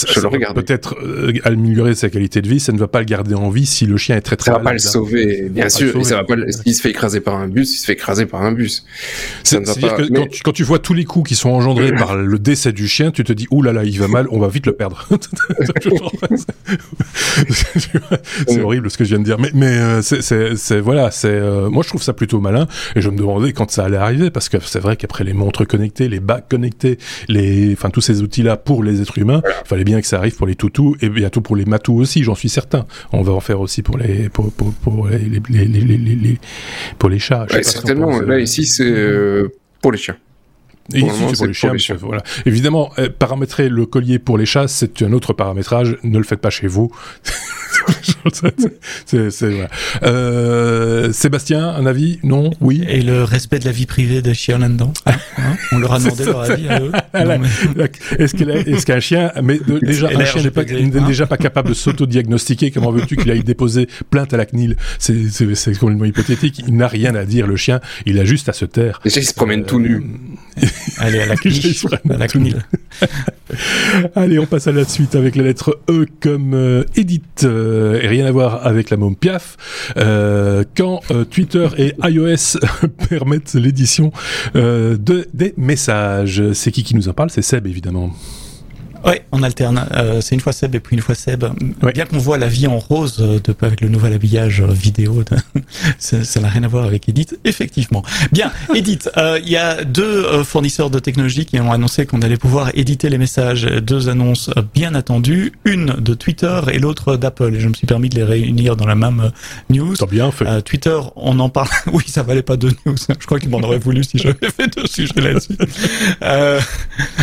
va, 0.05 0.12
ça, 0.12 0.29
va 0.29 0.55
peut-être 0.55 0.97
améliorer 1.45 1.95
sa 1.95 2.11
qualité 2.11 2.43
de 2.43 2.49
vie, 2.49 2.61
ça 2.61 2.73
ne 2.73 2.79
va 2.79 2.88
pas 2.88 3.00
le 3.00 3.05
garder 3.05 3.35
en 3.35 3.50
vie 3.50 3.67
si 3.67 3.87
le 3.87 3.97
chien 3.97 4.17
est 4.17 4.21
très 4.21 4.37
très 4.37 4.50
Ça 4.50 4.59
va 4.59 4.65
pas 4.65 4.73
le 4.73 4.79
sauver, 4.79 5.49
bien 5.50 5.69
sûr. 5.69 6.05
ça 6.05 6.17
va 6.17 6.25
pas, 6.25 6.37
s'il 6.49 6.75
se 6.75 6.81
fait 6.81 6.91
écraser 6.91 7.21
par 7.21 7.37
un 7.37 7.49
bus, 7.49 7.75
il 7.75 7.79
se 7.79 7.87
fait 7.87 7.95
écraser 7.95 8.26
par 8.26 8.43
un 8.43 8.53
bus. 8.53 8.85
C'est-à-dire 9.43 9.97
que 9.97 10.03
quand, 10.12 10.26
tu, 10.29 10.43
quand, 10.43 10.53
tu, 10.53 10.65
vois 10.65 10.79
tous 10.79 10.95
les 10.95 11.05
coups 11.05 11.29
qui 11.29 11.35
sont 11.35 11.50
engendrés 11.50 11.93
par 11.93 12.17
le 12.17 12.38
décès 12.38 12.73
du 12.73 12.88
chien, 12.88 13.11
tu 13.11 13.25
te 13.25 13.33
dis, 13.33 13.47
ouh 13.50 13.62
là 13.62 13.73
là, 13.73 13.85
il 13.85 13.99
va 13.99 14.09
mal, 14.09 14.26
on 14.31 14.38
va 14.38 14.49
vite 14.49 14.67
le 14.67 14.73
perdre. 14.73 15.07
c'est 18.47 18.61
horrible 18.61 18.91
ce 18.91 18.99
que 18.99 19.05
je 19.05 19.11
viens 19.11 19.19
de 19.19 19.25
dire. 19.25 19.38
Mais, 19.38 19.50
mais 19.55 19.79
euh, 19.79 20.03
c'est, 20.03 20.81
voilà, 20.81 21.11
c'est, 21.11 21.29
euh, 21.29 21.69
moi 21.71 21.83
je 21.83 21.88
trouve 21.88 22.03
ça 22.03 22.12
plutôt 22.12 22.41
malin 22.41 22.67
et 22.95 23.00
je 23.00 23.11
me 23.11 23.17
demandais 23.17 23.53
quand 23.53 23.71
ça 23.71 23.85
allait 23.85 23.97
arriver 23.97 24.31
parce 24.31 24.49
que 24.49 24.59
c'est 24.61 24.81
vrai 24.81 24.97
qu'après 24.97 25.25
les 25.25 25.33
montres 25.33 25.67
connectées, 25.67 26.09
les 26.09 26.21
bacs 26.21 26.49
connectés, 26.49 26.99
les, 27.29 27.73
enfin 27.73 27.91
tous 27.91 28.00
ces 28.00 28.23
outils-là 28.23 28.57
pour 28.57 28.83
les 28.83 29.00
êtres 29.00 29.19
humains, 29.19 29.43
il 29.65 29.69
fallait 29.69 29.85
bien 29.87 30.02
que 30.02 30.07
ça 30.07 30.19
arrive 30.19 30.37
pour 30.37 30.47
les 30.47 30.57
toutous 30.57 30.97
et 31.00 31.09
bientôt 31.09 31.40
pour 31.40 31.57
les 31.57 31.64
matous 31.64 31.97
aussi, 31.97 32.23
j'en 32.23 32.35
suis 32.35 32.50
certain. 32.50 32.87
On 33.12 33.23
va 33.23 33.33
en 33.33 33.40
faire 33.40 33.61
aussi 33.61 33.81
pour 33.83 33.97
les, 33.97 34.28
pour, 34.28 34.52
pour, 34.52 34.75
pour 34.75 35.09
les, 35.09 35.19
les, 35.49 35.64
les, 35.64 35.97
les, 35.97 36.38
pour 36.99 37.09
les 37.09 37.19
chats. 37.19 37.47
Ouais, 37.50 37.62
certainement. 37.62 38.21
Là 38.21 38.38
ici 38.38 38.66
c'est 38.66 38.85
euh, 38.85 39.49
pour 39.81 39.93
les 39.93 39.99
chiens. 39.99 40.16
Et 40.95 41.00
ici, 41.00 41.23
c'est 41.35 41.37
pour 41.37 41.73
les 41.73 41.78
chiens. 41.78 41.97
Voilà. 42.00 42.23
Évidemment, 42.45 42.93
paramétrer 43.19 43.69
le 43.69 43.87
collier 43.87 44.21
pour 44.21 44.38
les 44.38 44.47
chats, 44.47 44.69
c'est 44.69 45.02
un 45.02 45.12
autre 45.12 45.33
paramétrage. 45.33 45.97
Ne 46.05 46.19
le 46.19 46.25
faites 46.25 46.40
pas 46.40 46.50
chez 46.50 46.69
vous. 46.69 46.93
c'est, 49.07 49.31
c'est, 49.31 49.69
euh, 50.02 51.12
Sébastien, 51.12 51.69
un 51.69 51.87
avis? 51.87 52.19
Non? 52.23 52.50
Oui? 52.61 52.85
Et 52.88 53.02
le 53.02 53.25
respect 53.25 53.59
de 53.59 53.64
la 53.64 53.73
vie 53.73 53.87
privée 53.87 54.23
des 54.23 54.35
chiens 54.35 54.59
là-dedans 54.59 54.93
hein, 55.07 55.12
hein? 55.38 55.57
On 55.73 55.78
leur 55.78 55.93
a 55.93 55.99
demandé 56.00 56.25
leur 56.25 56.40
avis 56.43 56.69
à 56.69 56.81
eux 56.81 56.93
Est-ce, 58.19 58.37
est-ce 58.37 58.87
qu'un 58.87 59.00
chien, 59.00 59.33
mais 59.43 59.59
déjà, 59.83 60.09
un 60.09 60.25
chien 60.25 60.43
n'est 60.43 60.50
pas, 60.50 60.64
déjà 60.64 61.26
pas 61.26 61.37
capable 61.37 61.71
de 61.71 61.75
s'auto-diagnostiquer, 61.75 62.71
comment 62.71 62.90
veux-tu 62.90 63.16
qu'il 63.16 63.31
aille 63.31 63.45
déposer 63.45 63.88
plainte 64.11 64.35
à 64.35 64.37
la 64.37 64.47
CNIL? 64.47 64.76
C'est, 64.99 65.28
c'est, 65.31 65.55
c'est 65.55 65.78
complètement 65.78 66.05
hypothétique. 66.05 66.62
Il 66.66 66.76
n'a 66.76 66.88
rien 66.88 67.14
à 67.14 67.25
dire, 67.25 67.47
le 67.47 67.57
chien. 67.57 67.81
Il 68.05 68.19
a 68.19 68.25
juste 68.25 68.49
à 68.49 68.52
se 68.52 68.64
taire. 68.64 69.00
Déjà, 69.05 69.21
il 69.21 69.26
se 69.26 69.35
promène 69.35 69.64
tout 69.64 69.81
nu. 69.81 70.02
Allez, 70.99 71.21
à 71.21 71.26
la 71.26 71.37
CNIL. 71.37 72.62
Allez, 74.14 74.38
on 74.38 74.47
passe 74.47 74.66
à 74.66 74.73
la 74.73 74.85
suite 74.85 75.14
avec 75.14 75.37
la 75.37 75.45
lettre 75.45 75.78
E 75.88 76.07
comme 76.21 76.55
euh, 76.55 76.85
Edith. 76.97 77.45
Euh, 77.76 78.00
et 78.00 78.09
rien 78.09 78.26
à 78.26 78.33
voir 78.33 78.66
avec 78.66 78.90
la 78.90 78.97
môme 78.97 79.16
Piaf. 79.16 79.56
Euh, 79.97 80.64
quand 80.76 81.00
euh, 81.11 81.25
Twitter 81.25 81.68
et 81.76 81.95
iOS 82.02 82.59
permettent 83.09 83.54
l'édition 83.54 84.12
de, 84.54 85.26
des 85.35 85.54
messages. 85.56 86.52
C'est 86.52 86.71
qui 86.71 86.83
qui 86.83 86.95
nous 86.95 87.09
en 87.09 87.12
parle? 87.12 87.30
C'est 87.30 87.42
Seb, 87.42 87.66
évidemment. 87.66 88.11
Ouais, 89.05 89.25
on 89.33 89.43
alterne. 89.43 89.87
Euh, 89.95 90.21
c'est 90.21 90.35
une 90.35 90.41
fois 90.41 90.53
Seb 90.53 90.75
et 90.75 90.81
puis 90.81 90.97
une 90.97 91.03
fois 91.03 91.15
Seb. 91.15 91.45
Bien 91.95 92.07
qu'on 92.07 92.19
voit 92.19 92.38
la 92.38 92.49
vie 92.49 92.67
en 92.67 92.79
rose 92.79 93.19
euh, 93.21 93.38
de, 93.43 93.55
avec 93.62 93.81
le 93.81 93.88
nouvel 93.88 94.12
habillage 94.12 94.61
euh, 94.61 94.67
vidéo, 94.67 95.23
ça 95.99 96.41
n'a 96.41 96.49
rien 96.49 96.62
à 96.65 96.69
voir 96.69 96.85
avec 96.85 97.09
Edith, 97.09 97.38
effectivement. 97.45 98.03
Bien, 98.33 98.50
Edith, 98.75 99.11
il 99.17 99.49
y 99.49 99.57
a 99.57 99.85
deux 99.85 100.43
fournisseurs 100.45 100.91
de 100.91 100.99
technologie 100.99 101.47
qui 101.47 101.59
ont 101.61 101.73
annoncé 101.73 102.07
qu'on 102.07 102.23
allait 102.23 102.37
pouvoir 102.37 102.71
éditer 102.75 103.09
les 103.09 103.19
messages. 103.19 103.62
Deux 103.65 104.09
annonces 104.09 104.50
bien 104.75 104.95
attendues, 104.95 105.53
une 105.64 105.87
de 105.87 106.14
Twitter 106.14 106.61
et 106.73 106.79
l'autre 106.79 107.16
d'Apple. 107.16 107.55
Et 107.55 107.61
je 107.61 107.68
me 107.68 107.75
suis 107.75 107.87
permis 107.87 108.09
de 108.09 108.16
les 108.16 108.25
réunir 108.25 108.77
dans 108.77 108.87
la 108.87 108.94
même 108.94 109.31
news. 109.70 109.94
Bien 110.11 110.31
fait. 110.31 110.62
Twitter, 110.62 110.99
on 111.16 111.38
en 111.40 111.49
parle. 111.49 111.68
oui, 111.92 112.05
ça 112.07 112.23
valait 112.23 112.42
pas 112.42 112.57
deux 112.57 112.73
news. 112.85 112.97
Je 113.09 113.27
crois 113.27 113.38
qu'il 113.38 113.51
m'en 113.51 113.61
aurait 113.61 113.79
voulu 113.79 114.05
si 114.05 114.18
j'avais 114.18 114.51
fait 114.51 114.75
deux 114.75 114.87
sujets 114.87 115.20
là-dessus. 115.20 115.57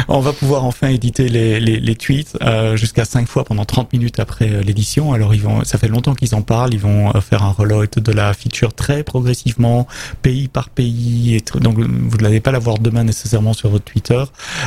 on 0.07 0.19
va 0.19 0.33
pouvoir 0.33 0.65
enfin 0.65 0.87
éditer 0.87 1.29
les, 1.29 1.59
les 1.59 1.72
les, 1.79 1.95
tweets 1.95 2.37
euh, 2.41 2.75
jusqu'à 2.75 3.05
5 3.05 3.27
fois 3.27 3.43
pendant 3.43 3.65
30 3.65 3.93
minutes 3.93 4.19
après 4.19 4.49
euh, 4.49 4.61
l'édition. 4.61 5.13
Alors 5.13 5.33
ils 5.33 5.41
vont, 5.41 5.63
ça 5.63 5.77
fait 5.77 5.87
longtemps 5.87 6.15
qu'ils 6.15 6.35
en 6.35 6.41
parlent. 6.41 6.73
Ils 6.73 6.79
vont 6.79 7.15
euh, 7.15 7.21
faire 7.21 7.43
un 7.43 7.51
reload 7.51 7.89
de 7.95 8.11
la 8.11 8.33
feature 8.33 8.73
très 8.73 9.03
progressivement, 9.03 9.87
pays 10.21 10.47
par 10.47 10.69
pays. 10.69 11.35
Et 11.35 11.59
donc 11.59 11.77
vous 11.77 12.17
n'allez 12.17 12.39
pas 12.39 12.51
l'avoir 12.51 12.79
demain 12.79 13.03
nécessairement 13.03 13.53
sur 13.53 13.69
votre 13.69 13.85
Twitter. 13.85 14.23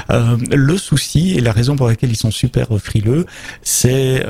le 0.08 0.78
souci 0.78 1.34
et 1.36 1.40
la 1.40 1.52
raison 1.52 1.76
pour 1.76 1.88
laquelle 1.88 2.10
ils 2.10 2.16
sont 2.16 2.30
super 2.30 2.68
frileux, 2.78 3.26
c'est 3.62 4.24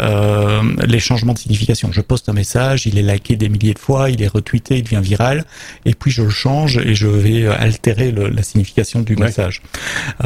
les 0.86 1.00
changements 1.00 1.32
de 1.32 1.38
signification. 1.38 1.90
Je 1.92 2.00
poste 2.00 2.28
un 2.28 2.32
message, 2.32 2.86
il 2.86 2.98
est 2.98 3.02
liké 3.02 3.36
des 3.36 3.48
milliers 3.48 3.74
de 3.74 3.78
fois, 3.78 4.10
il 4.10 4.22
est 4.22 4.28
retweeté, 4.28 4.78
il 4.78 4.84
devient 4.84 5.00
viral, 5.02 5.44
et 5.84 5.94
puis 5.94 6.10
je 6.10 6.22
le 6.22 6.30
change 6.30 6.78
et 6.78 6.94
je 6.94 7.08
vais 7.08 7.46
altérer 7.46 8.12
la 8.12 8.42
signification 8.42 9.00
du 9.00 9.16
message. 9.16 9.62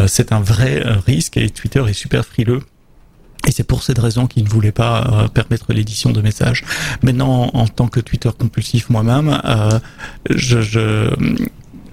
c'est 0.06 0.32
un 0.32 0.40
vrai 0.40 0.82
risque 1.06 1.36
et 1.36 1.50
Twitter 1.50 1.82
est 1.88 1.94
super 1.94 2.24
et 3.46 3.52
c'est 3.52 3.64
pour 3.64 3.82
cette 3.82 3.98
raison 3.98 4.26
qu'il 4.26 4.44
ne 4.44 4.48
voulait 4.48 4.72
pas 4.72 5.24
euh, 5.24 5.28
permettre 5.28 5.72
l'édition 5.72 6.10
de 6.10 6.20
messages. 6.20 6.64
Maintenant, 7.02 7.50
en, 7.54 7.66
tant 7.66 7.88
que 7.88 8.00
Twitter 8.00 8.30
compulsif 8.38 8.90
moi-même, 8.90 9.40
euh, 9.44 9.78
je, 10.28 11.10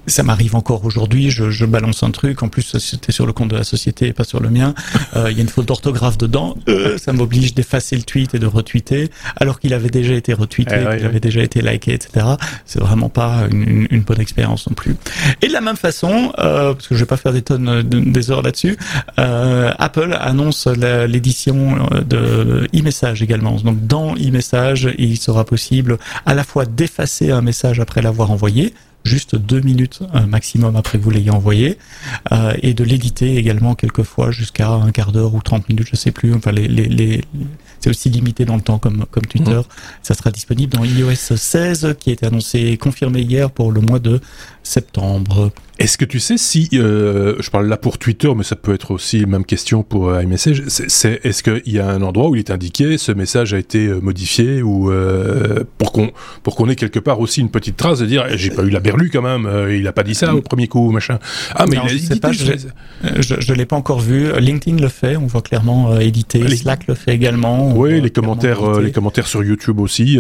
ça 0.07 0.23
m'arrive 0.23 0.55
encore 0.55 0.85
aujourd'hui, 0.85 1.29
je, 1.29 1.49
je, 1.49 1.65
balance 1.65 2.01
un 2.03 2.11
truc, 2.11 2.41
en 2.41 2.49
plus 2.49 2.77
c'était 2.79 3.11
sur 3.11 3.25
le 3.25 3.33
compte 3.33 3.49
de 3.49 3.57
la 3.57 3.63
société 3.63 4.07
et 4.07 4.13
pas 4.13 4.23
sur 4.23 4.39
le 4.41 4.49
mien, 4.49 4.73
euh, 5.15 5.29
il 5.29 5.37
y 5.37 5.39
a 5.39 5.43
une 5.43 5.49
faute 5.49 5.67
d'orthographe 5.67 6.17
dedans, 6.17 6.55
euh, 6.69 6.97
ça 6.97 7.13
m'oblige 7.13 7.53
d'effacer 7.53 7.95
le 7.95 8.03
tweet 8.03 8.33
et 8.33 8.39
de 8.39 8.45
retweeter, 8.45 9.09
alors 9.35 9.59
qu'il 9.59 9.73
avait 9.73 9.89
déjà 9.89 10.13
été 10.13 10.33
retweeté, 10.33 10.75
eh 10.79 10.97
qu'il 10.97 11.05
avait 11.05 11.19
déjà 11.19 11.43
été 11.43 11.61
liké, 11.61 11.93
etc. 11.93 12.25
C'est 12.65 12.79
vraiment 12.79 13.09
pas 13.09 13.47
une, 13.51 13.87
une, 13.91 14.01
bonne 14.01 14.21
expérience 14.21 14.67
non 14.69 14.73
plus. 14.73 14.95
Et 15.41 15.47
de 15.47 15.53
la 15.53 15.61
même 15.61 15.75
façon, 15.75 16.31
euh, 16.39 16.73
parce 16.73 16.87
que 16.87 16.95
je 16.95 16.99
vais 17.01 17.05
pas 17.05 17.17
faire 17.17 17.33
des 17.33 17.41
tonnes 17.41 17.81
des 17.83 18.31
heures 18.31 18.41
là-dessus, 18.41 18.77
euh, 19.19 19.71
Apple 19.77 20.17
annonce 20.19 20.67
l'édition 20.67 21.77
de 22.07 22.67
e-message 22.73 23.21
également. 23.21 23.55
Donc 23.55 23.85
dans 23.85 24.15
e-message, 24.15 24.89
il 24.97 25.17
sera 25.17 25.43
possible 25.43 25.97
à 26.25 26.33
la 26.33 26.43
fois 26.43 26.65
d'effacer 26.65 27.31
un 27.31 27.41
message 27.41 27.79
après 27.79 28.01
l'avoir 28.01 28.31
envoyé, 28.31 28.73
juste 29.03 29.35
deux 29.35 29.61
minutes 29.61 30.01
maximum 30.27 30.75
après 30.75 30.97
que 30.97 31.03
vous 31.03 31.11
l'ayez 31.11 31.31
envoyé, 31.31 31.77
euh, 32.31 32.53
et 32.61 32.73
de 32.73 32.83
l'éditer 32.83 33.37
également 33.37 33.75
quelquefois 33.75 34.31
jusqu'à 34.31 34.69
un 34.69 34.91
quart 34.91 35.11
d'heure 35.11 35.33
ou 35.33 35.41
30 35.41 35.69
minutes, 35.69 35.87
je 35.89 35.95
sais 35.95 36.11
plus. 36.11 36.33
Enfin, 36.33 36.51
les, 36.51 36.67
les, 36.67 36.85
les 36.85 37.23
c'est 37.79 37.89
aussi 37.89 38.09
limité 38.09 38.45
dans 38.45 38.55
le 38.55 38.61
temps 38.61 38.79
comme, 38.79 39.05
comme 39.11 39.25
Twitter. 39.25 39.51
Mmh. 39.51 39.63
Ça 40.01 40.13
sera 40.13 40.31
disponible 40.31 40.75
dans 40.75 40.83
iOS 40.83 41.35
16 41.35 41.95
qui 41.99 42.09
a 42.09 42.13
été 42.13 42.25
annoncé 42.25 42.75
confirmé 42.77 43.21
hier 43.21 43.51
pour 43.51 43.71
le 43.71 43.81
mois 43.81 43.99
de 43.99 44.19
septembre. 44.63 45.51
Est-ce 45.79 45.97
que 45.97 46.05
tu 46.05 46.19
sais 46.19 46.37
si, 46.37 46.69
euh, 46.73 47.35
je 47.39 47.51
parle 47.51 47.67
là 47.67 47.77
pour 47.77 47.99
Twitter, 47.99 48.31
mais 48.35 48.43
ça 48.43 48.55
peut 48.55 48.73
être 48.73 48.89
aussi 48.91 49.19
la 49.19 49.27
même 49.27 49.45
question 49.45 49.83
pour 49.83 50.09
euh, 50.09 50.23
iMessage, 50.23 50.63
c'est, 50.67 51.19
est-ce 51.23 51.43
qu'il 51.43 51.73
y 51.73 51.79
a 51.79 51.87
un 51.87 52.01
endroit 52.01 52.29
où 52.29 52.35
il 52.35 52.39
est 52.39 52.49
indiqué 52.49 52.97
ce 52.97 53.11
message 53.11 53.53
a 53.53 53.59
été 53.59 53.85
euh, 53.85 53.99
modifié 53.99 54.63
ou 54.63 54.91
euh, 54.91 55.63
pour 55.77 55.91
qu'on 55.91 56.11
pour 56.41 56.55
qu'on 56.55 56.67
ait 56.69 56.75
quelque 56.75 56.97
part 56.97 57.19
aussi 57.19 57.41
une 57.41 57.51
petite 57.51 57.77
trace 57.77 57.99
de 57.99 58.07
dire 58.07 58.25
eh, 58.27 58.37
j'ai 58.39 58.49
pas 58.49 58.63
eu 58.63 58.71
la 58.71 58.79
berlue 58.79 59.11
quand 59.11 59.21
même, 59.21 59.47
il 59.71 59.87
a 59.87 59.91
pas 59.91 60.03
dit 60.03 60.15
ça 60.15 60.33
au 60.33 60.41
premier 60.41 60.67
coup 60.67 60.89
machin. 60.91 61.19
Ah 61.53 61.65
mais 61.69 61.77
il 61.77 61.91
a 61.91 61.93
dit 61.93 62.19
pas, 62.19 62.31
je, 62.31 62.53
je, 63.19 63.35
je 63.39 63.53
l'ai 63.53 63.65
pas 63.65 63.75
encore 63.75 63.99
vu. 63.99 64.31
LinkedIn 64.39 64.77
le 64.81 64.89
fait, 64.89 65.15
on 65.15 65.27
voit 65.27 65.41
clairement 65.41 65.99
édité. 65.99 66.47
Slack 66.55 66.87
le 66.87 66.95
fait 66.95 67.13
également. 67.13 67.71
Oui, 67.75 68.01
les 68.01 68.09
commentaires, 68.09 68.79
les 68.79 68.91
commentaires 68.91 69.27
sur 69.27 69.43
YouTube 69.43 69.79
aussi, 69.79 70.19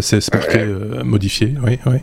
c'est 0.00 0.32
marqué 0.32 0.64
modifié. 1.04 1.54
Oui, 1.62 1.78
oui. 1.86 1.98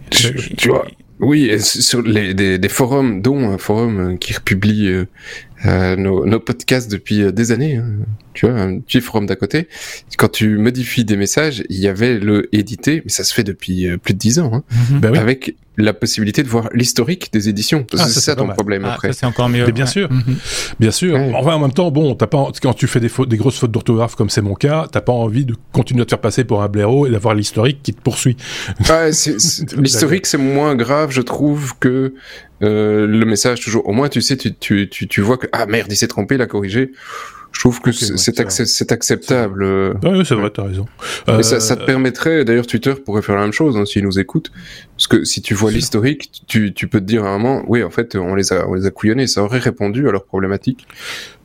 tu 0.58 0.70
vois. 0.70 0.86
Oui, 1.20 1.52
sur 1.60 2.02
les, 2.02 2.34
des, 2.34 2.58
des, 2.58 2.70
forums, 2.70 3.22
dont 3.22 3.50
un 3.50 3.58
forum 3.58 4.18
qui 4.18 4.34
republie 4.34 5.06
euh, 5.66 5.96
nos, 5.96 6.26
nos, 6.26 6.40
podcasts 6.40 6.92
depuis 6.92 7.22
euh, 7.22 7.32
des 7.32 7.52
années. 7.52 7.78
Hein. 7.78 7.86
Tu 8.34 8.48
vois, 8.48 8.60
un 8.60 8.80
petit 8.80 9.00
forum 9.00 9.26
d'à 9.26 9.36
côté. 9.36 9.68
Quand 10.18 10.30
tu 10.30 10.58
modifies 10.58 11.06
des 11.06 11.16
messages, 11.16 11.64
il 11.70 11.80
y 11.80 11.88
avait 11.88 12.20
le 12.20 12.50
édité, 12.56 13.02
mais 13.06 13.12
ça 13.12 13.24
se 13.24 13.34
fait 13.34 13.44
depuis 13.44 13.88
euh, 13.88 13.98
plus 13.98 14.14
de 14.14 14.20
dix 14.20 14.40
ans, 14.40 14.52
hein, 14.54 14.64
mhm. 14.90 15.00
ben 15.00 15.12
oui. 15.12 15.18
avec 15.20 15.56
la 15.78 15.94
possibilité 15.94 16.44
de 16.44 16.48
voir 16.48 16.70
l'historique 16.74 17.32
des 17.34 17.50
éditions. 17.50 17.86
Ah, 17.94 18.08
c'est 18.08 18.20
ça, 18.20 18.36
ton 18.36 18.48
problème 18.48 18.86
ah, 18.86 18.94
après. 18.94 19.14
C'est 19.14 19.26
encore 19.26 19.50
mieux. 19.50 19.66
Mais 19.66 19.72
bien 19.72 19.86
sûr, 19.86 20.12
mhm. 20.12 20.36
bien 20.80 20.92
sûr. 20.92 21.16
Ouais. 21.16 21.32
Enfin, 21.36 21.56
en 21.56 21.60
même 21.60 21.72
temps, 21.72 21.92
bon, 21.92 22.16
t'as 22.16 22.28
pas 22.28 22.48
quand 22.62 22.74
tu 22.74 22.88
fais 22.88 23.00
des, 23.00 23.10
fautes, 23.10 23.30
des 23.30 23.38
grosses 23.38 23.58
fautes 23.58 23.72
d'orthographe 23.72 24.16
comme 24.16 24.30
c'est 24.30 24.42
mon 24.42 24.56
cas, 24.56 24.88
t'as 24.92 25.02
pas 25.02 25.14
envie 25.14 25.46
de 25.46 25.56
continuer 25.72 26.02
à 26.02 26.06
te 26.06 26.12
faire 26.12 26.22
passer 26.22 26.44
pour 26.44 26.62
un 26.62 26.68
blaireau 26.68 27.08
et 27.08 27.12
d'avoir 27.12 27.36
l'historique 27.36 27.82
qui 27.82 27.94
te 27.94 28.02
poursuit. 28.02 28.38
Ah, 28.90 29.08
l'historique, 29.78 30.26
c'est 30.26 30.38
moins 30.38 30.76
grave, 30.76 31.12
je 31.12 31.22
trouve, 31.22 31.74
que 31.80 32.14
euh, 32.64 33.06
le 33.08 33.26
message 33.26 33.62
toujours. 33.62 33.88
Au 33.88 33.92
moins, 33.92 34.10
tu 34.10 34.22
sais, 34.22 34.38
tu, 34.38 34.54
tu, 34.56 34.90
tu, 34.90 35.08
tu 35.08 35.22
vois 35.22 35.38
que 35.38 35.48
ah 35.52 35.66
merde, 35.66 35.92
il 35.92 35.98
s'est 35.98 36.08
trompé, 36.08 36.36
il 36.36 36.42
a 36.42 36.48
corrigé. 36.48 36.92
Je 37.52 37.60
trouve 37.60 37.82
que 37.82 37.92
c'est 37.92 38.92
acceptable. 38.92 39.64
oui, 40.04 40.26
c'est 40.26 40.34
vrai, 40.34 40.50
t'as 40.50 40.64
raison. 40.64 40.86
ça, 41.44 41.60
ça, 41.60 41.76
te 41.76 41.86
permettrait, 41.86 42.44
d'ailleurs, 42.46 42.66
Twitter 42.66 42.96
pourrait 42.96 43.22
faire 43.22 43.36
la 43.36 43.42
même 43.42 43.54
chose 43.54 43.78
hein, 43.78 43.86
s'ils 43.86 44.04
nous 44.04 44.18
écoutent. 44.18 44.52
Parce 44.98 45.06
que 45.06 45.24
si 45.24 45.44
tu 45.44 45.54
vois 45.54 45.72
l'historique, 45.72 46.32
tu, 46.48 46.74
tu, 46.74 46.88
peux 46.88 47.00
te 47.00 47.06
dire 47.06 47.26
à 47.26 47.30
un 47.30 47.38
moment, 47.38 47.64
oui, 47.68 47.84
en 47.84 47.92
fait, 47.92 48.16
on 48.16 48.34
les 48.34 48.52
a, 48.54 48.68
on 48.68 48.74
les 48.74 48.88
a 48.88 48.92
couillonnés. 48.92 49.28
Ça 49.28 49.44
aurait 49.44 49.60
répondu 49.60 50.10
à 50.10 50.12
leurs 50.12 50.26
problématiques. 50.26 50.88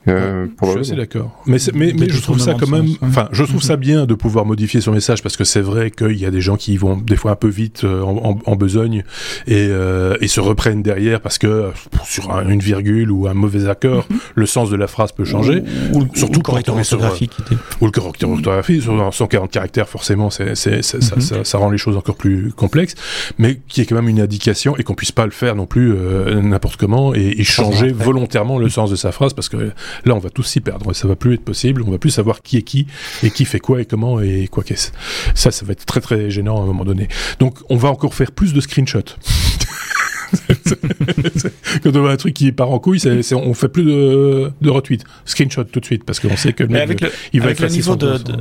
Euh, 0.06 0.46
je 0.62 0.70
suis 0.70 0.80
assez 0.80 0.96
d'accord. 0.96 1.42
Mais, 1.46 1.58
mais, 1.74 1.92
mais 1.98 2.08
je 2.08 2.20
trouve 2.22 2.38
ça 2.38 2.54
quand 2.54 2.68
même, 2.68 2.86
enfin, 3.02 3.28
je 3.32 3.44
trouve 3.44 3.62
ça 3.62 3.76
bien 3.76 4.06
de 4.06 4.14
pouvoir 4.14 4.46
modifier 4.46 4.80
son 4.80 4.92
message 4.92 5.22
parce 5.22 5.36
que 5.36 5.44
c'est 5.44 5.60
vrai 5.60 5.90
qu'il 5.90 6.18
y 6.18 6.24
a 6.24 6.30
des 6.30 6.40
gens 6.40 6.56
qui 6.56 6.76
vont 6.76 6.96
des 6.96 7.16
fois 7.16 7.32
un 7.32 7.36
peu 7.36 7.48
vite 7.48 7.84
euh, 7.84 8.02
en, 8.02 8.38
en, 8.44 8.56
besogne 8.56 9.04
et, 9.46 9.66
euh, 9.70 10.16
et, 10.20 10.28
se 10.28 10.40
reprennent 10.40 10.82
derrière 10.82 11.20
parce 11.20 11.38
que 11.38 11.70
sur 12.04 12.30
une 12.30 12.60
virgule 12.60 13.10
ou 13.10 13.28
un 13.28 13.34
mauvais 13.34 13.68
accord, 13.68 14.06
mhm. 14.08 14.18
le 14.34 14.46
sens 14.46 14.70
de 14.70 14.76
la 14.76 14.86
phrase 14.86 15.12
peut 15.12 15.24
changer. 15.24 15.62
Ou, 15.92 16.06
surtout 16.14 16.40
le 16.40 16.44
correcteur 16.44 16.76
orthographique. 16.76 17.36
Ou 17.80 17.86
le 17.86 17.90
correcteur 17.90 18.30
orthographique 18.30 18.82
sur 18.82 19.14
140 19.14 19.50
caractères, 19.50 19.88
forcément, 19.88 20.30
c'est, 20.30 20.54
c'est, 20.54 20.82
ça, 20.82 20.98
mhm. 20.98 21.20
ça, 21.20 21.44
ça, 21.44 21.58
rend 21.58 21.70
les 21.70 21.78
choses 21.78 21.96
encore 21.96 22.16
plus 22.16 22.52
complexes. 22.52 22.94
Mais 23.38 23.60
qui 23.68 23.80
est 23.80 23.86
quand 23.86 23.96
même 23.96 24.08
une 24.08 24.20
indication 24.20 24.76
et 24.76 24.82
qu'on 24.82 24.94
puisse 24.94 25.12
pas 25.12 25.24
le 25.24 25.32
faire 25.32 25.54
non 25.54 25.66
plus 25.66 25.94
n'importe 26.42 26.76
comment 26.76 27.14
et, 27.14 27.34
et 27.38 27.44
changer 27.44 27.92
volontairement 27.92 28.58
le 28.58 28.68
sens 28.68 28.90
de 28.90 28.96
sa 28.96 29.12
phrase 29.12 29.34
parce 29.34 29.48
que 29.48 29.72
Là, 30.04 30.14
on 30.14 30.18
va 30.18 30.30
tous 30.30 30.42
s'y 30.42 30.60
perdre. 30.60 30.92
Ça 30.92 31.08
va 31.08 31.16
plus 31.16 31.34
être 31.34 31.44
possible. 31.44 31.82
On 31.86 31.90
va 31.90 31.98
plus 31.98 32.10
savoir 32.10 32.42
qui 32.42 32.56
est 32.56 32.62
qui 32.62 32.86
et 33.22 33.30
qui 33.30 33.44
fait 33.44 33.60
quoi 33.60 33.80
et 33.80 33.84
comment 33.84 34.20
et 34.20 34.48
quoi 34.48 34.62
qu'est-ce. 34.64 34.90
Ça, 35.34 35.50
ça 35.50 35.64
va 35.64 35.72
être 35.72 35.86
très 35.86 36.00
très 36.00 36.30
gênant 36.30 36.58
à 36.58 36.62
un 36.62 36.66
moment 36.66 36.84
donné. 36.84 37.08
Donc, 37.38 37.58
on 37.68 37.76
va 37.76 37.90
encore 37.90 38.14
faire 38.14 38.32
plus 38.32 38.52
de 38.52 38.60
screenshots. 38.60 39.16
Quand 41.82 41.94
on 41.94 42.00
voit 42.00 42.12
un 42.12 42.16
truc 42.16 42.34
qui 42.34 42.52
part 42.52 42.70
en 42.70 42.78
couille, 42.78 43.00
c'est, 43.00 43.34
on 43.34 43.54
fait 43.54 43.68
plus 43.68 43.84
de, 43.84 44.50
de 44.60 44.70
retweets, 44.70 45.04
screenshot 45.24 45.64
tout 45.64 45.80
de 45.80 45.84
suite, 45.84 46.04
parce 46.04 46.20
qu'on 46.20 46.36
sait 46.36 46.52
que 46.52 46.64
le, 46.64 46.80
avec 46.80 47.00
le, 47.00 47.10
il 47.32 47.40
va 47.40 47.52
le 47.52 47.68
niveau 47.68 47.96
de, 47.96 48.18
de, 48.18 48.34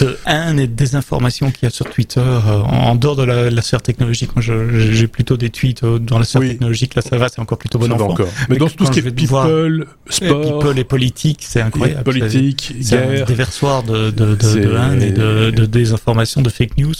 de, 0.00 0.18
haine 0.26 0.58
et 0.58 0.66
de 0.66 0.72
désinformation 0.72 1.50
qu'il 1.50 1.64
y 1.64 1.66
a 1.66 1.70
sur 1.70 1.88
Twitter, 1.90 2.20
euh, 2.20 2.60
en, 2.60 2.94
dehors 2.94 3.16
de 3.16 3.24
la, 3.24 3.50
la, 3.50 3.62
sphère 3.62 3.82
technologique, 3.82 4.30
moi 4.36 4.42
j'ai 4.42 5.06
plutôt 5.08 5.36
des 5.36 5.50
tweets 5.50 5.82
euh, 5.84 5.98
dans 5.98 6.18
la 6.18 6.24
sphère 6.24 6.42
technologique, 6.42 6.94
là 6.94 7.02
ça 7.02 7.16
va, 7.16 7.28
c'est 7.28 7.40
encore 7.40 7.58
plutôt 7.58 7.78
bon 7.78 7.92
enfant. 7.92 8.10
Encore. 8.10 8.28
Mais, 8.48 8.56
dans 8.56 8.68
tout 8.68 8.86
ce 8.86 8.90
qui 8.90 9.00
est 9.00 9.10
people, 9.10 9.86
sport, 10.08 10.58
people 10.58 10.78
et 10.78 10.84
politique, 10.84 11.44
c'est 11.46 11.60
incroyable. 11.60 12.04
Politique, 12.04 12.74
c'est, 12.80 12.96
guerre. 12.96 13.22
un 13.22 13.24
déversoir 13.24 13.82
de, 13.82 14.10
de, 14.10 14.36
haine 14.76 15.02
et 15.02 15.10
de, 15.10 15.66
désinformation, 15.66 16.42
de 16.42 16.50
fake 16.50 16.78
news. 16.78 16.94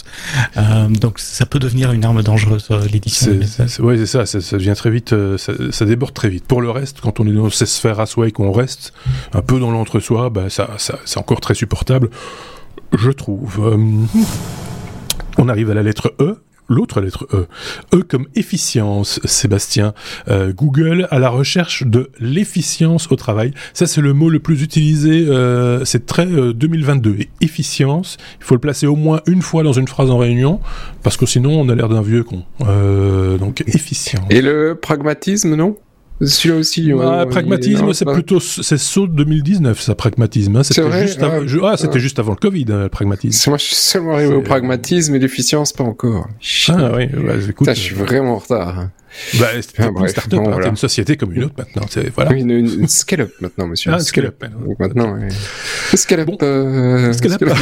Euh, 0.57 0.89
donc 0.89 1.19
ça 1.19 1.45
peut 1.45 1.59
devenir 1.59 1.91
une 1.91 2.03
arme 2.05 2.21
dangereuse, 2.21 2.67
l'édition. 2.91 3.39
Oui, 3.79 3.97
c'est 3.97 4.05
ça 4.05 4.16
ça, 4.25 4.75
très 4.75 4.89
vite, 4.89 5.13
euh, 5.13 5.37
ça, 5.37 5.85
déborde 5.85 6.13
très 6.13 6.29
vite. 6.29 6.45
Pour 6.45 6.61
le 6.61 6.69
reste, 6.69 7.01
quand 7.01 7.19
on 7.19 7.27
est 7.27 7.33
dans 7.33 7.49
ces 7.49 7.65
sphères 7.65 7.99
à 7.99 8.05
soi 8.05 8.27
et 8.27 8.31
qu'on 8.31 8.51
reste 8.51 8.93
un 9.33 9.41
peu 9.41 9.59
dans 9.59 9.71
l'entre-soi, 9.71 10.29
bah, 10.29 10.49
ça, 10.49 10.69
ça 10.77 10.99
c'est 11.05 11.19
encore 11.19 11.41
très 11.41 11.53
supportable, 11.53 12.09
je 12.97 13.11
trouve. 13.11 13.59
Euh, 13.65 13.77
on 15.37 15.49
arrive 15.49 15.69
à 15.71 15.73
la 15.73 15.83
lettre 15.83 16.13
E 16.19 16.37
l'autre 16.67 17.01
lettre 17.01 17.27
E. 17.33 17.47
E 17.93 18.03
comme 18.03 18.27
efficience, 18.35 19.19
Sébastien. 19.23 19.93
Euh, 20.27 20.53
Google 20.53 21.07
à 21.11 21.19
la 21.19 21.29
recherche 21.29 21.83
de 21.83 22.09
l'efficience 22.19 23.11
au 23.11 23.15
travail. 23.15 23.53
Ça, 23.73 23.85
c'est 23.85 24.01
le 24.01 24.13
mot 24.13 24.29
le 24.29 24.39
plus 24.39 24.61
utilisé. 24.63 25.25
Euh, 25.27 25.85
c'est 25.85 26.05
très 26.05 26.25
2022. 26.25 27.09
Euh, 27.09 27.13
Et 27.19 27.29
efficience, 27.41 28.17
il 28.39 28.45
faut 28.45 28.55
le 28.55 28.61
placer 28.61 28.87
au 28.87 28.95
moins 28.95 29.21
une 29.27 29.41
fois 29.41 29.63
dans 29.63 29.73
une 29.73 29.87
phrase 29.87 30.09
en 30.09 30.17
réunion, 30.17 30.59
parce 31.03 31.17
que 31.17 31.25
sinon, 31.25 31.59
on 31.59 31.69
a 31.69 31.75
l'air 31.75 31.89
d'un 31.89 32.01
vieux 32.01 32.23
con. 32.23 32.43
donc, 33.39 33.63
efficience. 33.67 34.25
Et 34.29 34.41
le 34.41 34.77
pragmatisme, 34.79 35.55
non? 35.55 35.77
Celui-là 36.21 36.55
aussi. 36.59 36.91
pragmatisme, 37.29 37.93
c'est 37.93 38.05
plutôt 38.05 38.39
c'est 38.39 38.77
saut 38.77 39.07
2019, 39.07 39.79
ça 39.79 39.95
pragmatisme. 39.95 40.55
Hein. 40.55 40.63
C'était 40.63 41.07
juste, 41.07 41.21
ah, 41.63 41.77
c'était 41.77 41.99
juste 41.99 42.19
avant 42.19 42.31
le 42.31 42.37
Covid, 42.37 42.65
hein, 42.69 42.83
le 42.83 42.89
pragmatisme. 42.89 43.49
Moi, 43.49 43.57
je 43.57 43.65
suis 43.65 43.75
seulement 43.75 44.13
arrivé 44.13 44.33
au 44.33 44.41
pragmatisme 44.41 45.15
et 45.15 45.19
l'efficience 45.19 45.73
pas 45.73 45.83
encore. 45.83 46.27
Ah 46.69 46.91
oui, 46.95 47.07
bah, 47.07 47.33
écoute, 47.47 47.67
je 47.69 47.73
suis 47.73 47.95
vraiment 47.95 48.33
en 48.33 48.37
retard. 48.37 48.89
Bah, 49.39 49.47
c'est 49.61 49.79
ah, 49.79 49.89
une 49.99 50.07
start-up, 50.07 50.39
hein, 50.45 50.69
une 50.69 50.75
société 50.75 51.17
comme 51.17 51.33
une 51.33 51.45
autre 51.45 51.55
maintenant. 51.57 51.83
C'est, 51.89 52.09
voilà. 52.13 52.31
Oui, 52.31 52.41
une, 52.41 52.51
une 52.51 52.87
scale-up 52.87 53.31
maintenant, 53.41 53.67
monsieur. 53.67 53.91
Ah, 53.93 53.99
scale-up. 53.99 54.43
Donc 54.65 54.79
maintenant, 54.79 55.13
ouais. 55.15 55.27
scale-up. 55.95 56.27
Bon. 56.27 56.37
Euh, 56.41 57.13
scale-up. 57.13 57.41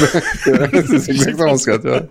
c'est 0.99 1.11
exactement 1.11 1.57
ce 1.57 1.65
que 1.65 2.03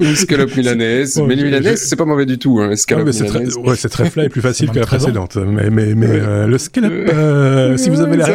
Une 0.00 0.16
scale-up 0.16 0.56
milanaise. 0.56 1.20
mais 1.26 1.36
milanaise, 1.36 1.82
c'est 1.84 1.96
pas 1.96 2.04
mauvais 2.04 2.26
du 2.26 2.38
tout. 2.38 2.60
Hein, 2.60 2.74
scale-up 2.76 3.06
ah, 3.08 3.12
c'est 3.12 3.26
très, 3.26 3.54
ouais, 3.56 3.76
c'est 3.76 3.88
très 3.88 4.10
flat 4.10 4.24
et 4.24 4.28
plus 4.28 4.40
facile 4.40 4.70
que 4.70 4.78
la 4.78 4.86
précédente. 4.86 5.36
Mais, 5.36 5.70
mais, 5.70 5.94
mais 5.94 6.08
euh, 6.10 6.46
le 6.46 6.58
scale-up, 6.58 6.92
euh, 6.92 7.76
si 7.76 7.90
vous 7.90 8.00
avez 8.00 8.16
la 8.16 8.26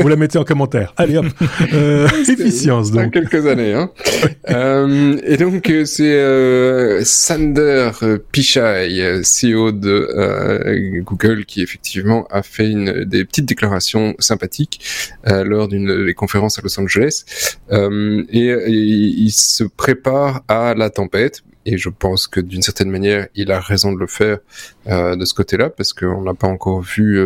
vous 0.00 0.08
la 0.08 0.16
mettez 0.16 0.38
en 0.38 0.44
commentaire. 0.44 0.94
Allez 0.96 1.18
hop. 1.18 1.26
Euh, 1.72 2.08
efficience, 2.28 2.90
donc. 2.90 3.04
Dans 3.04 3.10
quelques 3.10 3.46
années, 3.46 3.74
hein. 3.74 3.90
euh, 4.50 5.16
et 5.26 5.36
donc, 5.36 5.70
c'est 5.84 7.04
Sander 7.04 7.90
Pichai, 8.30 9.20
CEO 9.22 9.65
de 9.72 9.90
euh, 9.90 11.02
Google 11.02 11.44
qui 11.44 11.62
effectivement 11.62 12.26
a 12.30 12.42
fait 12.42 12.70
une, 12.70 13.04
des 13.04 13.24
petites 13.24 13.46
déclarations 13.46 14.14
sympathiques 14.18 14.80
euh, 15.26 15.44
lors 15.44 15.68
d'une 15.68 16.12
conférence 16.14 16.58
à 16.58 16.62
Los 16.62 16.78
Angeles 16.80 17.24
euh, 17.72 18.24
et, 18.30 18.52
il 18.68 19.30
se 19.30 19.64
prépare 19.64 20.42
à 20.48 20.74
la 20.74 20.90
tempête 20.90 21.42
et 21.68 21.78
je 21.78 21.88
pense 21.88 22.28
que 22.28 22.38
d'une 22.38 22.62
certaine 22.62 22.90
manière, 22.90 23.26
il 23.34 23.50
a 23.50 23.58
raison 23.58 23.92
de 23.92 23.98
le 23.98 24.06
faire 24.06 24.38
de 24.86 25.24
ce 25.24 25.34
côté-là, 25.34 25.68
parce 25.68 25.92
qu'on 25.92 26.22
n'a 26.22 26.32
pas 26.32 26.46
encore 26.46 26.80
vu 26.80 27.16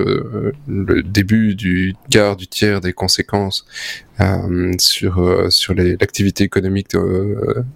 le 0.67 1.03
début 1.03 1.55
du 1.55 1.95
quart, 2.09 2.37
du 2.37 2.47
tiers 2.47 2.81
des 2.81 2.95
conséquences 2.95 3.67
sur 4.79 5.47
sur 5.53 5.75
l'activité 5.75 6.45
économique 6.45 6.97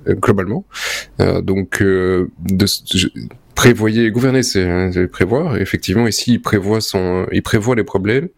globalement. 0.09 0.65
donc, 1.19 1.83
de, 1.83 2.67
prévoyez, 3.55 4.11
gouverner, 4.11 4.43
c'est 4.43 5.09
prévoir. 5.09 5.57
Effectivement, 5.57 6.07
ici, 6.07 6.35
il 6.35 6.43
prévoit 6.43 6.81
son, 6.81 7.27
il 7.33 7.43
prévoit 7.43 7.75
les 7.75 7.85
problèmes. 7.85 8.29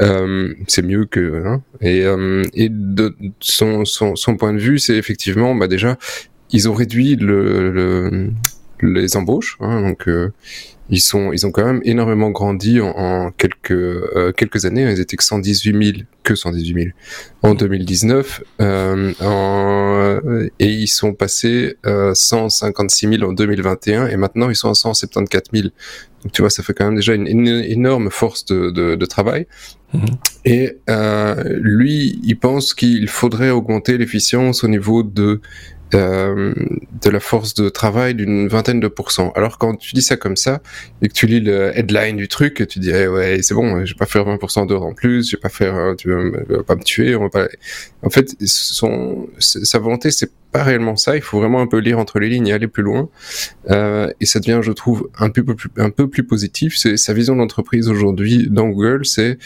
Euh, 0.00 0.54
c'est 0.68 0.82
mieux 0.82 1.04
que. 1.04 1.44
Hein, 1.46 1.62
et, 1.80 2.04
euh, 2.04 2.42
et 2.54 2.68
de 2.70 3.16
son, 3.40 3.84
son, 3.84 4.16
son 4.16 4.36
point 4.36 4.52
de 4.52 4.58
vue, 4.58 4.78
c'est 4.78 4.96
effectivement, 4.96 5.54
bah 5.54 5.68
déjà, 5.68 5.98
ils 6.50 6.68
ont 6.68 6.74
réduit 6.74 7.16
le, 7.16 7.70
le 7.70 8.30
les 8.82 9.16
embauches. 9.16 9.56
Hein, 9.60 9.80
donc, 9.82 10.08
euh, 10.08 10.32
ils 10.92 11.00
sont, 11.00 11.32
ils 11.32 11.46
ont 11.46 11.50
quand 11.50 11.64
même 11.64 11.80
énormément 11.84 12.30
grandi 12.30 12.78
en, 12.78 12.90
en 12.90 13.30
quelques 13.30 13.72
euh, 13.72 14.30
quelques 14.36 14.66
années. 14.66 14.82
Ils 14.82 15.00
étaient 15.00 15.16
que 15.16 15.24
118 15.24 15.84
000, 15.94 15.98
que 16.22 16.34
118 16.34 16.74
000 16.74 16.86
en 17.42 17.54
2019, 17.54 18.44
euh, 18.60 19.12
en, 19.20 20.20
et 20.58 20.66
ils 20.66 20.88
sont 20.88 21.14
passés 21.14 21.76
euh, 21.86 22.12
156 22.12 23.08
000 23.08 23.22
en 23.22 23.32
2021, 23.32 24.08
et 24.08 24.16
maintenant 24.16 24.50
ils 24.50 24.54
sont 24.54 24.68
à 24.68 24.74
174 24.74 25.44
000. 25.52 25.68
Donc 26.24 26.32
tu 26.32 26.42
vois, 26.42 26.50
ça 26.50 26.62
fait 26.62 26.74
quand 26.74 26.84
même 26.84 26.96
déjà 26.96 27.14
une, 27.14 27.48
énorme 27.48 28.10
force 28.10 28.44
de, 28.44 28.70
de, 28.70 28.94
de 28.94 29.06
travail. 29.06 29.46
Mhm. 29.94 30.06
Et 30.44 30.78
euh, 30.90 31.58
lui, 31.58 32.20
il 32.22 32.38
pense 32.38 32.74
qu'il 32.74 33.08
faudrait 33.08 33.50
augmenter 33.50 33.96
l'efficience 33.96 34.62
au 34.62 34.68
niveau 34.68 35.02
de 35.02 35.40
euh, 35.94 36.54
de 37.02 37.10
la 37.10 37.20
force 37.20 37.54
de 37.54 37.68
travail 37.68 38.14
d'une 38.14 38.48
vingtaine 38.48 38.80
de 38.80 38.88
pourcents. 38.88 39.32
Alors 39.34 39.58
quand 39.58 39.76
tu 39.76 39.94
dis 39.94 40.02
ça 40.02 40.16
comme 40.16 40.36
ça 40.36 40.60
et 41.02 41.08
que 41.08 41.12
tu 41.12 41.26
lis 41.26 41.40
le 41.40 41.76
headline 41.76 42.16
du 42.16 42.28
truc, 42.28 42.66
tu 42.68 42.78
dis 42.78 42.90
eh 42.90 43.08
ouais 43.08 43.40
c'est 43.42 43.54
bon, 43.54 43.84
je 43.84 43.92
vais 43.92 43.98
pas 43.98 44.06
faire 44.06 44.24
20% 44.24 44.66
d'heures 44.66 44.84
en 44.84 44.94
plus, 44.94 45.30
je 45.30 45.36
vais 45.36 45.40
pas 45.40 45.48
faire, 45.48 45.76
euh, 45.76 45.94
tu 45.94 46.10
vas, 46.10 46.62
pas 46.62 46.76
me 46.76 46.82
tuer. 46.82 47.16
On 47.16 47.22
va 47.22 47.30
pas... 47.30 47.48
En 48.02 48.10
fait, 48.10 48.34
son, 48.44 49.28
sa 49.38 49.78
volonté 49.78 50.10
c'est 50.10 50.30
pas 50.52 50.62
réellement 50.62 50.96
ça. 50.96 51.16
Il 51.16 51.22
faut 51.22 51.38
vraiment 51.38 51.60
un 51.60 51.66
peu 51.66 51.78
lire 51.78 51.98
entre 51.98 52.20
les 52.20 52.28
lignes 52.28 52.46
et 52.46 52.52
aller 52.52 52.68
plus 52.68 52.82
loin. 52.82 53.08
Euh, 53.70 54.10
et 54.20 54.26
ça 54.26 54.38
devient, 54.38 54.60
je 54.62 54.72
trouve, 54.72 55.08
un 55.18 55.30
peu 55.30 55.42
plus, 55.42 55.70
un 55.78 55.90
peu 55.90 56.08
plus 56.08 56.24
positif. 56.24 56.76
C'est 56.76 56.96
sa 56.96 57.14
vision 57.14 57.34
d'entreprise 57.34 57.88
aujourd'hui 57.88 58.48
dans 58.50 58.68
Google, 58.68 59.04
c'est 59.04 59.38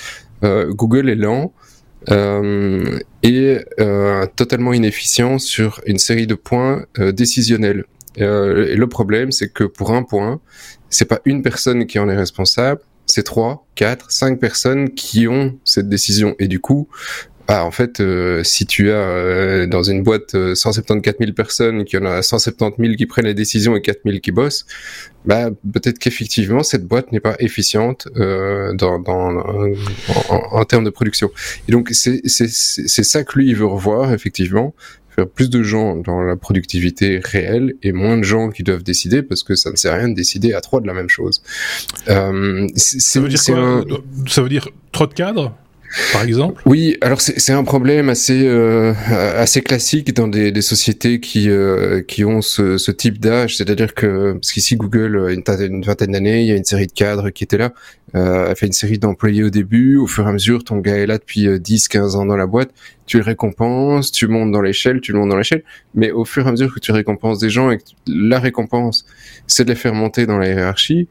euh, 0.45 0.73
Google 0.73 1.09
est 1.09 1.15
lent. 1.15 1.53
Euh, 2.11 2.99
et 3.23 3.59
euh, 3.81 4.27
totalement 4.37 4.73
inefficient 4.73 5.39
sur 5.39 5.81
une 5.87 5.99
série 5.99 6.27
de 6.27 6.35
points 6.35 6.85
euh, 6.99 7.13
décisionnels. 7.13 7.85
Euh, 8.21 8.69
et 8.69 8.77
le 8.77 8.89
problème, 8.89 9.33
c'est 9.33 9.49
que 9.49 9.65
pour 9.65 9.91
un 9.93 10.03
point, 10.03 10.41
c'est 10.91 11.05
pas 11.07 11.21
une 11.25 11.43
personne 11.43 11.87
qui 11.87 11.99
en 11.99 12.09
est 12.09 12.17
responsable, 12.17 12.81
c'est 13.07 13.23
trois, 13.23 13.67
quatre, 13.75 14.11
cinq 14.11 14.41
personnes 14.41 14.91
qui 14.91 15.29
ont 15.29 15.59
cette 15.65 15.89
décision. 15.89 16.35
Et 16.39 16.49
du 16.49 16.61
coup, 16.61 16.89
ah, 17.49 17.65
en 17.65 17.71
fait, 17.71 18.01
euh, 18.01 18.43
si 18.43 18.67
tu 18.67 18.91
as 18.91 18.95
euh, 18.95 19.67
dans 19.67 19.83
une 19.85 20.03
boîte 20.03 20.33
174 20.55 21.15
euh, 21.15 21.25
000 21.27 21.33
personnes, 21.33 21.85
qu'il 21.85 22.01
y 22.01 22.03
en 22.03 22.07
a 22.07 22.21
170 22.21 22.83
000 22.83 22.97
qui 22.97 23.07
prennent 23.07 23.27
les 23.27 23.35
décisions 23.35 23.77
et 23.77 23.83
4 23.83 24.01
000 24.05 24.19
qui 24.19 24.33
bossent, 24.33 24.67
bah 25.25 25.51
peut-être 25.73 25.99
qu'effectivement 25.99 26.63
cette 26.63 26.87
boîte 26.87 27.13
n'est 27.13 27.21
pas 27.21 27.37
efficiente 27.39 28.09
dans, 28.15 28.99
dans 29.01 29.37
en, 29.39 29.73
en, 30.29 30.65
termes 30.65 30.85
de 30.85 30.91
production. 30.91 31.31
Et 31.69 31.73
donc 31.73 31.91
c'est 31.93 32.21
c'est 32.27 32.49
c'est 32.49 33.03
ça 33.03 33.25
que 33.25 33.39
lui 33.39 33.49
il 33.49 33.57
veut 33.57 33.67
revoir 33.67 34.13
effectivement 34.13 34.75
faire 35.17 35.29
plus 35.29 35.51
de 35.51 35.63
gens 35.63 35.97
dans 35.97 36.23
la 36.23 36.37
productivité 36.37 37.21
réelle 37.25 37.75
et 37.83 37.93
moins 37.93 38.19
de 38.19 38.23
gens 38.23 38.51
qui 38.51 38.63
doivent 38.63 38.85
décider 38.85 39.23
parce 39.23 39.43
que 39.43 39.55
ça 39.55 39.71
ne 39.71 39.77
sert 39.77 39.93
à 39.95 39.97
rien 39.97 40.09
de 40.09 40.15
décider 40.15 40.53
à 40.53 40.61
trois 40.61 40.81
de 40.81 40.87
la 40.87 40.95
même 40.95 41.09
chose. 41.09 41.43
Euh, 42.09 42.69
ça 42.77 43.21
veut 43.21 43.29
dire 43.29 43.43
quoi 43.43 43.85
Ça 44.29 44.43
veut 44.43 44.49
dire 44.49 44.69
trop 44.93 45.07
de 45.07 45.15
cadres? 45.15 45.57
Par 46.13 46.25
exemple? 46.25 46.63
Oui, 46.67 46.97
alors 47.01 47.21
c'est 47.21 47.53
un 47.53 47.65
problème 47.65 48.09
assez 48.09 48.47
euh, 48.47 48.93
assez 49.37 49.61
classique 49.61 50.15
dans 50.15 50.29
des, 50.29 50.53
des 50.53 50.63
sociétés 50.63 51.21
qui 51.21 51.51
euh, 51.51 52.03
qui 52.03 52.25
ont 52.25 52.43
ce, 52.43 52.79
ce 52.79 52.91
type 52.91 53.19
d'âge, 53.19 53.57
c'est-à-dire 53.57 53.95
que 53.95 54.33
parce 54.35 54.53
qu'ici 54.53 54.77
Google, 54.77 55.29
une, 55.31 55.43
une 55.61 55.83
vingtaine 55.83 56.13
d'années, 56.13 56.43
il 56.43 56.47
y 56.47 56.53
a 56.53 56.57
une 56.57 56.65
série 56.65 56.87
de 56.87 56.93
cadres 56.93 57.31
qui 57.31 57.45
étaient 57.45 57.59
là, 57.59 57.73
euh, 58.15 58.49
elle 58.51 58.57
fait 58.57 58.67
une 58.67 58.73
série 58.73 58.99
d'employés 58.99 59.45
au 59.45 59.51
début, 59.51 59.97
au 59.97 60.07
fur 60.07 60.27
et 60.27 60.29
à 60.29 60.33
mesure, 60.33 60.65
ton 60.65 60.79
gars 60.79 60.97
est 60.97 61.07
là 61.07 61.19
depuis 61.19 61.49
10, 61.61 61.89
15 61.89 62.17
ans 62.17 62.27
dans 62.27 62.37
la 62.37 62.47
boîte, 62.47 62.71
tu 63.07 63.19
le 63.19 63.25
récompenses, 63.25 64.13
tu 64.13 64.27
montes 64.27 64.53
dans 64.53 64.63
l'échelle, 64.63 65.01
tu 65.01 65.13
montes 65.13 65.29
dans 65.29 65.37
l'échelle, 65.37 65.63
mais 65.95 66.11
au 66.11 66.25
fur 66.25 66.45
et 66.45 66.49
à 66.49 66.53
mesure 66.53 66.75
que 66.75 66.81
tu 66.81 66.93
récompenses 66.93 67.39
des 67.39 67.51
gens 67.51 67.71
et 67.71 67.79
que 67.79 67.85
la 68.07 68.39
récompense, 68.39 69.07
c'est 69.47 69.65
de 69.65 69.71
les 69.71 69.77
faire 69.77 69.95
monter 69.95 70.27
dans 70.27 70.39
la 70.39 70.49
hiérarchie, 70.49 71.09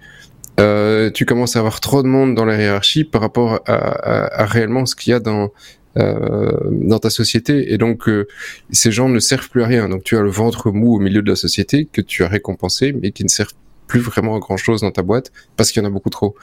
euh, 0.59 1.09
tu 1.11 1.25
commences 1.25 1.55
à 1.55 1.59
avoir 1.59 1.79
trop 1.81 2.01
de 2.01 2.07
monde 2.07 2.35
dans 2.35 2.45
la 2.45 2.57
hiérarchie 2.57 3.03
par 3.03 3.21
rapport 3.21 3.61
à, 3.65 3.73
à, 3.73 4.41
à 4.43 4.45
réellement 4.45 4.85
ce 4.85 4.95
qu'il 4.95 5.11
y 5.11 5.13
a 5.13 5.19
dans 5.19 5.51
euh, 5.97 6.51
dans 6.71 6.99
ta 6.99 7.09
société. 7.09 7.73
Et 7.73 7.77
donc 7.77 8.09
euh, 8.09 8.27
ces 8.69 8.91
gens 8.91 9.07
ne 9.07 9.19
servent 9.19 9.49
plus 9.49 9.63
à 9.63 9.67
rien. 9.67 9.87
Donc 9.87 10.03
tu 10.03 10.17
as 10.17 10.21
le 10.21 10.29
ventre 10.29 10.71
mou 10.71 10.95
au 10.95 10.99
milieu 10.99 11.21
de 11.21 11.29
la 11.29 11.37
société 11.37 11.87
que 11.91 12.01
tu 12.01 12.23
as 12.23 12.27
récompensé 12.27 12.91
mais 12.91 13.11
qui 13.11 13.23
ne 13.23 13.29
servent 13.29 13.53
plus 13.87 13.99
vraiment 13.99 14.37
grand 14.39 14.57
chose 14.57 14.81
dans 14.81 14.91
ta 14.91 15.01
boîte 15.01 15.31
parce 15.57 15.71
qu'il 15.71 15.81
y 15.81 15.85
en 15.85 15.87
a 15.87 15.91
beaucoup 15.91 16.09
trop. 16.09 16.35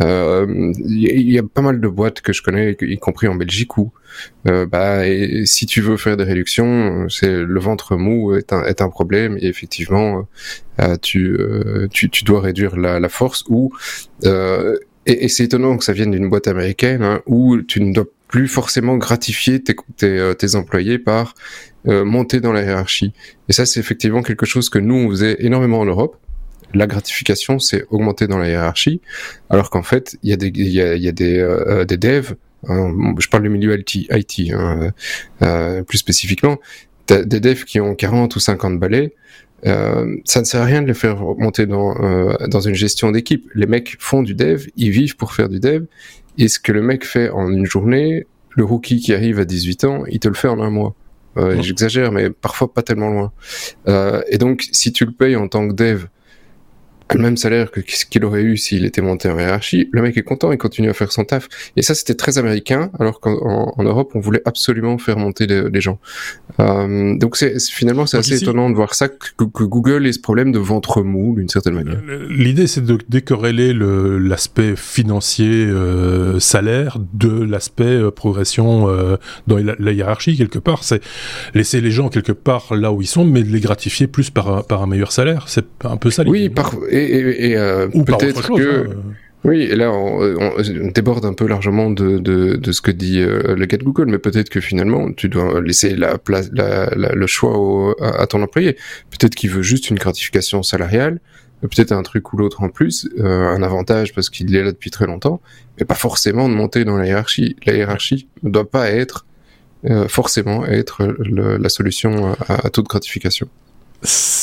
Euh, 0.00 0.72
il 0.78 1.30
y, 1.30 1.38
a 1.38 1.42
pas 1.42 1.62
mal 1.62 1.80
de 1.80 1.88
boîtes 1.88 2.20
que 2.20 2.32
je 2.32 2.42
connais, 2.42 2.76
y 2.80 2.98
compris 2.98 3.28
en 3.28 3.34
Belgique, 3.34 3.76
où 3.78 3.92
euh, 4.46 4.66
bah, 4.66 5.02
si 5.44 5.66
tu 5.66 5.80
veux 5.80 5.96
faire 5.96 6.16
des 6.16 6.24
réductions, 6.24 7.08
c'est 7.08 7.42
le 7.42 7.60
ventre 7.60 7.96
mou 7.96 8.34
est 8.34 8.52
un, 8.52 8.64
est 8.64 8.80
un 8.80 8.88
problème 8.88 9.36
et 9.40 9.46
effectivement 9.46 10.26
euh, 10.80 10.96
tu, 11.00 11.36
euh, 11.38 11.88
tu, 11.90 12.10
tu 12.10 12.24
dois 12.24 12.40
réduire 12.40 12.76
la, 12.76 13.00
la 13.00 13.08
force 13.08 13.44
ou 13.48 13.72
euh, 14.24 14.76
et, 15.06 15.24
et 15.24 15.28
c'est 15.28 15.44
étonnant 15.44 15.76
que 15.76 15.84
ça 15.84 15.92
vienne 15.92 16.10
d'une 16.10 16.28
boîte 16.28 16.48
américaine 16.48 17.02
hein, 17.02 17.22
où 17.26 17.62
tu 17.62 17.80
ne 17.80 17.92
dois 17.92 18.06
plus 18.28 18.48
forcément 18.48 18.96
gratifier 18.96 19.62
tes, 19.62 19.76
tes 19.96 20.54
employés 20.56 20.98
par 20.98 21.34
monter 21.84 22.40
dans 22.40 22.52
la 22.52 22.64
hiérarchie. 22.64 23.12
Et 23.48 23.52
ça, 23.52 23.64
c'est 23.64 23.78
effectivement 23.78 24.24
quelque 24.24 24.44
chose 24.44 24.68
que 24.68 24.80
nous, 24.80 24.96
on 24.96 25.10
faisait 25.10 25.36
énormément 25.38 25.78
en 25.78 25.84
Europe 25.84 26.16
la 26.74 26.86
gratification, 26.86 27.58
c'est 27.58 27.84
augmenter 27.90 28.26
dans 28.26 28.38
la 28.38 28.48
hiérarchie, 28.48 29.00
alors 29.50 29.70
qu'en 29.70 29.82
fait, 29.82 30.16
il 30.22 30.30
y 30.30 30.32
a 30.32 30.36
des, 30.36 30.48
il 30.48 30.68
y 30.68 30.80
a, 30.80 30.96
y 30.96 31.08
a 31.08 31.12
des, 31.12 31.38
euh, 31.38 31.84
des 31.84 31.96
devs, 31.96 32.34
hein, 32.68 32.92
je 33.18 33.28
parle 33.28 33.44
du 33.44 33.48
milieu 33.48 33.78
IT, 33.78 34.08
IT 34.10 34.52
hein, 34.52 34.90
euh, 35.42 35.82
plus 35.82 35.98
spécifiquement, 35.98 36.58
des 37.08 37.40
devs 37.40 37.64
qui 37.64 37.80
ont 37.80 37.94
40 37.94 38.34
ou 38.34 38.40
50 38.40 38.80
balais, 38.80 39.14
euh, 39.66 40.16
ça 40.24 40.40
ne 40.40 40.44
sert 40.44 40.60
à 40.60 40.64
rien 40.64 40.82
de 40.82 40.86
les 40.86 40.94
faire 40.94 41.16
monter 41.38 41.66
dans, 41.66 41.96
euh, 42.02 42.34
dans 42.48 42.60
une 42.60 42.74
gestion 42.74 43.10
d'équipe. 43.10 43.50
Les 43.54 43.66
mecs 43.66 43.96
font 43.98 44.22
du 44.22 44.34
dev, 44.34 44.66
ils 44.76 44.90
vivent 44.90 45.16
pour 45.16 45.32
faire 45.32 45.48
du 45.48 45.60
dev, 45.60 45.84
et 46.38 46.48
ce 46.48 46.58
que 46.58 46.72
le 46.72 46.82
mec 46.82 47.04
fait 47.04 47.30
en 47.30 47.50
une 47.50 47.64
journée, 47.64 48.26
le 48.50 48.64
rookie 48.64 49.00
qui 49.00 49.14
arrive 49.14 49.38
à 49.38 49.44
18 49.44 49.84
ans, 49.84 50.04
il 50.08 50.18
te 50.18 50.28
le 50.28 50.34
fait 50.34 50.48
en 50.48 50.60
un 50.60 50.70
mois. 50.70 50.94
Euh, 51.36 51.60
J'exagère, 51.60 52.12
mais 52.12 52.30
parfois 52.30 52.72
pas 52.72 52.82
tellement 52.82 53.10
loin. 53.10 53.32
Euh, 53.88 54.22
et 54.28 54.38
donc, 54.38 54.66
si 54.72 54.92
tu 54.92 55.04
le 55.04 55.12
payes 55.12 55.36
en 55.36 55.48
tant 55.48 55.68
que 55.68 55.74
dev 55.74 56.04
le 57.14 57.20
même 57.20 57.36
salaire 57.36 57.70
que 57.70 57.80
ce 57.86 58.04
qu'il 58.04 58.24
aurait 58.24 58.42
eu 58.42 58.56
s'il 58.56 58.84
était 58.84 59.02
monté 59.02 59.28
en 59.28 59.38
hiérarchie, 59.38 59.88
le 59.92 60.02
mec 60.02 60.16
est 60.16 60.22
content, 60.22 60.52
il 60.52 60.58
continue 60.58 60.90
à 60.90 60.94
faire 60.94 61.12
son 61.12 61.24
taf. 61.24 61.48
Et 61.76 61.82
ça, 61.82 61.94
c'était 61.94 62.14
très 62.14 62.38
américain, 62.38 62.90
alors 62.98 63.20
qu'en 63.20 63.72
en 63.76 63.82
Europe, 63.82 64.12
on 64.14 64.20
voulait 64.20 64.42
absolument 64.44 64.98
faire 64.98 65.18
monter 65.18 65.46
les, 65.46 65.80
gens. 65.80 65.98
Euh, 66.58 67.16
donc 67.16 67.36
c'est 67.36 67.60
finalement, 67.60 68.06
c'est 68.06 68.16
assez 68.16 68.42
étonnant 68.42 68.70
de 68.70 68.74
voir 68.74 68.94
ça, 68.94 69.08
que, 69.08 69.44
que, 69.44 69.64
Google 69.64 70.06
ait 70.06 70.12
ce 70.12 70.20
problème 70.20 70.52
de 70.52 70.58
ventre 70.58 71.02
mou, 71.02 71.34
d'une 71.36 71.48
certaine 71.48 71.74
manière. 71.74 72.00
L'idée, 72.28 72.66
c'est 72.66 72.84
de 72.84 72.98
décorréler 73.08 73.72
l'aspect 73.74 74.74
financier 74.76 75.66
euh, 75.66 76.40
salaire 76.40 76.98
de 77.14 77.42
l'aspect 77.42 77.84
euh, 77.84 78.10
progression 78.10 78.88
euh, 78.88 79.16
dans 79.46 79.58
la, 79.58 79.74
la, 79.78 79.92
hiérarchie, 79.92 80.36
quelque 80.36 80.58
part. 80.58 80.84
C'est 80.84 81.02
laisser 81.54 81.80
les 81.80 81.90
gens 81.90 82.08
quelque 82.08 82.32
part 82.32 82.74
là 82.74 82.92
où 82.92 83.02
ils 83.02 83.06
sont, 83.06 83.24
mais 83.24 83.42
de 83.42 83.50
les 83.50 83.60
gratifier 83.60 84.06
plus 84.06 84.30
par, 84.30 84.66
par 84.66 84.82
un 84.82 84.86
meilleur 84.86 85.12
salaire. 85.12 85.44
C'est 85.48 85.66
un 85.84 85.96
peu 85.96 86.10
ça 86.10 86.24
l'idée. 86.24 86.38
Oui, 86.38 86.48
par 86.48 86.74
et, 86.98 87.50
et, 87.50 87.56
euh, 87.56 87.88
peut-être 87.88 88.54
que... 88.54 88.88
Hein. 88.88 88.94
Oui, 89.44 89.62
et 89.62 89.76
là, 89.76 89.92
on, 89.92 90.90
déborde 90.92 91.24
un 91.24 91.32
peu 91.32 91.46
largement 91.46 91.90
de, 91.90 92.18
de, 92.18 92.56
de 92.56 92.72
ce 92.72 92.80
que 92.80 92.90
dit 92.90 93.20
euh, 93.20 93.54
le 93.54 93.64
gars 93.66 93.76
de 93.76 93.84
Google, 93.84 94.06
mais 94.06 94.18
peut-être 94.18 94.48
que 94.48 94.60
finalement, 94.60 95.12
tu 95.12 95.28
dois 95.28 95.60
laisser 95.60 95.94
la 95.94 96.18
place, 96.18 96.50
la, 96.52 96.90
le 96.96 97.26
choix 97.28 97.56
au, 97.56 97.94
à, 98.02 98.26
ton 98.26 98.42
employé. 98.42 98.76
Peut-être 99.10 99.36
qu'il 99.36 99.50
veut 99.50 99.62
juste 99.62 99.88
une 99.88 99.98
gratification 99.98 100.64
salariale, 100.64 101.20
peut-être 101.60 101.92
un 101.92 102.02
truc 102.02 102.32
ou 102.32 102.38
l'autre 102.38 102.62
en 102.64 102.70
plus, 102.70 103.08
euh, 103.20 103.48
un 103.48 103.62
avantage 103.62 104.14
parce 104.14 104.30
qu'il 104.30 104.52
est 104.56 104.64
là 104.64 104.72
depuis 104.72 104.90
très 104.90 105.06
longtemps, 105.06 105.40
mais 105.78 105.84
pas 105.84 105.94
forcément 105.94 106.48
de 106.48 106.54
monter 106.54 106.84
dans 106.84 106.96
la 106.96 107.06
hiérarchie. 107.06 107.54
La 107.66 107.74
hiérarchie 107.74 108.28
ne 108.42 108.50
doit 108.50 108.68
pas 108.68 108.90
être 108.90 109.26
forcément 110.08 110.66
être 110.66 111.14
la 111.30 111.68
solution 111.68 112.34
à, 112.48 112.66
à 112.66 112.70
toute 112.70 112.88
gratification. 112.88 113.48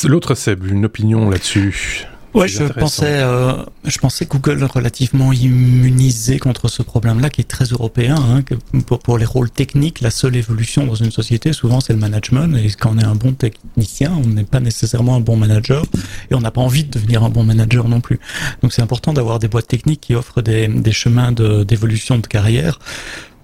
L'autre 0.06 0.34
Seb, 0.34 0.66
une 0.66 0.86
opinion 0.86 1.28
là-dessus 1.28 2.06
Ouais, 2.34 2.48
je 2.48 2.64
pensais, 2.64 3.20
euh, 3.22 3.52
je 3.84 3.96
pensais 3.98 4.26
Google 4.26 4.64
relativement 4.64 5.32
immunisé 5.32 6.40
contre 6.40 6.66
ce 6.66 6.82
problème-là, 6.82 7.30
qui 7.30 7.40
est 7.40 7.48
très 7.48 7.66
européen. 7.66 8.16
Hein, 8.16 8.42
que 8.42 8.56
pour, 8.86 8.98
pour, 8.98 9.18
les 9.18 9.24
rôles 9.24 9.50
techniques, 9.50 10.00
la 10.00 10.10
seule 10.10 10.34
évolution 10.34 10.84
dans 10.84 10.96
une 10.96 11.12
société, 11.12 11.52
souvent, 11.52 11.78
c'est 11.80 11.92
le 11.92 12.00
management. 12.00 12.56
Et 12.56 12.70
quand 12.72 12.90
on 12.94 12.98
est 12.98 13.04
un 13.04 13.14
bon 13.14 13.34
technicien, 13.34 14.12
on 14.12 14.26
n'est 14.26 14.42
pas 14.42 14.58
nécessairement 14.58 15.14
un 15.14 15.20
bon 15.20 15.36
manager, 15.36 15.84
et 16.30 16.34
on 16.34 16.40
n'a 16.40 16.50
pas 16.50 16.60
envie 16.60 16.82
de 16.82 16.90
devenir 16.90 17.22
un 17.22 17.30
bon 17.30 17.44
manager 17.44 17.88
non 17.88 18.00
plus. 18.00 18.18
Donc, 18.62 18.72
c'est 18.72 18.82
important 18.82 19.12
d'avoir 19.12 19.38
des 19.38 19.46
boîtes 19.46 19.68
techniques 19.68 20.00
qui 20.00 20.16
offrent 20.16 20.42
des, 20.42 20.66
des 20.66 20.92
chemins 20.92 21.30
d'évolution 21.30 22.16
de, 22.16 22.22
de, 22.22 22.26
carrière 22.26 22.80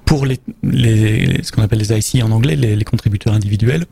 pour 0.05 0.26
les, 0.26 0.40
les, 0.64 1.44
ce 1.44 1.53
qu'on 1.53 1.62
appelle 1.62 1.79
les 1.79 1.92
IC 1.92 2.24
en 2.24 2.33
anglais, 2.33 2.57
les, 2.57 2.74
les 2.74 2.85
contributeurs 2.85 3.35
individuels 3.35 3.87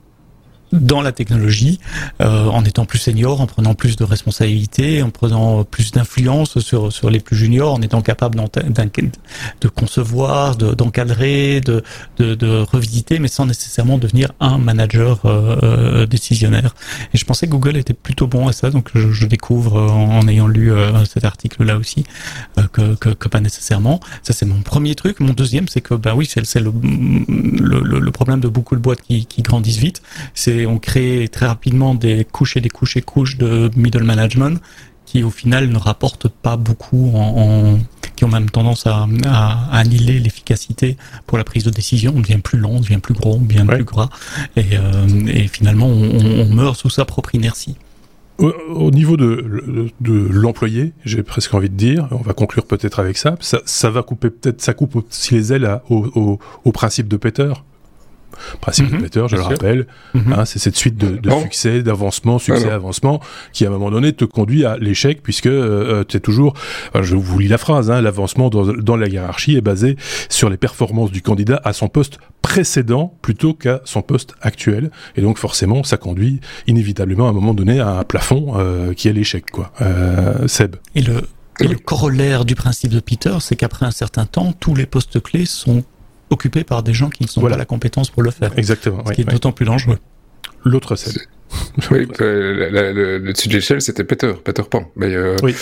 dans 0.73 1.01
la 1.01 1.13
technologie, 1.13 1.79
euh, 2.21 2.47
en 2.47 2.65
étant 2.65 2.85
plus 2.85 2.99
senior, 2.99 3.41
en 3.41 3.47
prenant 3.47 3.75
plus 3.75 3.97
de 3.97 4.05
responsabilités, 4.05 5.03
en 5.03 5.11
prenant 5.11 5.65
plus 5.65 5.93
d'influence 5.93 6.59
sur 6.61 6.93
sur 6.93 7.11
les 7.11 7.21
plus 7.21 7.37
juniors, 7.37 7.75
en 7.75 7.83
étant 7.83 8.03
capable 8.03 8.39
de 9.61 9.69
concevoir, 9.69 10.57
d'encadrer, 10.57 11.61
de, 11.61 11.83
de, 12.19 12.35
de, 12.35 12.59
revisiter, 12.61 13.19
mais 13.19 13.29
sans 13.29 13.47
nécessairement 13.47 13.99
devenir 13.99 14.33
un 14.41 14.59
manager 14.59 15.21
euh, 15.25 15.57
euh, 15.63 16.07
décisionnaire. 16.07 16.75
Et 17.15 17.19
je 17.19 17.25
pensais 17.25 17.47
que 17.47 17.53
Google 17.53 17.77
était 17.77 17.95
plutôt 17.95 18.27
bon 18.27 18.49
à 18.49 18.53
ça, 18.53 18.71
donc 18.71 18.91
je, 18.95 19.11
je 19.11 19.27
découvre 19.27 19.81
en, 19.81 20.27
ayant 20.29 20.47
lu 20.47 20.73
cet 21.07 21.25
article-là 21.25 21.77
aussi 21.79 22.05
que, 22.73 22.95
que, 22.97 23.11
que, 23.11 23.29
pas 23.29 23.41
nécessairement. 23.41 24.01
Ça 24.23 24.33
c'est 24.33 24.47
mon 24.47 24.61
premier 24.61 24.95
truc. 24.95 25.21
Mon 25.21 25.33
deuxième, 25.33 25.69
c'est 25.69 25.81
que 25.81 25.95
bah 25.95 26.15
oui, 26.15 26.27
c'est 26.27 26.41
le, 26.61 26.73
le, 26.83 28.01
le, 28.01 28.11
problème 28.11 28.41
de 28.41 28.49
beaucoup 28.49 28.75
de 28.75 28.81
boîtes 28.81 29.03
qui, 29.03 29.27
qui 29.27 29.43
grandissent 29.43 29.79
vite, 29.79 30.03
c'est 30.35 30.58
on 30.67 30.79
crée 30.79 31.29
très 31.31 31.47
rapidement 31.47 31.95
des 31.95 32.25
couches 32.25 32.57
et 32.57 32.61
des 32.61 32.69
couches 32.69 32.97
et 32.97 33.03
couches 33.03 33.37
de 33.37 33.71
middle 33.77 34.05
management 34.05 34.61
qui 35.09 35.23
au 35.23 35.31
final 35.31 35.69
ne 35.69 35.79
rapportent 35.79 36.29
pas 36.29 36.59
beaucoup, 36.59 37.13
en, 37.15 37.79
qui 38.15 38.25
ont 38.25 38.29
même 38.29 38.51
tendance 38.51 38.87
à, 38.87 39.07
annihiler 39.73 40.21
l'efficacité 40.21 40.99
pour 41.27 41.39
la 41.39 41.45
prise 41.45 41.65
de 41.65 41.71
décision. 41.71 42.13
On 42.15 42.21
devient 42.21 42.39
plus 42.39 42.59
lent, 42.59 42.73
on 42.73 42.81
devient 42.81 42.99
plus 42.99 43.15
gros, 43.15 43.37
on 43.37 43.41
devient 43.41 43.65
plus 43.67 43.85
gras, 43.85 44.11
et, 44.57 44.65
euh, 44.75 45.07
finalement 45.51 45.87
on, 45.87 46.45
meurt 46.55 46.77
sous 46.77 46.91
sa 46.91 47.07
propre 47.07 47.35
inertie. 47.35 47.77
Au, 48.39 48.91
niveau 48.91 49.17
de, 49.17 49.91
l'employé, 50.01 50.93
j'ai 51.05 51.23
presque 51.23 51.55
envie 51.55 51.71
de 51.71 51.75
dire, 51.75 52.07
on 52.11 52.23
va 52.23 52.35
conclure 52.35 52.67
peut-être 52.67 53.01
avec 53.01 53.17
ça, 53.17 53.37
ça, 53.41 53.91
va 53.91 54.03
couper 54.03 54.29
peut-être, 54.31 54.61
ça 54.61 54.75
coupe 54.75 54.97
aussi 54.97 55.35
les 55.35 55.55
ailes 55.55 55.81
au, 55.89 56.39
au 56.65 56.73
principe 56.73 57.09
de 57.09 57.17
Peter, 57.17 57.53
Principe 58.61 58.91
de 58.91 58.97
Peter, 58.99 59.25
je 59.29 59.37
le 59.37 59.43
rappelle, 59.43 59.87
mhm. 60.15 60.33
hein, 60.33 60.45
c'est 60.45 60.59
cette 60.59 60.77
suite 60.77 60.97
de, 60.97 61.17
de 61.17 61.31
succès, 61.43 61.83
d'avancement, 61.83 62.39
succès, 62.39 62.71
avancement, 62.71 63.21
qui 63.53 63.65
à 63.65 63.69
un 63.69 63.71
moment 63.71 63.91
donné 63.91 64.13
te 64.13 64.25
conduit 64.25 64.65
à 64.65 64.77
l'échec, 64.77 65.23
puisque 65.23 65.47
euh, 65.47 66.05
tu 66.07 66.17
es 66.17 66.21
toujours, 66.21 66.55
je 67.01 67.17
vous 67.17 67.39
lis 67.39 67.49
la 67.49 67.59
phrase, 67.59 67.91
hein, 67.91 68.01
l'avancement 68.01 68.51
dans, 68.51 68.73
dans, 68.73 68.97
la 68.97 69.09
hiérarchie 69.09 69.57
est 69.57 69.61
basé 69.61 69.97
sur 70.29 70.51
les 70.51 70.57
performances 70.57 71.11
du 71.11 71.23
candidat 71.23 71.61
à 71.65 71.73
son 71.73 71.89
poste 71.89 72.19
précédent 72.43 73.15
plutôt 73.23 73.55
qu'à 73.55 73.81
son 73.85 74.03
poste 74.03 74.35
actuel, 74.41 74.91
et 75.17 75.23
donc 75.23 75.39
forcément 75.39 75.83
ça 75.83 75.97
conduit 75.97 76.41
inévitablement 76.67 77.27
à 77.27 77.31
un 77.31 77.35
moment 77.35 77.55
donné 77.55 77.81
à 77.81 77.99
un 77.99 78.05
plafond 78.05 78.55
euh, 78.57 78.95
qui 78.95 79.09
est 79.09 79.13
l'échec, 79.13 79.51
quoi. 79.51 79.73
Euh, 79.83 80.49
Seb. 80.49 80.77
Et 80.95 81.03
le, 81.03 81.23
et 81.61 81.67
le 81.67 81.77
corollaire 81.77 82.45
du 82.45 82.55
principe 82.55 82.93
de 82.93 83.01
Peter, 83.01 83.37
c'est 83.41 83.57
qu'après 83.57 83.87
un 83.87 83.91
certain 83.91 84.27
temps, 84.27 84.53
tous 84.53 84.75
les 84.75 84.87
postes 84.87 85.21
clés 85.21 85.47
sont 85.47 85.85
occupé 86.31 86.65
par 86.65 86.83
des 86.83 86.95
gens 86.95 87.11
qui 87.11 87.25
ne 87.25 87.29
sont 87.29 87.41
pas 87.41 87.57
la 87.57 87.65
compétence 87.65 88.11
pour 88.11 88.23
le 88.23 88.31
faire. 88.31 88.57
Exactement. 88.59 89.05
Ce 89.07 89.13
qui 89.13 89.23
est 89.23 89.25
d'autant 89.25 89.53
plus 89.53 89.67
dangereux. 89.67 89.99
L'autre 90.65 90.97
scène. 90.97 91.15
oui, 91.91 92.07
euh, 92.21 93.21
le, 93.21 93.33
dessus 93.33 93.49
de 93.49 93.55
l'échelle, 93.55 93.81
c'était 93.81 94.05
Peter, 94.05 94.33
Peter 94.45 94.63
Pan. 94.69 94.91
Mais 94.97 95.15
euh, 95.15 95.37
oui. 95.43 95.55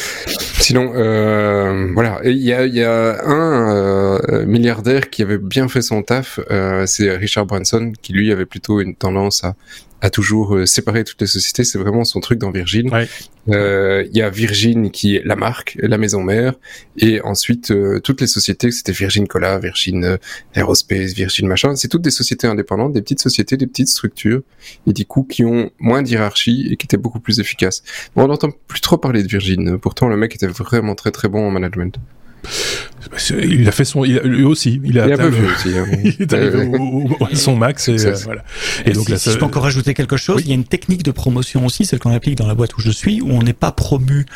sinon, 0.59 0.92
euh, 0.94 1.90
voilà. 1.94 2.20
Il 2.24 2.38
y 2.38 2.52
a, 2.52 2.66
y 2.66 2.83
a 2.83 3.24
un, 3.24 3.76
euh, 3.76 4.46
milliardaire 4.46 5.11
qui 5.11 5.22
avait 5.22 5.38
bien 5.38 5.68
fait 5.68 5.83
son 5.83 6.02
taf, 6.02 6.40
c'est 6.87 7.16
Richard 7.16 7.46
Branson 7.46 7.92
qui 8.02 8.12
lui 8.12 8.33
avait 8.33 8.46
plutôt 8.46 8.81
une 8.81 8.94
tendance 8.94 9.44
à 9.44 9.55
a 10.06 10.10
toujours 10.10 10.54
euh, 10.54 10.66
séparé 10.66 11.04
toutes 11.04 11.20
les 11.20 11.26
sociétés. 11.26 11.64
C'est 11.64 11.78
vraiment 11.78 12.04
son 12.04 12.20
truc 12.20 12.38
dans 12.38 12.50
Virgin. 12.50 12.90
Euh, 13.48 14.04
il 14.08 14.16
y 14.16 14.22
a 14.22 14.30
Virgin 14.30 14.90
qui 14.90 15.16
est 15.16 15.22
la 15.24 15.36
marque, 15.36 15.76
la 15.80 15.98
maison 15.98 16.22
mère, 16.22 16.54
et 16.96 17.20
ensuite 17.22 17.70
euh, 17.70 18.00
toutes 18.00 18.20
les 18.20 18.26
sociétés, 18.26 18.70
c'était 18.70 18.92
Virgin 18.92 19.26
Cola, 19.26 19.58
Virgin 19.58 20.18
Aerospace, 20.54 21.12
Virgin 21.12 21.46
machin. 21.46 21.74
C'est 21.76 21.88
toutes 21.88 22.02
des 22.02 22.10
sociétés 22.10 22.46
indépendantes, 22.46 22.92
des 22.92 23.02
petites 23.02 23.20
sociétés, 23.20 23.56
des 23.56 23.66
petites 23.66 23.88
structures, 23.88 24.42
et 24.86 24.92
du 24.92 25.04
coup 25.04 25.24
qui 25.24 25.44
ont 25.44 25.70
moins 25.78 26.02
d'hierarchie 26.02 26.68
et 26.70 26.76
qui 26.76 26.86
étaient 26.86 26.96
beaucoup 26.96 27.20
plus 27.20 27.40
efficaces. 27.40 27.82
Bon, 28.14 28.24
on 28.24 28.28
n'entend 28.28 28.50
plus 28.68 28.80
trop 28.80 28.98
parler 28.98 29.22
de 29.22 29.28
Virgin. 29.28 29.78
Pourtant, 29.78 30.08
le 30.08 30.16
mec 30.16 30.34
était 30.34 30.46
vraiment 30.46 30.94
très 30.94 31.10
très 31.10 31.28
bon 31.28 31.46
en 31.46 31.50
management. 31.50 31.98
Il 33.30 33.68
a 33.68 33.72
fait 33.72 33.85
son, 33.85 34.04
il 34.04 34.18
a, 34.18 34.22
lui 34.22 34.44
aussi, 34.44 34.80
il 34.85 34.98
a, 34.98 35.06
il 35.06 35.12
a 35.12 35.28
vu 35.28 35.46
aussi. 35.46 35.76
Hein. 35.76 35.87
il 36.04 36.22
est 36.22 36.32
arrivé 36.32 36.66
au, 36.78 37.09
au, 37.20 37.35
son 37.35 37.56
max 37.56 37.88
et, 37.88 38.04
euh, 38.04 38.16
voilà. 38.24 38.42
Et, 38.85 38.92
donc 38.92 39.04
si, 39.04 39.12
là, 39.12 39.18
ça... 39.18 39.24
si 39.24 39.35
je 39.35 39.38
peux 39.38 39.44
encore 39.44 39.62
rajouter 39.62 39.94
quelque 39.94 40.16
chose, 40.16 40.37
oui. 40.38 40.42
il 40.46 40.48
y 40.48 40.52
a 40.52 40.54
une 40.54 40.64
technique 40.64 41.02
de 41.02 41.12
promotion 41.12 41.64
aussi, 41.64 41.85
celle 41.85 41.98
qu'on 41.98 42.12
applique 42.12 42.37
dans 42.37 42.46
la 42.46 42.54
boîte 42.54 42.76
où 42.76 42.80
je 42.80 42.90
suis, 42.90 43.20
où 43.20 43.30
on 43.30 43.42
n'est 43.42 43.52
pas 43.52 43.72
promu. 43.72 44.26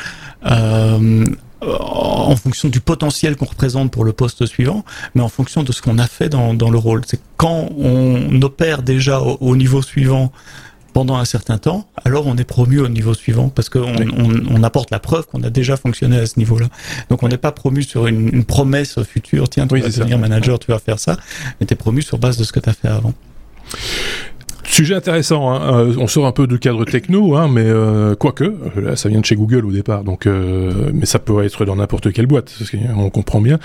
Euh, 0.45 1.25
en 1.63 2.35
fonction 2.35 2.69
du 2.69 2.79
potentiel 2.79 3.35
qu'on 3.35 3.45
représente 3.45 3.91
pour 3.91 4.03
le 4.03 4.13
poste 4.13 4.47
suivant, 4.47 4.83
mais 5.13 5.21
en 5.21 5.29
fonction 5.29 5.61
de 5.61 5.71
ce 5.71 5.81
qu'on 5.83 5.99
a 5.99 6.07
fait 6.07 6.27
dans, 6.27 6.55
dans 6.55 6.71
le 6.71 6.79
rôle. 6.79 7.03
C'est 7.05 7.19
quand 7.37 7.69
on 7.77 8.41
opère 8.41 8.81
déjà 8.81 9.21
au, 9.21 9.37
au 9.39 9.55
niveau 9.55 9.83
suivant 9.83 10.31
pendant 10.93 11.17
un 11.17 11.25
certain 11.25 11.57
temps, 11.57 11.87
alors 12.03 12.27
on 12.27 12.37
est 12.37 12.43
promu 12.43 12.79
au 12.79 12.87
niveau 12.87 13.13
suivant 13.13 13.49
parce 13.49 13.69
qu'on 13.69 13.95
oui. 13.95 14.07
on, 14.17 14.55
on, 14.55 14.63
apporte 14.63 14.91
la 14.91 14.99
preuve 14.99 15.27
qu'on 15.27 15.43
a 15.43 15.49
déjà 15.49 15.77
fonctionné 15.77 16.17
à 16.17 16.25
ce 16.25 16.37
niveau-là. 16.37 16.67
Donc 17.09 17.23
on 17.23 17.27
n'est 17.27 17.37
pas 17.37 17.51
promu 17.51 17.83
sur 17.83 18.07
une, 18.07 18.29
une, 18.33 18.45
promesse 18.45 19.01
future, 19.03 19.49
tiens, 19.49 19.67
tu 19.67 19.75
oui, 19.75 19.81
vas 19.81 19.89
devenir 19.89 20.19
manager, 20.19 20.59
tu 20.59 20.71
vas 20.71 20.79
faire 20.79 20.99
ça, 20.99 21.17
mais 21.59 21.65
tu 21.65 21.73
es 21.73 21.77
promu 21.77 22.01
sur 22.01 22.17
base 22.17 22.37
de 22.37 22.43
ce 22.43 22.51
que 22.51 22.59
tu 22.59 22.69
as 22.69 22.73
fait 22.73 22.87
avant. 22.87 23.13
Sujet 24.71 24.95
intéressant, 24.95 25.51
hein. 25.51 25.79
euh, 25.79 25.95
on 25.97 26.07
sort 26.07 26.25
un 26.25 26.31
peu 26.31 26.47
du 26.47 26.57
cadre 26.57 26.85
techno, 26.85 27.35
hein, 27.35 27.49
mais 27.51 27.65
euh, 27.65 28.15
quoique, 28.15 28.55
là 28.77 28.95
ça 28.95 29.09
vient 29.09 29.19
de 29.19 29.25
chez 29.25 29.35
Google 29.35 29.65
au 29.65 29.71
départ, 29.71 30.05
donc 30.05 30.27
euh, 30.27 30.91
mais 30.93 31.05
ça 31.05 31.19
pourrait 31.19 31.47
être 31.47 31.65
dans 31.65 31.75
n'importe 31.75 32.13
quelle 32.13 32.25
boîte, 32.25 32.53
on 32.95 33.09
comprend 33.09 33.41
bien. 33.41 33.59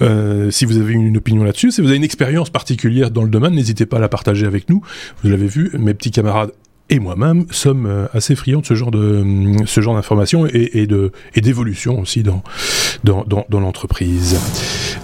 Euh, 0.00 0.52
si 0.52 0.64
vous 0.64 0.78
avez 0.78 0.92
une 0.92 1.16
opinion 1.16 1.42
là-dessus, 1.42 1.72
si 1.72 1.80
vous 1.80 1.88
avez 1.88 1.96
une 1.96 2.04
expérience 2.04 2.50
particulière 2.50 3.10
dans 3.10 3.24
le 3.24 3.30
domaine, 3.30 3.54
n'hésitez 3.54 3.84
pas 3.84 3.96
à 3.96 4.00
la 4.00 4.08
partager 4.08 4.46
avec 4.46 4.68
nous. 4.68 4.80
Vous 5.24 5.30
l'avez 5.30 5.48
vu, 5.48 5.72
mes 5.76 5.92
petits 5.92 6.12
camarades 6.12 6.52
et 6.90 6.98
moi-même 6.98 7.46
sommes 7.50 7.86
euh, 7.86 8.06
assez 8.12 8.34
friands 8.34 8.60
de 8.60 8.66
ce 8.66 8.74
genre 8.74 8.90
de 8.90 8.98
euh, 8.98 9.66
ce 9.66 9.80
genre 9.80 9.94
d'informations 9.94 10.46
et, 10.46 10.86
d'évolution 11.36 12.00
aussi 12.00 12.22
dans 12.22 12.42
dans, 13.04 13.24
dans, 13.24 13.44
dans 13.48 13.60
l'entreprise. 13.60 14.38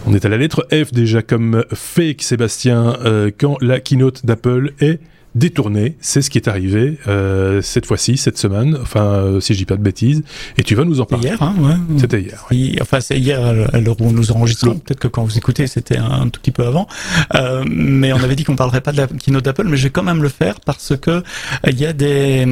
On 0.07 0.14
est 0.14 0.25
à 0.25 0.29
la 0.29 0.37
lettre 0.37 0.66
F 0.73 0.93
déjà 0.93 1.23
comme 1.23 1.64
fake 1.73 2.23
Sébastien 2.23 2.97
euh, 3.05 3.31
quand 3.37 3.57
la 3.61 3.81
keynote 3.81 4.25
d'Apple 4.25 4.73
est 4.81 5.01
détourné. 5.35 5.97
C'est 6.01 6.23
ce 6.23 6.31
qui 6.31 6.38
est 6.38 6.49
arrivé 6.49 6.99
euh, 7.07 7.62
cette 7.62 7.87
fois-ci, 7.87 8.16
cette 8.16 8.38
semaine. 8.38 8.77
Enfin, 8.81 9.05
euh, 9.05 9.40
si 9.40 9.55
je 9.55 9.59
dis 9.59 9.64
pas 9.64 9.77
de 9.77 9.83
bêtises. 9.83 10.23
Et 10.57 10.62
tu 10.62 10.75
vas 10.75 10.85
nous 10.85 11.01
en 11.01 11.07
parler. 11.07 11.29
Hier, 11.29 11.43
hein, 11.43 11.55
ouais. 11.61 11.75
C'était 11.99 12.21
hier. 12.21 12.47
Oui. 12.51 12.77
Enfin, 12.81 13.01
c'est 13.01 13.19
hier 13.19 13.40
à 13.45 13.81
l'heure 13.81 14.01
où 14.01 14.11
nous 14.12 14.33
enregistrons. 14.33 14.79
Peut-être 14.79 15.01
que 15.01 15.09
quand 15.09 15.25
vous 15.25 15.38
écoutez, 15.38 15.66
c'était 15.66 15.99
un, 15.99 16.29
tout 16.29 16.40
petit 16.40 16.51
peu 16.51 16.66
avant. 16.66 16.88
Euh, 17.35 17.64
mais 17.69 18.12
on 18.12 18.23
avait 18.23 18.37
dit 18.37 18.45
qu'on 18.45 18.57
parlerait 18.57 18.81
pas 18.81 18.93
de 18.93 18.97
la 18.97 19.07
keynote 19.07 19.45
d'Apple, 19.45 19.66
mais 19.69 19.77
je 19.77 19.85
vais 19.85 19.90
quand 19.90 20.03
même 20.03 20.23
le 20.23 20.29
faire 20.29 20.61
parce 20.61 20.95
que 20.97 21.23
il 21.66 21.79
y 21.79 21.87
a 21.87 21.93
des 21.93 22.47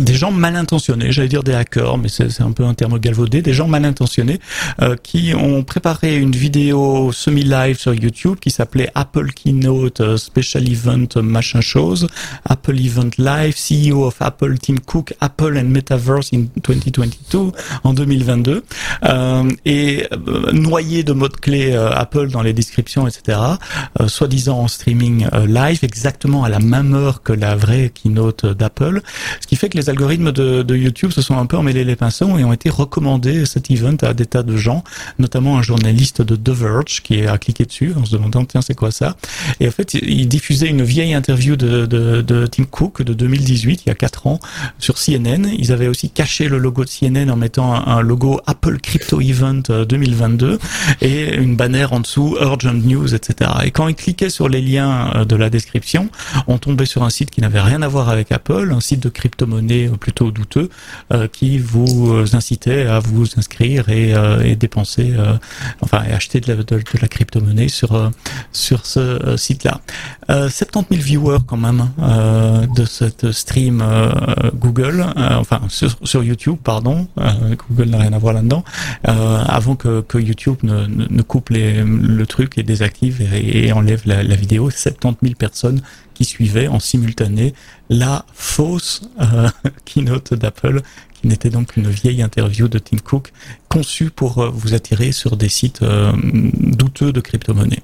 des 0.00 0.14
gens 0.14 0.30
mal 0.30 0.56
intentionnés. 0.56 1.12
J'allais 1.12 1.28
dire 1.28 1.42
des 1.42 1.54
hackers, 1.54 1.98
mais 1.98 2.08
c'est 2.08 2.40
un 2.40 2.52
peu 2.52 2.64
un 2.64 2.74
terme 2.74 2.98
galvaudé. 2.98 3.42
Des 3.42 3.52
gens 3.52 3.68
mal 3.68 3.84
intentionnés 3.84 4.40
euh, 4.80 4.96
qui 5.02 5.34
ont 5.34 5.62
préparé 5.62 6.16
une 6.16 6.32
vidéo 6.32 7.12
semi-live 7.12 7.78
sur 7.78 7.94
YouTube 7.94 8.36
qui 8.40 8.50
s'appelait 8.50 8.90
Apple 8.94 9.32
Keynote 9.32 10.16
Special 10.16 10.68
Event 10.68 11.08
machin 11.22 11.60
chose 11.60 12.06
Apple 12.48 12.78
Event 12.78 13.10
Live, 13.18 13.54
CEO 13.56 14.04
of 14.04 14.16
Apple, 14.20 14.58
Tim 14.58 14.76
Cook, 14.84 15.14
Apple 15.20 15.56
and 15.58 15.64
Metaverse 15.64 16.32
in 16.32 16.46
2022, 16.62 17.52
en 17.84 17.92
2022, 17.92 18.62
euh, 19.04 19.50
et 19.64 20.06
euh, 20.12 20.52
noyé 20.52 21.02
de 21.02 21.12
mots 21.12 21.28
clés 21.28 21.72
euh, 21.72 21.90
Apple 21.90 22.28
dans 22.30 22.42
les 22.42 22.52
descriptions, 22.52 23.06
etc. 23.06 23.38
Euh, 24.00 24.08
soi-disant 24.08 24.58
en 24.58 24.68
streaming 24.68 25.26
live, 25.46 25.80
exactement 25.82 26.44
à 26.44 26.48
la 26.48 26.58
même 26.58 26.94
heure 26.94 27.22
que 27.22 27.32
la 27.32 27.56
vraie 27.56 27.90
keynote 27.90 28.46
d'Apple, 28.46 29.02
ce 29.40 29.46
qui 29.46 29.56
fait 29.56 29.68
que 29.68 29.78
les 29.78 29.88
algorithmes 29.88 30.32
de, 30.32 30.62
de, 30.62 30.76
YouTube 30.76 31.10
se 31.10 31.22
sont 31.22 31.38
un 31.38 31.46
peu 31.46 31.56
emmêlés 31.56 31.84
les 31.84 31.96
pinceaux 31.96 32.38
et 32.38 32.44
ont 32.44 32.52
été 32.52 32.70
recommandés 32.70 33.46
cet 33.46 33.70
event 33.70 33.96
à 34.02 34.14
des 34.14 34.26
tas 34.26 34.42
de 34.42 34.56
gens, 34.56 34.82
notamment 35.18 35.58
un 35.58 35.62
journaliste 35.62 36.22
de 36.22 36.36
The 36.36 36.50
Verge 36.50 37.02
qui 37.02 37.26
a 37.26 37.38
cliqué 37.38 37.64
dessus 37.64 37.94
en 37.96 38.04
se 38.04 38.12
demandant 38.12 38.44
tiens 38.44 38.62
c'est 38.62 38.74
quoi 38.74 38.90
ça, 38.90 39.16
et 39.60 39.68
en 39.68 39.70
fait 39.70 39.94
il 39.94 40.28
diffusait 40.28 40.68
une 40.68 40.82
vieille 40.82 41.14
interview 41.14 41.56
de, 41.56 41.86
de 41.86 42.11
de 42.20 42.46
Tim 42.46 42.64
Cook 42.64 43.02
de 43.02 43.14
2018, 43.14 43.82
il 43.86 43.88
y 43.88 43.92
a 43.92 43.94
4 43.94 44.26
ans, 44.26 44.38
sur 44.78 44.96
CNN. 44.96 45.46
Ils 45.58 45.72
avaient 45.72 45.88
aussi 45.88 46.10
caché 46.10 46.48
le 46.48 46.58
logo 46.58 46.84
de 46.84 46.90
CNN 46.90 47.30
en 47.30 47.36
mettant 47.36 47.74
un, 47.74 48.02
logo 48.02 48.40
Apple 48.46 48.78
Crypto 48.80 49.20
Event 49.20 49.62
2022 49.88 50.58
et 51.00 51.34
une 51.36 51.56
bannière 51.56 51.92
en 51.92 52.00
dessous 52.00 52.36
Urgent 52.40 52.74
News, 52.74 53.14
etc. 53.14 53.50
Et 53.64 53.70
quand 53.70 53.88
ils 53.88 53.94
cliquaient 53.94 54.30
sur 54.30 54.48
les 54.48 54.60
liens 54.60 55.24
de 55.26 55.36
la 55.36 55.50
description, 55.50 56.10
on 56.46 56.58
tombait 56.58 56.86
sur 56.86 57.02
un 57.02 57.10
site 57.10 57.30
qui 57.30 57.40
n'avait 57.40 57.60
rien 57.60 57.82
à 57.82 57.88
voir 57.88 58.08
avec 58.08 58.32
Apple, 58.32 58.72
un 58.74 58.80
site 58.80 59.00
de 59.00 59.08
crypto-monnaie 59.08 59.90
plutôt 60.00 60.30
douteux, 60.30 60.68
euh, 61.12 61.28
qui 61.28 61.58
vous 61.58 62.24
incitait 62.34 62.86
à 62.86 62.98
vous 62.98 63.26
inscrire 63.36 63.88
et, 63.88 64.14
euh, 64.14 64.54
dépenser, 64.54 65.12
euh, 65.16 65.34
enfin, 65.80 66.02
et 66.08 66.12
acheter 66.12 66.40
de 66.40 66.52
la, 66.52 66.62
de, 66.62 66.82
la 67.00 67.08
crypto-monnaie 67.08 67.68
sur, 67.68 68.10
sur 68.52 68.86
ce 68.86 69.36
site-là. 69.36 69.80
70 70.28 70.94
000 70.94 71.04
viewers 71.04 71.44
quand 71.46 71.56
même. 71.56 71.90
Euh, 72.02 72.66
de 72.66 72.84
cette 72.84 73.30
stream 73.30 73.80
euh, 73.80 74.10
Google, 74.54 75.06
euh, 75.16 75.36
enfin 75.36 75.60
sur, 75.68 76.24
YouTube, 76.24 76.56
pardon, 76.62 77.06
Google 77.68 77.90
n'a 77.90 77.98
rien 77.98 78.12
à 78.12 78.18
voir 78.18 78.32
là-dedans, 78.32 78.64
avant 79.04 79.76
que, 79.76 80.00
que 80.00 80.18
YouTube 80.18 80.56
ne, 80.62 80.86
ne, 80.86 81.22
coupe 81.22 81.50
les, 81.50 81.84
le 81.84 82.26
truc 82.26 82.58
et 82.58 82.64
désactive 82.64 83.22
et, 83.32 83.72
enlève 83.72 84.02
la, 84.04 84.22
la, 84.22 84.34
vidéo. 84.34 84.70
70 84.70 85.18
000 85.22 85.34
personnes 85.36 85.80
qui 86.14 86.24
suivaient 86.24 86.68
en 86.68 86.80
simultané 86.80 87.54
la 87.88 88.24
fausse 88.32 89.02
keynote 89.84 90.34
d'Apple 90.34 90.82
qui 91.20 91.28
n'était 91.28 91.50
donc 91.50 91.76
une 91.76 91.88
vieille 91.88 92.22
interview 92.22 92.68
de 92.68 92.78
Tim 92.78 92.98
Cook 92.98 93.32
conçue 93.72 94.10
pour 94.10 94.50
vous 94.50 94.74
attirer 94.74 95.12
sur 95.12 95.36
des 95.36 95.48
sites 95.48 95.80
douteux 95.82 97.12
de 97.12 97.20
crypto-monnaies. 97.20 97.82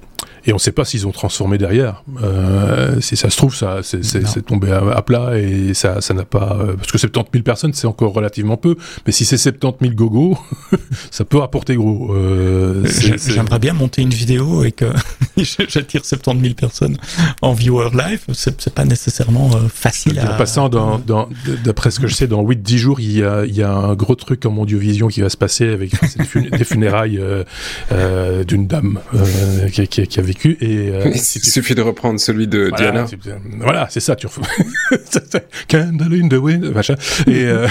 Et 0.49 0.53
on 0.53 0.57
ne 0.57 0.61
sait 0.61 0.73
pas 0.73 0.87
s'ils 0.87 1.07
ont 1.07 1.13
transformé 1.13 1.59
derrière. 1.59 2.05
Euh, 2.23 3.03
si 3.03 3.17
ça 3.17 3.29
se 3.29 3.37
trouve, 3.37 3.55
ça 3.55 3.81
c'est 3.83 4.47
tombé 4.47 4.71
à, 4.71 4.79
à, 4.79 5.03
plat 5.03 5.39
et 5.39 5.75
ça 5.75 6.01
ça 6.01 6.15
n'a 6.15 6.25
pas 6.25 6.57
euh, 6.59 6.75
parce 6.75 6.91
que 6.91 6.97
70 6.97 7.31
000 7.35 7.45
personnes 7.45 7.75
c'est 7.75 7.87
encore 7.87 8.15
relativement 8.15 8.57
peu. 8.57 8.77
Mais 9.07 9.13
si 9.13 9.27
c'est 9.27 9.37
70 9.37 9.91
000 9.91 9.95
gogo, 9.95 10.39
ça 11.11 11.27
peut 11.27 11.37
rapporter 11.37 11.77
gros. 11.77 12.15
Euh, 12.15 12.83
J'aimerais 13.27 13.59
bien 13.59 13.75
monter 13.75 14.01
une 14.01 14.11
vidéo 14.11 14.65
et 14.65 14.73
que 14.73 14.87
j'attire 15.37 16.05
70 16.05 16.41
000 16.41 16.55
personnes 16.55 16.97
en 17.43 17.53
viewer 17.53 17.91
live. 17.93 18.25
C'est 18.33 18.73
pas 18.73 18.87
nécessairement 18.87 19.51
euh, 19.55 19.69
facile. 19.69 20.19
À... 20.19 20.29
Passant 20.35 20.71
dans, 20.71 20.99
dans 20.99 21.29
d'après 21.65 21.91
ce 21.91 22.01
que 22.01 22.07
je 22.07 22.15
sais, 22.15 22.27
dans 22.27 22.43
8-10 22.43 22.77
jours, 22.77 23.01
il 23.01 23.19
y 23.19 23.23
a 23.23 23.45
il 23.45 23.55
y 23.55 23.63
a 23.63 23.73
un 23.73 23.95
gros 23.95 24.15
truc 24.15 24.47
en 24.47 24.57
audiovision 24.57 25.09
qui 25.09 25.21
va 25.21 25.29
se 25.29 25.37
passer 25.37 25.67
avec 25.79 26.51
des 26.51 26.65
funérailles 26.65 27.21
euh, 27.93 28.45
d'une 28.45 28.67
dame 28.67 29.01
qui, 29.73 29.87
qui, 29.89 30.07
qui 30.07 30.21
a 30.21 30.23
vécu. 30.23 30.57
Et, 30.61 30.91
euh, 30.91 31.11
il 31.15 31.21
si 31.21 31.41
suffit 31.41 31.75
de 31.75 31.83
reprendre 31.83 32.21
celui 32.21 32.47
de 32.47 32.69
voilà, 32.69 33.05
Diana. 33.05 33.41
Voilà, 33.61 33.87
c'est 33.91 34.01
ça. 34.01 34.17
Tu 34.17 34.27
Candle 35.69 36.15
in 36.15 36.29
the 36.29 36.35
wind, 36.35 36.73
machin. 36.73 36.95
Et 37.27 37.45
euh... 37.45 37.69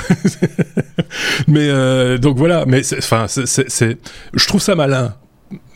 mais 1.48 1.67
euh, 1.70 2.17
donc 2.17 2.38
voilà. 2.38 2.65
Mais 2.65 2.82
enfin, 2.98 3.26
c'est, 3.28 3.98
je 4.34 4.48
trouve 4.48 4.62
ça 4.62 4.76
malin 4.76 5.15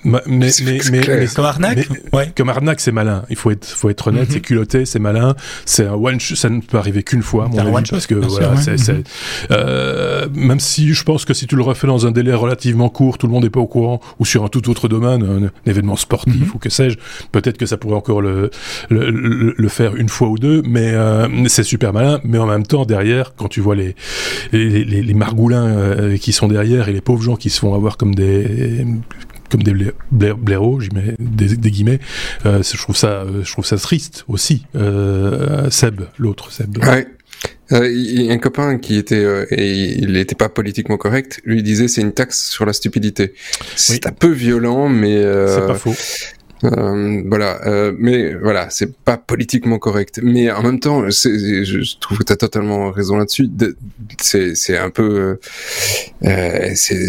mais, 0.03 0.19
mais, 0.25 0.49
mais, 0.65 0.79
mais, 0.91 1.27
comme 1.35 1.45
arnaque, 1.45 1.87
ouais. 2.13 2.31
comme 2.35 2.49
arnaque, 2.49 2.79
c'est 2.79 2.91
malin. 2.91 3.23
Il 3.29 3.35
faut 3.35 3.51
être, 3.51 3.67
faut 3.67 3.89
être 3.89 4.07
honnête. 4.07 4.23
Mm 4.23 4.31
-hmm. 4.31 4.33
C'est 4.33 4.41
culotté, 4.41 4.85
c'est 4.85 4.99
malin. 4.99 5.35
C'est 5.65 5.85
un 5.85 5.93
one 5.93 6.19
shot. 6.19 6.35
Ça 6.35 6.49
ne 6.49 6.59
peut 6.59 6.77
arriver 6.77 7.03
qu'une 7.03 7.21
fois, 7.21 7.47
mon 7.47 7.57
avis, 7.59 7.89
parce 7.89 8.07
que 8.07 8.15
voilà, 8.15 8.57
c'est, 8.57 8.73
mm 8.73 8.75
-hmm. 8.75 9.03
euh, 9.51 10.27
même 10.49 10.59
si 10.59 10.93
je 10.93 11.03
pense 11.03 11.23
que 11.25 11.33
si 11.39 11.45
tu 11.49 11.55
le 11.55 11.63
refais 11.71 11.87
dans 11.93 12.01
un 12.07 12.11
délai 12.11 12.33
relativement 12.33 12.89
court, 12.89 13.17
tout 13.19 13.27
le 13.27 13.33
monde 13.33 13.43
n'est 13.43 13.55
pas 13.57 13.63
au 13.67 13.71
courant, 13.75 13.99
ou 14.19 14.25
sur 14.25 14.41
un 14.45 14.49
tout 14.55 14.65
autre 14.71 14.87
domaine, 14.95 15.21
un, 15.33 15.43
un 15.47 15.51
événement 15.71 15.97
sportif 16.05 16.33
mm 16.35 16.43
-hmm. 16.45 16.55
ou 16.55 16.57
que 16.63 16.69
sais-je, 16.77 16.97
peut-être 17.35 17.57
que 17.61 17.67
ça 17.71 17.77
pourrait 17.77 17.99
encore 18.03 18.21
le, 18.27 18.35
le, 18.95 19.01
le, 19.11 19.53
le, 19.63 19.69
faire 19.77 19.93
une 20.03 20.09
fois 20.15 20.27
ou 20.33 20.37
deux, 20.47 20.59
mais 20.75 20.89
euh, 20.93 21.47
c'est 21.53 21.67
super 21.73 21.89
malin. 21.97 22.15
Mais 22.31 22.39
en 22.45 22.47
même 22.53 22.65
temps, 22.71 22.85
derrière, 22.95 23.25
quand 23.37 23.49
tu 23.55 23.61
vois 23.65 23.75
les, 23.81 23.91
les, 24.51 24.83
les, 24.91 25.01
les 25.09 25.17
margoulins 25.23 25.69
euh, 25.71 26.17
qui 26.23 26.31
sont 26.39 26.49
derrière 26.57 26.83
et 26.89 26.93
les 26.97 27.03
pauvres 27.09 27.23
gens 27.29 27.37
qui 27.43 27.49
se 27.53 27.59
font 27.61 27.73
avoir 27.79 27.93
comme 27.99 28.13
des 28.23 28.35
comme 29.51 29.63
des 29.63 29.91
blaireaux, 30.11 30.79
j'y 30.79 30.89
mets 30.93 31.15
des, 31.19 31.55
des 31.57 31.71
guillemets. 31.71 31.99
Euh, 32.45 32.63
je 32.63 32.77
trouve 32.77 32.95
ça, 32.95 33.25
je 33.43 33.51
trouve 33.51 33.65
ça 33.65 33.77
triste 33.77 34.23
aussi. 34.27 34.65
Euh, 34.75 35.69
Seb, 35.69 36.01
l'autre 36.17 36.51
Seb. 36.51 36.77
Ouais. 36.83 37.07
Euh, 37.71 37.89
il 37.89 38.21
y 38.23 38.29
a 38.29 38.33
un 38.33 38.37
copain 38.37 38.77
qui 38.77 38.97
était 38.97 39.15
euh, 39.15 39.45
et 39.49 39.73
il 39.73 40.13
n'était 40.13 40.35
pas 40.35 40.49
politiquement 40.49 40.97
correct. 40.97 41.41
Lui 41.45 41.63
disait 41.63 41.87
c'est 41.87 42.01
une 42.01 42.13
taxe 42.13 42.49
sur 42.49 42.65
la 42.65 42.73
stupidité. 42.73 43.33
C'est 43.75 43.93
oui. 43.93 43.99
un 44.05 44.11
peu 44.11 44.29
violent, 44.29 44.89
mais 44.89 45.17
euh, 45.17 45.55
c'est 45.55 45.67
pas 45.67 45.75
faux. 45.75 45.95
Euh, 46.63 47.23
voilà, 47.25 47.59
euh, 47.65 47.91
mais 47.97 48.35
voilà, 48.35 48.69
c'est 48.69 48.95
pas 48.95 49.17
politiquement 49.17 49.79
correct. 49.79 50.19
Mais 50.21 50.51
en 50.51 50.61
même 50.61 50.79
temps, 50.79 51.09
je, 51.09 51.63
je 51.63 51.99
trouve 51.99 52.19
que 52.19 52.23
tu 52.23 52.33
as 52.33 52.37
totalement 52.37 52.91
raison 52.91 53.17
là-dessus. 53.17 53.49
C'est 54.19 54.77
un 54.77 54.91
peu, 54.91 55.39
euh, 56.23 56.71
c'est 56.75 57.07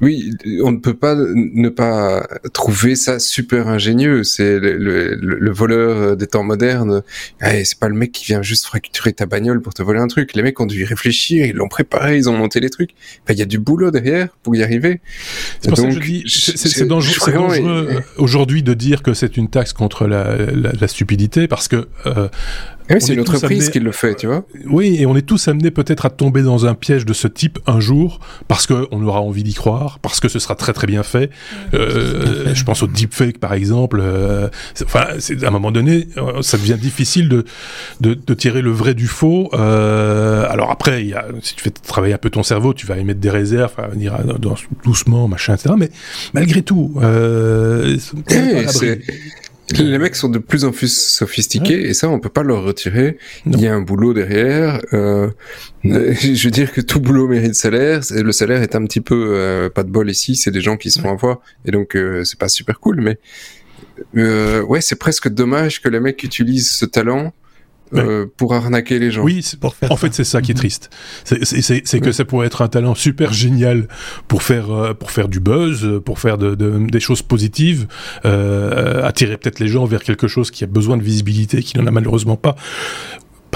oui, 0.00 0.30
on 0.62 0.72
ne 0.72 0.78
peut 0.78 0.94
pas 0.94 1.14
ne 1.14 1.68
pas 1.68 2.26
trouver 2.52 2.96
ça 2.96 3.18
super 3.18 3.68
ingénieux. 3.68 4.24
C'est 4.24 4.58
le, 4.58 4.78
le, 4.78 5.14
le, 5.14 5.50
voleur 5.50 6.16
des 6.16 6.26
temps 6.26 6.42
modernes. 6.42 7.02
c'est 7.40 7.78
pas 7.78 7.88
le 7.88 7.94
mec 7.94 8.12
qui 8.12 8.24
vient 8.24 8.40
juste 8.40 8.64
fracturer 8.64 9.12
ta 9.12 9.26
bagnole 9.26 9.60
pour 9.60 9.74
te 9.74 9.82
voler 9.82 10.00
un 10.00 10.08
truc. 10.08 10.34
Les 10.34 10.42
mecs 10.42 10.58
ont 10.58 10.66
dû 10.66 10.80
y 10.80 10.84
réfléchir, 10.84 11.44
ils 11.44 11.54
l'ont 11.54 11.68
préparé, 11.68 12.16
ils 12.16 12.30
ont 12.30 12.36
monté 12.36 12.60
les 12.60 12.70
trucs. 12.70 12.90
Il 13.28 13.36
y 13.36 13.42
a 13.42 13.46
du 13.46 13.58
boulot 13.58 13.90
derrière 13.90 14.28
pour 14.42 14.56
y 14.56 14.62
arriver. 14.62 15.00
C'est 15.60 15.68
pour 15.68 15.78
ça 15.78 15.84
que 15.84 15.90
je 15.90 16.00
dis, 16.00 16.24
c'est 16.26 16.86
dangereux, 16.86 17.32
dangereux 17.32 18.02
aujourd'hui 18.16 18.62
de 18.62 18.74
dire 18.74 19.02
que 19.02 19.12
c'est 19.12 19.36
une 19.36 19.50
taxe 19.50 19.72
contre 19.72 20.06
la, 20.06 20.36
la, 20.36 20.72
la 20.80 20.88
stupidité 20.88 21.46
parce 21.46 21.68
que 21.68 21.88
euh, 22.06 22.28
c'est 22.98 23.14
une 23.14 23.20
entreprise 23.20 23.70
qui 23.70 23.78
le 23.80 23.92
fait, 23.92 24.14
tu 24.16 24.26
vois. 24.26 24.44
Oui, 24.66 24.96
et 24.98 25.06
on 25.06 25.16
est 25.16 25.22
tous 25.22 25.48
amenés 25.48 25.70
peut-être 25.70 26.06
à 26.06 26.10
tomber 26.10 26.42
dans 26.42 26.66
un 26.66 26.74
piège 26.74 27.04
de 27.06 27.12
ce 27.12 27.28
type 27.28 27.58
un 27.66 27.80
jour, 27.80 28.20
parce 28.48 28.66
qu'on 28.66 29.02
aura 29.04 29.20
envie 29.20 29.42
d'y 29.42 29.54
croire, 29.54 29.98
parce 30.00 30.20
que 30.20 30.28
ce 30.28 30.38
sera 30.38 30.54
très 30.54 30.72
très 30.72 30.86
bien 30.86 31.02
fait. 31.02 31.30
Euh, 31.74 32.54
je 32.54 32.64
pense 32.64 32.82
au 32.82 32.86
deepfake, 32.86 33.38
par 33.38 33.52
exemple. 33.52 34.00
Euh, 34.02 34.48
enfin, 34.82 35.06
à 35.42 35.46
un 35.46 35.50
moment 35.50 35.70
donné, 35.70 36.08
euh, 36.16 36.42
ça 36.42 36.56
devient 36.56 36.78
difficile 36.80 37.28
de, 37.28 37.44
de, 38.00 38.14
de 38.14 38.34
tirer 38.34 38.62
le 38.62 38.70
vrai 38.70 38.94
du 38.94 39.06
faux. 39.06 39.50
Euh, 39.54 40.46
alors 40.48 40.70
après, 40.70 41.04
y 41.04 41.14
a, 41.14 41.26
si 41.42 41.54
tu 41.54 41.62
fais 41.62 41.70
travailler 41.70 42.14
un 42.14 42.18
peu 42.18 42.30
ton 42.30 42.42
cerveau, 42.42 42.74
tu 42.74 42.86
vas 42.86 42.98
émettre 42.98 43.20
des 43.20 43.30
réserves, 43.30 43.74
à 43.78 43.88
venir 43.88 44.18
doucement, 44.82 45.28
machin, 45.28 45.54
etc. 45.54 45.74
Mais 45.78 45.90
malgré 46.32 46.62
tout, 46.62 46.94
euh, 47.02 47.96
c'est 48.68 49.00
les 49.78 49.98
mecs 49.98 50.16
sont 50.16 50.28
de 50.28 50.38
plus 50.38 50.64
en 50.64 50.72
plus 50.72 50.92
sophistiqués 50.92 51.88
et 51.88 51.94
ça, 51.94 52.08
on 52.08 52.18
peut 52.18 52.28
pas 52.28 52.42
leur 52.42 52.62
retirer. 52.62 53.18
Il 53.46 53.60
y 53.60 53.66
a 53.66 53.74
un 53.74 53.80
boulot 53.80 54.14
derrière. 54.14 54.80
Euh, 54.92 55.30
je 55.84 56.44
veux 56.44 56.50
dire 56.50 56.72
que 56.72 56.80
tout 56.80 57.00
boulot 57.00 57.28
mérite 57.28 57.54
salaire. 57.54 58.00
Le 58.10 58.32
salaire 58.32 58.62
est 58.62 58.74
un 58.74 58.84
petit 58.84 59.00
peu 59.00 59.34
euh, 59.34 59.68
pas 59.68 59.82
de 59.82 59.90
bol 59.90 60.10
ici. 60.10 60.36
C'est 60.36 60.50
des 60.50 60.60
gens 60.60 60.76
qui 60.76 60.90
se 60.90 61.00
font 61.00 61.10
avoir 61.10 61.40
et 61.64 61.70
donc 61.70 61.96
euh, 61.96 62.24
c'est 62.24 62.38
pas 62.38 62.48
super 62.48 62.80
cool. 62.80 63.00
Mais 63.00 63.18
euh, 64.16 64.62
ouais, 64.62 64.80
c'est 64.80 64.96
presque 64.96 65.28
dommage 65.28 65.80
que 65.80 65.88
les 65.88 66.00
mecs 66.00 66.22
utilisent 66.22 66.70
ce 66.70 66.84
talent 66.84 67.32
euh, 67.94 68.26
pour 68.36 68.54
arnaquer 68.54 68.98
les 68.98 69.10
gens. 69.10 69.22
Oui, 69.22 69.44
pour 69.60 69.74
faire 69.74 69.90
en 69.92 69.96
fait, 69.96 70.14
c'est 70.14 70.24
ça 70.24 70.40
qui 70.40 70.52
est 70.52 70.54
triste. 70.54 70.90
C'est 71.24 72.00
que 72.00 72.12
ça 72.12 72.24
pourrait 72.24 72.46
être 72.46 72.62
un 72.62 72.68
talent 72.68 72.94
super 72.94 73.32
génial 73.32 73.88
pour 74.28 74.42
faire 74.42 74.70
euh, 74.70 74.94
pour 74.94 75.10
faire 75.10 75.28
du 75.28 75.40
buzz, 75.40 76.00
pour 76.04 76.18
faire 76.18 76.38
de, 76.38 76.54
de, 76.54 76.78
des 76.90 77.00
choses 77.00 77.22
positives, 77.22 77.86
euh, 78.24 79.06
attirer 79.06 79.36
peut-être 79.36 79.58
les 79.58 79.68
gens 79.68 79.84
vers 79.86 80.02
quelque 80.02 80.28
chose 80.28 80.50
qui 80.50 80.64
a 80.64 80.66
besoin 80.66 80.96
de 80.96 81.02
visibilité, 81.02 81.62
qui 81.62 81.78
n'en 81.78 81.86
a 81.86 81.90
malheureusement 81.90 82.36
pas 82.36 82.56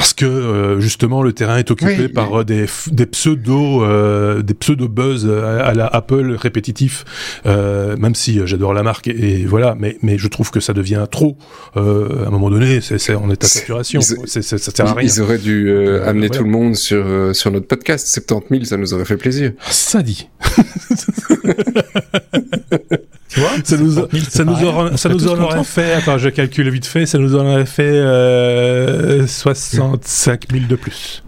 parce 0.05 0.13
que 0.13 0.27
euh, 0.27 0.81
justement 0.81 1.23
le 1.23 1.33
terrain 1.33 1.57
est 1.57 1.71
occupé 1.71 2.09
par 2.09 2.41
euh, 2.41 2.45
des, 2.45 2.67
des 2.89 3.07
pseudo 3.07 3.83
euh, 3.83 4.43
des 4.43 4.53
pseudo 4.53 4.87
buzz 4.87 5.27
à, 5.27 5.73
la 5.73 5.87
Apple 5.87 6.37
répétitif 6.39 7.07
même 7.47 8.15
si 8.15 8.47
j'adore 8.47 8.75
la 8.75 8.83
marque 8.83 9.09
et, 9.09 9.47
voilà 9.47 9.75
mais 9.79 9.97
mais 10.03 10.19
je 10.19 10.29
trouve 10.29 10.51
que 10.51 10.61
ça 10.61 10.75
devient 10.75 11.07
trop 11.11 11.39
à 11.75 11.81
un 11.81 12.31
moment 12.31 12.51
donné 12.51 12.83
c'est 12.83 13.15
on 13.15 13.31
est 13.31 13.43
à 13.43 13.47
saturation. 13.47 14.03
c'est 14.03 14.43
ça 14.43 14.59
sert 14.59 14.87
à 14.87 14.93
rien. 14.93 15.09
ils 15.09 15.23
auraient 15.23 15.39
dû 15.39 15.75
amener 16.05 16.29
tout 16.29 16.45
le 16.45 16.51
monde 16.51 16.77
sur 16.77 17.35
sur 17.35 17.51
notre 17.51 17.67
podcast. 17.67 18.07
70 18.07 18.49
000 18.51 18.65
ça 18.65 18.77
nous 18.77 18.93
aurait 18.93 19.07
fait 19.07 19.17
plaisir. 19.17 19.53
Ça 19.71 20.03
dit 20.03 20.29
ça 23.65 23.77
nous, 23.77 23.93
ça 24.29 24.45
nous, 24.45 24.65
aura, 24.65 24.97
ça 24.97 25.09
nous 25.09 25.27
aurait 25.27 25.65
fait, 25.65 25.95
attends, 25.95 26.19
je 26.19 26.29
calcule 26.29 26.71
vite 26.71 26.87
fait, 26.87 27.07
ça 27.07 27.19
nous 27.19 27.35
aurait 27.35 27.67
fait 27.67 27.83
euh, 27.83 29.27
65 29.27 30.53
000 30.53 30.65
de 30.69 30.77
plus. 30.77 31.23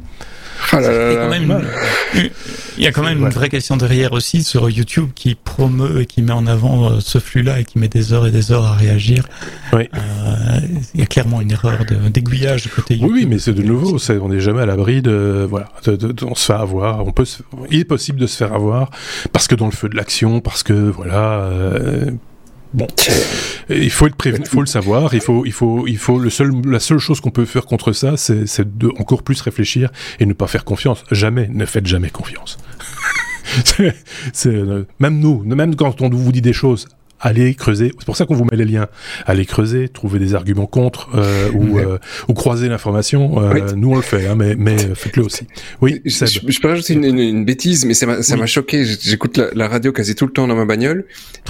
Ah 0.73 0.81
il 2.79 2.85
y 2.85 2.87
a 2.87 2.93
quand 2.93 3.03
même 3.03 3.19
une 3.19 3.31
vraie 3.31 3.49
question 3.49 3.77
derrière 3.77 4.13
aussi 4.13 4.43
sur 4.43 4.69
YouTube 4.69 5.11
qui 5.15 5.35
promeut 5.35 6.03
et 6.03 6.07
qui 6.07 6.23
met 6.23 6.33
en 6.33 6.47
avant 6.47 6.91
euh, 6.91 7.01
ce 7.01 7.19
flux-là 7.19 7.61
et 7.61 7.65
qui 7.65 7.79
met 7.79 7.89
des 7.89 8.13
heures 8.13 8.27
et 8.27 8.31
des 8.31 8.53
heures 8.53 8.67
à 8.67 8.75
réagir. 8.75 9.29
Oui. 9.73 9.89
Euh, 9.95 10.61
il 10.95 11.01
y 11.01 11.03
a 11.03 11.07
clairement 11.07 11.41
une 11.41 11.51
erreur 11.51 11.79
d'aiguillage 12.11 12.65
de, 12.65 12.69
côté 12.69 12.97
YouTube. 12.97 13.13
Oui, 13.15 13.27
mais 13.27 13.39
c'est 13.39 13.55
de 13.55 13.63
nouveau, 13.63 13.99
on 14.21 14.29
n'est 14.29 14.41
jamais 14.41 14.63
à 14.63 14.67
l'abri 14.67 15.03
de, 15.03 15.47
voilà, 15.49 15.69
on 16.23 16.35
se 16.35 16.47
fait 16.47 16.53
avoir. 16.53 17.07
On 17.07 17.13
peut, 17.13 17.27
il 17.71 17.81
est 17.81 17.85
possible 17.85 18.19
de 18.19 18.27
se 18.27 18.37
faire 18.37 18.53
avoir 18.53 18.91
parce 19.33 19.47
que 19.49 19.55
dans 19.55 19.67
le 19.67 19.73
feu 19.73 19.89
de 19.89 19.97
l'action, 19.97 20.41
parce 20.41 20.63
que 20.63 20.73
voilà. 20.73 21.41
Euh, 21.41 22.11
Bon, 22.75 22.87
il 23.71 23.91
faut 23.91 24.07
être 24.07 24.17
prévenu, 24.17 24.45
il 24.45 24.49
faut 24.49 24.61
le 24.61 24.67
savoir, 24.67 25.15
il 25.15 25.21
faut, 25.21 25.47
il 25.47 25.53
faut, 25.53 25.87
il 25.87 25.99
faut 25.99 26.19
le 26.19 26.31
seul, 26.31 26.51
la 26.65 26.81
seule 26.81 26.99
chose 26.99 27.21
qu'on 27.21 27.31
peut 27.31 27.45
faire 27.45 27.65
contre 27.65 27.93
ça, 27.93 28.17
c'est 28.17 28.79
de 28.79 28.89
encore 28.99 29.23
plus 29.23 29.41
réfléchir 29.41 29.91
et 30.21 30.27
ne 30.27 30.33
pas 30.33 30.47
faire 30.47 30.65
confiance. 30.65 31.05
Jamais, 31.11 31.49
ne 31.49 31.65
faites 31.65 31.87
jamais 31.87 32.11
confiance. 32.11 32.59
c'est 34.33 34.49
euh, 34.49 34.87
même 34.99 35.21
nous, 35.21 35.43
même 35.45 35.77
quand 35.77 36.03
on 36.03 36.11
vous 36.11 36.33
dit 36.33 36.43
des 36.43 36.53
choses 36.53 36.89
allez 37.21 37.55
creuser. 37.55 37.93
C'est 37.99 38.05
pour 38.05 38.17
ça 38.17 38.27
qu'on 38.27 38.35
vous 38.35 38.45
met 38.51 38.57
les 38.57 38.65
liens. 38.65 38.87
Allez 39.27 39.47
creuser, 39.47 39.89
trouver 39.89 40.19
des 40.19 40.35
arguments 40.35 40.67
contre 40.67 41.09
euh, 41.15 41.51
ou, 41.53 41.79
euh, 41.79 41.99
ou 42.29 42.35
croiser 42.35 42.69
l'information. 42.69 43.43
Euh, 43.43 43.73
Nous 43.75 43.91
on 43.91 43.97
le 43.97 44.03
fait, 44.03 44.27
hein, 44.27 44.35
mais, 44.37 44.55
mais 44.57 44.77
faites-le 44.95 45.25
aussi. 45.25 45.47
Oui. 45.81 46.01
Je, 46.05 46.27
je, 46.27 46.61
peux 46.61 46.69
rajouter 46.69 46.95
une, 46.95 47.05
une, 47.05 47.19
une, 47.19 47.45
bêtise, 47.45 47.85
mais 47.85 47.95
ça 47.95 48.07
m'a 48.07 48.17
m'a 48.37 48.47
choqué. 48.47 48.85
J'écoute 48.85 49.37
la, 49.37 49.49
la, 49.55 49.69
radio 49.69 49.93
quasi 49.93 50.15
tout 50.15 50.27
le 50.27 50.33
temps 50.33 50.47
dans 50.47 50.57
ma 50.57 50.65
bagnole. 50.65 51.07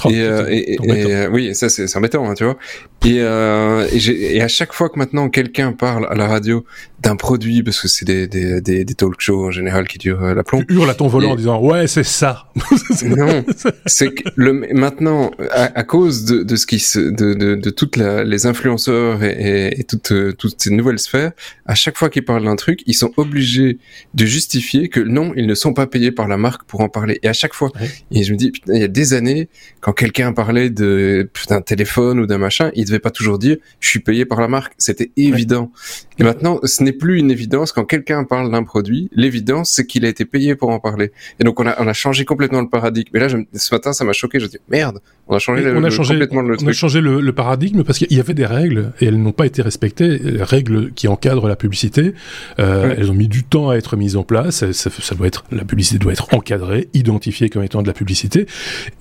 et, 0.08 0.20
euh, 0.20 0.46
et, 0.48 0.74
et 0.74 1.26
oui, 1.28 1.54
ça 1.54 1.68
c'est 1.68 1.96
embêtant, 1.96 2.28
hein, 2.28 2.34
tu 2.34 2.44
vois. 2.44 2.56
Et, 3.04 3.16
et, 3.16 4.36
et, 4.36 4.42
à 4.42 4.48
chaque 4.48 4.72
fois 4.72 4.88
que 4.88 4.98
maintenant 4.98 5.28
quelqu'un 5.28 5.72
parle 5.72 6.06
à 6.10 6.14
la 6.14 6.26
radio 6.26 6.64
d'un 7.06 7.16
produit, 7.16 7.62
parce 7.62 7.80
que 7.80 7.86
c'est 7.86 8.04
des, 8.04 8.26
des, 8.26 8.60
des, 8.60 8.84
des, 8.84 8.94
talk 8.94 9.14
shows 9.18 9.46
en 9.46 9.50
général 9.52 9.86
qui 9.86 9.98
durent 9.98 10.34
la 10.34 10.42
plomb. 10.42 10.62
Tu 10.68 10.74
hurles 10.74 10.90
à 10.90 10.94
ton 10.94 11.06
volant 11.06 11.30
en 11.30 11.36
disant 11.36 11.60
ouais 11.60 11.86
c'est 11.86 12.04
ça. 12.04 12.48
non, 13.04 13.44
c'est 13.86 14.12
que 14.12 14.28
le 14.34 14.52
maintenant 14.74 15.30
à, 15.52 15.84
cause 15.84 16.24
de, 16.24 16.42
de, 16.42 16.56
ce 16.56 16.66
qui 16.66 16.80
se, 16.80 16.98
de, 16.98 17.34
de, 17.34 17.54
de 17.54 17.70
toutes 17.70 17.96
les 17.96 18.46
influenceurs 18.46 19.22
et, 19.22 19.78
et, 19.78 19.84
toutes, 19.84 20.10
euh, 20.12 20.32
toutes 20.32 20.60
ces 20.60 20.70
nouvelles 20.70 20.98
sphères, 20.98 21.32
à 21.66 21.74
chaque 21.74 21.96
fois 21.96 22.10
qu'ils 22.10 22.24
parlent 22.24 22.44
d'un 22.44 22.56
truc, 22.56 22.80
ils 22.86 22.94
sont 22.94 23.12
obligés 23.16 23.78
de 24.14 24.26
justifier 24.26 24.88
que 24.88 25.00
non, 25.00 25.32
ils 25.36 25.46
ne 25.46 25.54
sont 25.54 25.74
pas 25.74 25.86
payés 25.86 26.10
par 26.10 26.26
la 26.26 26.36
marque 26.36 26.64
pour 26.64 26.80
en 26.80 26.88
parler. 26.88 27.20
Et 27.22 27.28
à 27.28 27.32
chaque 27.32 27.54
fois, 27.54 27.70
et 28.10 28.24
je 28.24 28.32
me 28.32 28.36
dis, 28.36 28.50
putain, 28.50 28.74
il 28.74 28.80
y 28.80 28.84
a 28.84 28.88
des 28.88 29.14
années, 29.14 29.48
quand 29.80 29.92
quelqu'un 29.92 30.32
parlait 30.32 30.70
de 30.70 31.30
d'un 31.48 31.60
téléphone 31.60 32.18
ou 32.18 32.26
d'un 32.26 32.38
machin, 32.38 32.70
il 32.74 32.84
devait 32.86 32.98
pas 32.98 33.10
toujours 33.10 33.38
dire, 33.38 33.56
je 33.78 33.88
suis 33.88 34.00
payé 34.00 34.24
par 34.24 34.40
la 34.40 34.48
marque. 34.48 34.74
C'était 34.78 35.12
évident. 35.16 35.70
Et 36.18 36.24
maintenant, 36.24 36.58
ce 36.64 36.82
n'est 36.82 36.95
plus 36.96 37.18
une 37.18 37.30
évidence 37.30 37.72
quand 37.72 37.84
quelqu'un 37.84 38.24
parle 38.24 38.50
d'un 38.50 38.62
produit. 38.62 39.08
L'évidence, 39.12 39.70
c'est 39.70 39.86
qu'il 39.86 40.04
a 40.04 40.08
été 40.08 40.24
payé 40.24 40.56
pour 40.56 40.70
en 40.70 40.80
parler. 40.80 41.12
Et 41.40 41.44
donc, 41.44 41.60
on 41.60 41.66
a, 41.66 41.80
on 41.80 41.86
a 41.86 41.92
changé 41.92 42.24
complètement 42.24 42.60
le 42.60 42.68
paradigme. 42.68 43.10
Mais 43.12 43.20
là, 43.20 43.28
je, 43.28 43.38
ce 43.54 43.74
matin, 43.74 43.92
ça 43.92 44.04
m'a 44.04 44.12
choqué. 44.12 44.40
Je 44.40 44.46
me 44.46 44.50
dis, 44.50 44.58
merde, 44.68 45.00
on 45.28 45.34
a 45.34 45.38
changé, 45.40 45.62
le, 45.62 45.76
on 45.76 45.82
a 45.82 45.90
changé 45.90 46.14
complètement 46.14 46.42
le, 46.42 46.56
on 46.62 46.66
a 46.68 46.72
changé 46.72 47.00
le, 47.00 47.32
paradigme 47.32 47.82
parce 47.82 47.98
qu'il 47.98 48.16
y 48.16 48.20
avait 48.20 48.34
des 48.34 48.46
règles 48.46 48.92
et 49.00 49.06
elles 49.06 49.20
n'ont 49.20 49.32
pas 49.32 49.46
été 49.46 49.60
respectées. 49.60 50.18
Les 50.18 50.42
règles 50.42 50.92
qui 50.92 51.08
encadrent 51.08 51.48
la 51.48 51.56
publicité, 51.56 52.14
euh, 52.60 52.94
elles 52.96 53.10
ont 53.10 53.14
mis 53.14 53.26
du 53.26 53.42
temps 53.42 53.70
à 53.70 53.76
être 53.76 53.96
mises 53.96 54.16
en 54.16 54.22
place. 54.22 54.70
Ça, 54.70 54.90
ça, 54.90 55.14
doit 55.16 55.26
être, 55.26 55.44
la 55.50 55.64
publicité 55.64 55.98
doit 55.98 56.12
être 56.12 56.32
encadrée, 56.32 56.88
identifiée 56.94 57.48
comme 57.48 57.64
étant 57.64 57.82
de 57.82 57.88
la 57.88 57.92
publicité. 57.92 58.46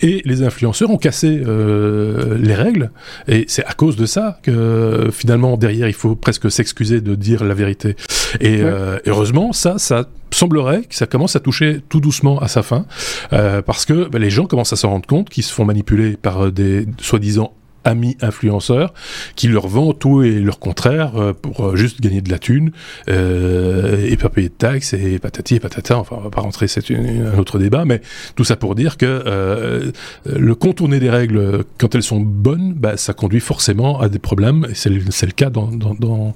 Et 0.01 0.23
les 0.25 0.41
influenceurs 0.41 0.89
ont 0.89 0.97
cassé 0.97 1.41
euh, 1.45 2.37
les 2.39 2.55
règles. 2.55 2.91
Et 3.27 3.45
c'est 3.47 3.65
à 3.65 3.73
cause 3.73 3.95
de 3.95 4.07
ça 4.07 4.39
que 4.41 5.09
finalement 5.11 5.57
derrière 5.57 5.87
il 5.87 5.93
faut 5.93 6.15
presque 6.15 6.49
s'excuser 6.49 7.01
de 7.01 7.13
dire 7.13 7.43
la 7.43 7.53
vérité. 7.53 7.74
Et 7.83 8.61
euh, 8.61 8.99
heureusement, 9.05 9.51
ça, 9.53 9.77
ça 9.77 10.05
semblerait 10.31 10.83
que 10.83 10.95
ça 10.95 11.05
commence 11.05 11.35
à 11.35 11.39
toucher 11.39 11.81
tout 11.89 11.99
doucement 11.99 12.39
à 12.39 12.47
sa 12.47 12.63
fin, 12.63 12.85
euh, 13.33 13.61
parce 13.61 13.85
que 13.85 14.07
bah, 14.07 14.19
les 14.19 14.29
gens 14.29 14.45
commencent 14.45 14.73
à 14.73 14.77
s'en 14.77 14.89
rendre 14.89 15.07
compte 15.07 15.29
qu'ils 15.29 15.43
se 15.43 15.53
font 15.53 15.65
manipuler 15.65 16.17
par 16.17 16.51
des 16.51 16.85
soi-disant 16.99 17.53
amis 17.85 18.17
influenceurs 18.21 18.93
qui 19.35 19.47
leur 19.47 19.67
vendent 19.67 19.97
tout 19.97 20.23
et 20.23 20.39
leur 20.39 20.59
contraire 20.59 21.15
euh, 21.15 21.33
pour 21.33 21.65
euh, 21.65 21.75
juste 21.75 22.01
gagner 22.01 22.21
de 22.21 22.29
la 22.29 22.39
thune 22.39 22.71
euh, 23.09 24.05
et 24.05 24.17
pas 24.17 24.29
payer 24.29 24.49
de 24.49 24.53
taxes 24.53 24.93
et 24.93 25.19
patati 25.19 25.55
et 25.55 25.59
patata. 25.59 25.97
Enfin, 25.97 26.17
on 26.19 26.21
va 26.21 26.29
pas 26.29 26.41
rentrer, 26.41 26.67
c'est 26.67 26.91
un 26.91 27.37
autre 27.37 27.59
débat, 27.59 27.85
mais 27.85 28.01
tout 28.35 28.43
ça 28.43 28.55
pour 28.55 28.75
dire 28.75 28.97
que 28.97 29.05
euh, 29.05 29.91
le 30.25 30.55
contourner 30.55 30.99
des 30.99 31.09
règles 31.09 31.63
quand 31.77 31.95
elles 31.95 32.03
sont 32.03 32.19
bonnes, 32.19 32.73
bah, 32.73 32.97
ça 32.97 33.13
conduit 33.13 33.39
forcément 33.39 33.99
à 33.99 34.09
des 34.09 34.19
problèmes 34.19 34.67
et 34.69 34.75
c'est 34.75 34.89
le, 34.89 35.31
cas 35.31 35.49
dans, 35.49 35.67
dans, 35.67 35.93
dans, 35.93 36.33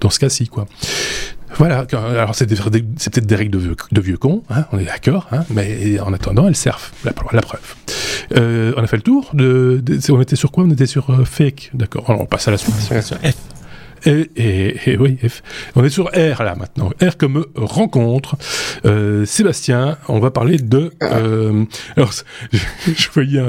dans 0.00 0.10
ce 0.10 0.18
cas-ci, 0.18 0.48
quoi. 0.48 0.66
Voilà, 1.58 1.84
alors 1.92 2.34
c'est 2.34 2.46
peut-être 2.46 3.26
des 3.26 3.34
règles 3.34 3.50
de 3.50 3.58
vieux, 3.58 3.76
de 3.92 4.00
vieux 4.00 4.16
cons, 4.16 4.42
hein, 4.50 4.64
on 4.72 4.78
est 4.78 4.84
d'accord, 4.84 5.26
hein, 5.32 5.44
mais 5.50 5.98
en 6.00 6.12
attendant, 6.12 6.48
elles 6.48 6.56
servent, 6.56 6.90
la, 7.04 7.12
la 7.32 7.42
preuve. 7.42 7.60
Euh, 8.36 8.72
on 8.76 8.82
a 8.82 8.86
fait 8.86 8.96
le 8.96 9.02
tour, 9.02 9.30
de, 9.34 9.80
de, 9.82 9.98
on 10.12 10.20
était 10.20 10.36
sur 10.36 10.52
quoi? 10.52 10.64
On 10.64 10.70
était 10.70 10.86
sur 10.86 11.10
euh, 11.10 11.24
fake, 11.24 11.70
d'accord, 11.74 12.04
alors 12.08 12.22
on 12.22 12.26
passe 12.26 12.48
à 12.48 12.52
la 12.52 12.56
suite. 12.56 12.74
Sur 14.02 14.24
F. 14.24 14.36
Et, 14.36 14.96
oui, 14.98 15.18
on 15.76 15.84
est 15.84 15.90
sur 15.90 16.06
R 16.06 16.42
là 16.42 16.54
maintenant. 16.54 16.90
R 17.02 17.16
comme 17.16 17.46
rencontre. 17.54 18.36
Euh, 18.84 19.24
Sébastien, 19.24 19.98
on 20.08 20.20
va 20.20 20.30
parler 20.30 20.58
de. 20.58 20.90
Euh, 21.02 21.64
alors, 21.96 22.12
je, 22.52 23.08
voyais, 23.12 23.42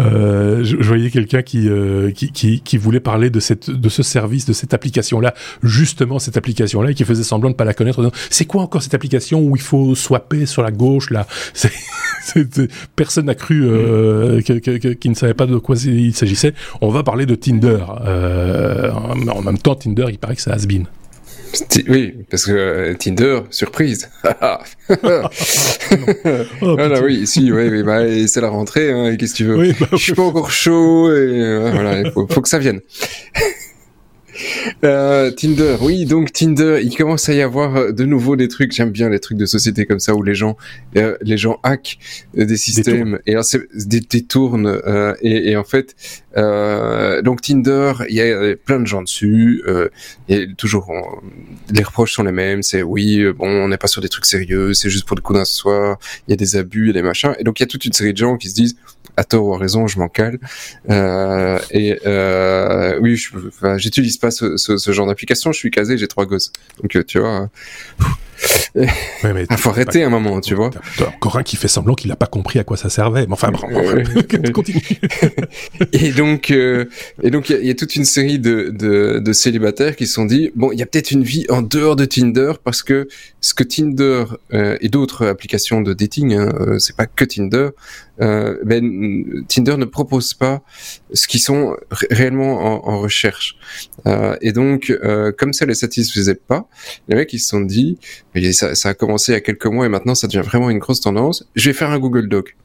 euh, 0.00 0.64
je, 0.64 0.76
voyais 0.76 1.10
quelqu'un 1.10 1.42
qui, 1.42 1.68
euh, 1.68 2.10
qui, 2.10 2.32
qui, 2.32 2.60
qui, 2.60 2.76
voulait 2.76 3.00
parler 3.00 3.30
de 3.30 3.40
cette, 3.40 3.70
de 3.70 3.88
ce 3.88 4.02
service, 4.02 4.46
de 4.46 4.52
cette 4.52 4.74
application 4.74 5.20
là, 5.20 5.34
justement 5.62 6.18
cette 6.18 6.36
application 6.36 6.82
là, 6.82 6.90
et 6.90 6.94
qui 6.94 7.04
faisait 7.04 7.22
semblant 7.22 7.50
de 7.50 7.54
pas 7.54 7.64
la 7.64 7.74
connaître. 7.74 8.10
C'est 8.30 8.44
quoi 8.44 8.62
encore 8.62 8.82
cette 8.82 8.94
application 8.94 9.40
où 9.40 9.56
il 9.56 9.62
faut 9.62 9.94
swapper 9.94 10.46
sur 10.46 10.62
la 10.62 10.70
gauche 10.70 11.10
là? 11.10 11.26
Personne 12.96 13.26
n'a 13.26 13.34
cru 13.34 13.66
euh, 13.68 14.40
qui 14.40 15.08
ne 15.08 15.14
savait 15.14 15.34
pas 15.34 15.46
de 15.46 15.56
quoi 15.56 15.76
il 15.76 16.14
s'agissait. 16.14 16.54
On 16.80 16.88
va 16.88 17.02
parler 17.02 17.26
de 17.26 17.34
Tinder. 17.34 17.84
Euh, 18.04 18.90
en 18.92 19.42
même 19.42 19.58
temps, 19.58 19.77
Tinder, 19.78 20.06
il 20.08 20.18
paraît 20.18 20.36
que 20.36 20.42
c'est 20.42 20.50
has-been. 20.50 20.86
Oui, 21.88 22.14
parce 22.30 22.44
que 22.44 22.52
euh, 22.52 22.94
Tinder, 22.94 23.40
surprise. 23.50 24.10
oh, 24.24 24.28
voilà, 26.60 27.00
oui, 27.02 27.26
si, 27.26 27.50
oui, 27.52 27.68
oui 27.68 27.82
bah, 27.82 28.00
c'est 28.26 28.40
la 28.40 28.50
rentrée, 28.50 28.92
hein, 28.92 29.16
qu'est-ce 29.16 29.32
que 29.32 29.36
tu 29.38 29.44
veux? 29.44 29.56
Oui, 29.56 29.74
bah, 29.80 29.86
Je 29.92 29.96
suis 29.96 30.14
pas 30.14 30.22
encore 30.22 30.50
chaud, 30.50 31.10
et 31.10 31.14
euh, 31.14 31.70
voilà, 31.72 32.00
il 32.00 32.10
faut, 32.10 32.26
faut, 32.28 32.42
que 32.42 32.48
ça 32.48 32.58
vienne. 32.58 32.80
Euh, 34.84 35.30
Tinder, 35.30 35.76
oui, 35.80 36.04
donc 36.04 36.32
Tinder, 36.32 36.80
il 36.82 36.94
commence 36.96 37.28
à 37.28 37.34
y 37.34 37.42
avoir 37.42 37.76
euh, 37.76 37.92
de 37.92 38.04
nouveau 38.04 38.36
des 38.36 38.48
trucs. 38.48 38.72
J'aime 38.72 38.90
bien 38.90 39.08
les 39.08 39.20
trucs 39.20 39.38
de 39.38 39.46
société 39.46 39.86
comme 39.86 40.00
ça 40.00 40.14
où 40.14 40.22
les 40.22 40.34
gens, 40.34 40.56
euh, 40.96 41.16
les 41.22 41.36
gens 41.36 41.58
hackent 41.62 41.98
des 42.34 42.56
systèmes 42.56 43.18
et 43.26 43.32
alors 43.32 43.44
des 43.74 44.00
détournent. 44.00 44.80
Et, 45.22 45.50
et, 45.50 45.56
en 45.56 45.64
fait, 45.64 45.94
donc 47.24 47.40
Tinder, 47.42 47.92
il 48.08 48.16
y 48.16 48.22
a 48.22 48.56
plein 48.56 48.80
de 48.80 48.86
gens 48.86 49.02
dessus. 49.02 49.62
et 50.28 50.46
toujours, 50.56 51.22
les 51.72 51.82
reproches 51.82 52.12
sont 52.14 52.22
les 52.22 52.32
mêmes. 52.32 52.62
C'est 52.62 52.82
oui, 52.82 53.24
bon, 53.32 53.48
on 53.48 53.68
n'est 53.68 53.76
pas 53.78 53.88
sur 53.88 54.02
des 54.02 54.08
trucs 54.08 54.26
sérieux. 54.26 54.74
C'est 54.74 54.90
juste 54.90 55.06
pour 55.06 55.16
le 55.16 55.22
coup 55.22 55.34
d'un 55.34 55.44
soir. 55.44 55.98
Il 56.26 56.30
y 56.32 56.34
a 56.34 56.36
des 56.36 56.56
abus, 56.56 56.84
il 56.84 56.86
y 56.88 56.90
a 56.90 56.94
des 56.94 57.02
machins. 57.02 57.34
Et 57.38 57.44
donc 57.44 57.60
il 57.60 57.62
y 57.62 57.64
a 57.64 57.68
toute 57.68 57.84
une 57.84 57.92
série 57.92 58.12
de 58.12 58.18
gens 58.18 58.36
qui 58.36 58.50
se 58.50 58.54
disent 58.54 58.76
à 59.18 59.24
tort 59.24 59.46
ou 59.46 59.54
à 59.54 59.58
raison, 59.58 59.86
je 59.88 59.98
m'en 59.98 60.08
cale. 60.08 60.38
Euh, 60.90 61.58
et 61.72 61.98
euh, 62.06 62.98
oui, 63.00 63.20
j'utilise 63.76 64.16
pas 64.16 64.30
ce, 64.30 64.56
ce, 64.56 64.76
ce 64.76 64.92
genre 64.92 65.06
d'application. 65.08 65.50
Je 65.50 65.58
suis 65.58 65.70
casé, 65.70 65.98
j'ai 65.98 66.08
trois 66.08 66.24
gosses. 66.24 66.52
Donc 66.80 66.94
euh, 66.94 67.02
tu 67.02 67.18
vois. 67.18 67.50
Il 68.74 68.88
mais 69.24 69.46
ah, 69.48 69.56
faut 69.56 69.70
arrêter 69.70 70.02
un 70.02 70.10
moment, 70.10 70.40
tu 70.40 70.54
vois. 70.54 70.70
Encore 71.00 71.36
un 71.36 71.42
qui 71.42 71.56
fait 71.56 71.68
semblant 71.68 71.94
qu'il 71.94 72.08
n'a 72.08 72.16
pas 72.16 72.26
compris 72.26 72.58
à 72.58 72.64
quoi 72.64 72.76
ça 72.76 72.90
servait. 72.90 73.26
Mais 73.26 73.32
enfin, 73.32 73.50
continue. 74.52 74.82
et 75.92 76.12
donc, 76.12 76.50
euh, 76.50 76.86
et 77.22 77.30
donc, 77.30 77.50
il 77.50 77.66
y, 77.66 77.70
a 77.70 77.74
toute 77.74 77.96
une 77.96 78.04
série 78.04 78.38
de, 78.38 78.70
de, 78.70 79.18
de 79.18 79.32
célibataires 79.32 79.96
qui 79.96 80.06
se 80.06 80.14
sont 80.14 80.24
dit, 80.24 80.50
bon, 80.54 80.70
il 80.72 80.78
y 80.78 80.82
a 80.82 80.86
peut-être 80.86 81.10
une 81.10 81.22
vie 81.22 81.46
en 81.48 81.62
dehors 81.62 81.96
de 81.96 82.04
Tinder 82.04 82.52
parce 82.62 82.82
que 82.82 83.08
ce 83.40 83.54
que 83.54 83.64
Tinder 83.64 84.24
euh, 84.52 84.76
et 84.80 84.88
d'autres 84.88 85.26
applications 85.26 85.80
de 85.80 85.92
dating, 85.92 86.34
hein, 86.34 86.52
euh, 86.60 86.78
c'est 86.78 86.96
pas 86.96 87.06
que 87.06 87.24
Tinder, 87.24 87.70
euh, 88.20 88.58
ben, 88.64 89.44
Tinder 89.48 89.76
ne 89.76 89.84
propose 89.84 90.34
pas 90.34 90.62
ce 91.12 91.28
qui 91.28 91.38
sont 91.38 91.76
réellement 92.10 92.58
en, 92.58 92.94
en 92.94 92.98
recherche. 92.98 93.56
Euh, 94.06 94.36
et 94.40 94.52
donc, 94.52 94.90
euh, 94.90 95.32
comme 95.36 95.52
ça 95.52 95.66
les 95.66 95.74
satisfaisait 95.74 96.34
pas, 96.34 96.68
les 97.08 97.16
mecs 97.16 97.32
ils 97.32 97.38
se 97.38 97.48
sont 97.48 97.60
dit, 97.60 97.98
ça, 98.52 98.74
ça, 98.74 98.90
a 98.90 98.94
commencé 98.94 99.32
il 99.32 99.34
y 99.34 99.38
a 99.38 99.40
quelques 99.40 99.66
mois 99.66 99.86
et 99.86 99.88
maintenant 99.88 100.14
ça 100.14 100.26
devient 100.26 100.44
vraiment 100.44 100.70
une 100.70 100.78
grosse 100.78 101.00
tendance. 101.00 101.46
Je 101.56 101.70
vais 101.70 101.74
faire 101.74 101.90
un 101.90 101.98
Google 101.98 102.28
Doc. 102.28 102.56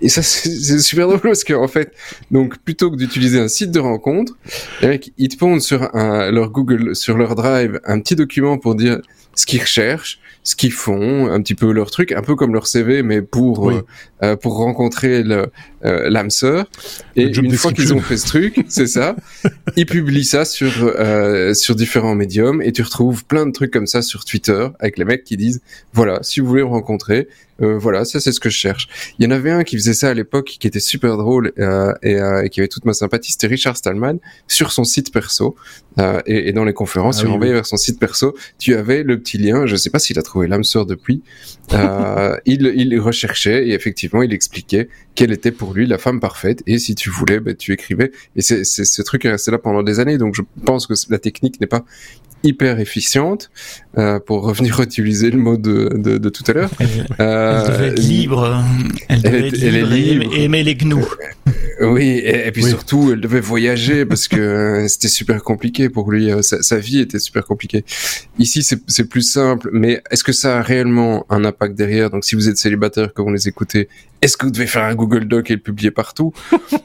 Et 0.00 0.08
ça 0.08 0.22
c'est 0.22 0.78
super 0.78 1.06
drôle 1.06 1.20
parce 1.20 1.44
qu'en 1.44 1.68
fait, 1.68 1.92
donc 2.30 2.58
plutôt 2.58 2.90
que 2.90 2.96
d'utiliser 2.96 3.38
un 3.38 3.48
site 3.48 3.70
de 3.70 3.80
rencontre, 3.80 4.36
les 4.82 4.88
mecs 4.88 5.12
ils 5.16 5.28
te 5.28 5.36
pondent 5.36 5.62
sur 5.62 5.94
un, 5.94 6.30
leur 6.30 6.50
Google, 6.50 6.96
sur 6.96 7.16
leur 7.16 7.34
Drive, 7.34 7.80
un 7.84 8.00
petit 8.00 8.16
document 8.16 8.58
pour 8.58 8.74
dire 8.74 9.00
ce 9.34 9.46
qu'ils 9.46 9.60
recherchent, 9.60 10.20
ce 10.44 10.54
qu'ils 10.54 10.72
font, 10.72 11.30
un 11.32 11.40
petit 11.40 11.54
peu 11.54 11.72
leur 11.72 11.90
truc, 11.90 12.12
un 12.12 12.20
peu 12.20 12.36
comme 12.36 12.52
leur 12.52 12.66
CV, 12.66 13.02
mais 13.02 13.22
pour 13.22 13.70
euh, 13.70 13.84
euh, 14.22 14.36
pour 14.36 14.56
rencontrer 14.58 15.24
euh, 15.24 15.46
l'âme 15.80 16.28
sœur. 16.28 16.66
Et 17.16 17.24
une 17.24 17.52
fois 17.52 17.72
qu'ils 17.72 17.94
ont 17.94 18.00
fait 18.00 18.18
ce 18.18 18.26
truc, 18.26 18.62
c'est 18.68 18.86
ça, 18.86 19.16
ils 19.76 19.86
publient 19.86 20.24
ça 20.24 20.44
sur 20.44 20.94
sur 21.54 21.74
différents 21.74 22.14
médiums 22.14 22.60
et 22.60 22.72
tu 22.72 22.82
retrouves 22.82 23.24
plein 23.24 23.46
de 23.46 23.52
trucs 23.52 23.72
comme 23.72 23.86
ça 23.86 24.02
sur 24.02 24.24
Twitter 24.26 24.68
avec 24.78 24.98
les 24.98 25.06
mecs 25.06 25.24
qui 25.24 25.38
disent 25.38 25.62
voilà, 25.94 26.18
si 26.22 26.40
vous 26.40 26.46
voulez 26.46 26.62
me 26.62 26.68
rencontrer, 26.68 27.26
euh, 27.62 27.78
voilà, 27.78 28.04
ça 28.04 28.20
c'est 28.20 28.32
ce 28.32 28.40
que 28.40 28.50
je 28.50 28.56
cherche. 28.56 28.88
Il 29.18 29.24
y 29.24 29.28
en 29.28 29.30
avait 29.30 29.50
un 29.50 29.62
qui 29.64 29.76
faisait 29.76 29.94
ça 29.94 30.10
à 30.10 30.14
l'époque, 30.14 30.56
qui 30.58 30.66
était 30.66 30.80
super 30.80 31.16
drôle 31.16 31.52
euh, 31.58 31.92
et, 32.02 32.16
euh, 32.16 32.44
et, 32.44 32.50
qui 32.50 32.60
avait 32.60 32.68
toute 32.68 32.84
ma 32.84 32.92
sympathie, 32.92 33.32
c'était 33.32 33.46
Richard 33.46 33.76
Stallman 33.76 34.18
sur 34.48 34.72
son 34.72 34.84
site 34.84 35.12
perso 35.12 35.54
euh, 35.98 36.20
et, 36.26 36.48
et, 36.48 36.52
dans 36.52 36.64
les 36.64 36.72
conférences, 36.72 37.20
ah, 37.20 37.26
tu 37.26 37.30
oui, 37.30 37.52
vers 37.52 37.66
son 37.66 37.76
site 37.76 38.00
perso, 38.00 38.34
tu 38.58 38.74
avais 38.74 39.02
le 39.02 39.18
petit 39.20 39.38
lien. 39.38 39.66
Je 39.66 39.76
sais 39.76 39.90
pas 39.90 39.98
s'il 39.98 40.18
a 40.18 40.22
trouvé 40.22 40.48
l'âme 40.48 40.64
sœur 40.64 40.86
depuis. 40.86 41.22
Euh, 41.72 42.36
il, 42.46 42.72
il 42.74 42.98
recherchait 42.98 43.68
et 43.68 43.74
effectivement, 43.74 44.22
il 44.22 44.32
expliquait 44.32 44.88
quelle 45.14 45.32
était 45.32 45.52
pour 45.52 45.74
lui 45.74 45.86
la 45.86 45.98
femme 45.98 46.18
parfaite 46.18 46.62
et 46.66 46.78
si 46.78 46.94
tu 46.94 47.10
voulais, 47.10 47.38
ben, 47.38 47.54
tu 47.54 47.72
écrivais. 47.72 48.10
Et 48.34 48.42
c'est 48.42 48.64
ce 48.64 49.02
truc 49.02 49.24
est 49.24 49.30
resté 49.30 49.50
là 49.52 49.58
pendant 49.58 49.82
des 49.82 50.00
années, 50.00 50.18
donc 50.18 50.34
je 50.34 50.42
pense 50.64 50.86
que 50.86 50.94
la 51.10 51.18
technique 51.18 51.60
n'est 51.60 51.68
pas 51.68 51.84
hyper 52.44 52.78
efficiente, 52.78 53.50
euh, 53.98 54.20
pour 54.20 54.42
revenir 54.42 54.80
utiliser 54.82 55.30
le 55.30 55.38
mot 55.38 55.56
de, 55.56 55.90
de, 55.94 56.18
de 56.18 56.28
tout 56.28 56.44
à 56.46 56.52
l'heure. 56.52 56.70
Elle, 56.78 57.06
euh, 57.20 57.68
devait 57.68 57.88
être 57.88 57.98
libre, 57.98 58.64
elle 59.08 59.22
devait 59.22 59.48
être 59.48 59.56
libre, 59.56 60.34
et 60.34 60.44
aimer 60.44 60.62
les 60.62 60.76
gnous. 60.76 61.06
Euh, 61.80 61.90
oui, 61.90 62.20
et, 62.24 62.52
puis 62.52 62.62
surtout, 62.62 63.10
elle 63.12 63.20
devait 63.20 63.40
voyager 63.40 64.04
parce 64.04 64.28
que 64.28 64.86
c'était 64.88 65.08
super 65.08 65.42
compliqué 65.42 65.88
pour 65.88 66.10
lui. 66.10 66.30
Sa, 66.42 66.62
sa, 66.62 66.78
vie 66.78 67.00
était 67.00 67.18
super 67.18 67.44
compliquée. 67.44 67.84
Ici, 68.38 68.62
c'est 68.62 69.08
plus 69.08 69.22
simple, 69.22 69.70
mais 69.72 70.02
est-ce 70.10 70.22
que 70.22 70.32
ça 70.32 70.58
a 70.58 70.62
réellement 70.62 71.26
un 71.30 71.44
impact 71.44 71.74
derrière? 71.74 72.10
Donc, 72.10 72.24
si 72.24 72.36
vous 72.36 72.48
êtes 72.48 72.56
célibataire, 72.56 73.12
comme 73.12 73.28
on 73.28 73.32
les 73.32 73.48
écoutait, 73.48 73.88
est-ce 74.24 74.38
que 74.38 74.46
vous 74.46 74.52
devez 74.52 74.66
faire 74.66 74.84
un 74.84 74.94
Google 74.94 75.26
Doc 75.26 75.50
et 75.50 75.54
le 75.54 75.60
publier 75.60 75.90
partout? 75.90 76.32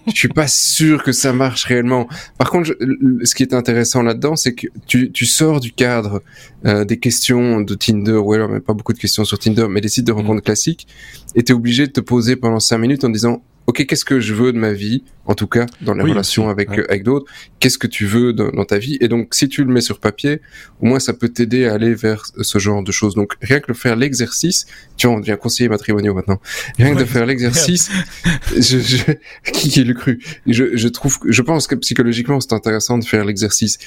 Je 0.07 0.14
suis 0.14 0.28
pas 0.28 0.47
sûr 0.47 1.03
que 1.03 1.14
ça 1.14 1.32
marche 1.32 1.64
réellement. 1.64 2.10
Par 2.38 2.49
contre, 2.49 2.76
ce 3.24 3.34
qui 3.34 3.43
est 3.43 3.53
intéressant 3.53 4.03
là-dedans, 4.03 4.36
c'est 4.36 4.53
que 4.53 4.68
tu, 4.88 5.10
tu 5.14 5.26
sors 5.26 5.49
du 5.58 5.72
cadre 5.72 6.22
euh, 6.66 6.86
des 6.86 7.00
questions 7.00 7.62
de 7.62 7.74
Tinder, 7.74 8.14
ou 8.14 8.34
alors 8.34 8.50
même 8.50 8.62
pas 8.62 8.74
beaucoup 8.74 8.93
de 8.93 9.00
questions 9.00 9.26
sur 9.26 9.39
Tinder, 9.39 9.66
mais 9.70 9.82
des 9.82 9.89
sites 9.89 10.06
de 10.06 10.12
rencontres 10.12 10.41
mm. 10.41 10.45
classiques, 10.45 10.88
et 11.34 11.43
tu 11.43 11.52
es 11.52 11.56
obligé 11.56 11.88
de 11.88 11.91
te 11.91 12.02
poser 12.02 12.36
pendant 12.36 12.60
cinq 12.60 12.78
minutes 12.78 13.04
en 13.04 13.10
disant 13.10 13.41
ok, 13.70 13.86
qu'est-ce 13.86 14.03
que 14.03 14.20
je 14.20 14.34
veux 14.34 14.51
de 14.51 14.57
ma 14.57 14.74
vie, 14.74 15.03
en 15.26 15.36
tout 15.36 15.45
cas 15.45 15.67
dans 15.82 15.93
les 15.93 16.01
relations 16.01 16.49
avec 16.49 16.70
avec 16.72 17.03
d'autres, 17.03 17.32
qu'est-ce 17.59 17.78
que 17.78 17.86
tu 17.86 18.07
veux 18.07 18.34
dans, 18.34 18.65
ta 18.65 18.80
vie, 18.80 18.97
et 18.99 19.07
donc 19.07 19.36
si 19.36 19.47
tu 19.47 19.63
le 19.63 19.72
mets 19.72 19.82
sur 19.82 19.99
papier, 19.99 20.41
au 20.82 20.88
moins 20.88 20.99
ça 20.99 21.13
peut 21.13 21.30
t'aider 21.30 21.67
à 21.67 21.74
aller 21.74 21.93
vers 21.93 22.24
ce 22.41 22.57
genre 22.57 22.84
de 22.84 22.91
choses. 22.91 23.13
Donc 23.13 23.34
rien 23.43 23.59
que 23.59 23.72
de 23.72 23.78
faire 23.78 23.95
l'exercice, 23.95 24.65
tu 24.97 25.05
vois, 25.05 25.17
on 25.17 25.20
devient 25.20 25.38
conseiller 25.39 25.70
matrimonial 25.70 26.15
maintenant. 26.15 26.41
Rien 26.80 26.95
que 26.95 26.99
de 26.99 27.05
faire 27.05 27.28
l'exercice, 27.28 27.91
je, 28.57 28.80
je, 28.80 29.03
qui, 29.53 29.70
qui 29.70 29.84
le 29.84 29.93
cru? 29.93 30.20
Je, 30.47 30.76
je 30.76 30.88
trouve, 30.88 31.20
je 31.28 31.41
pense 31.43 31.67
que 31.67 31.76
psychologiquement 31.76 32.39
c'est 32.39 32.53
intéressant 32.53 32.97
de 32.97 33.05
faire 33.05 33.24
l'exercice. 33.24 33.78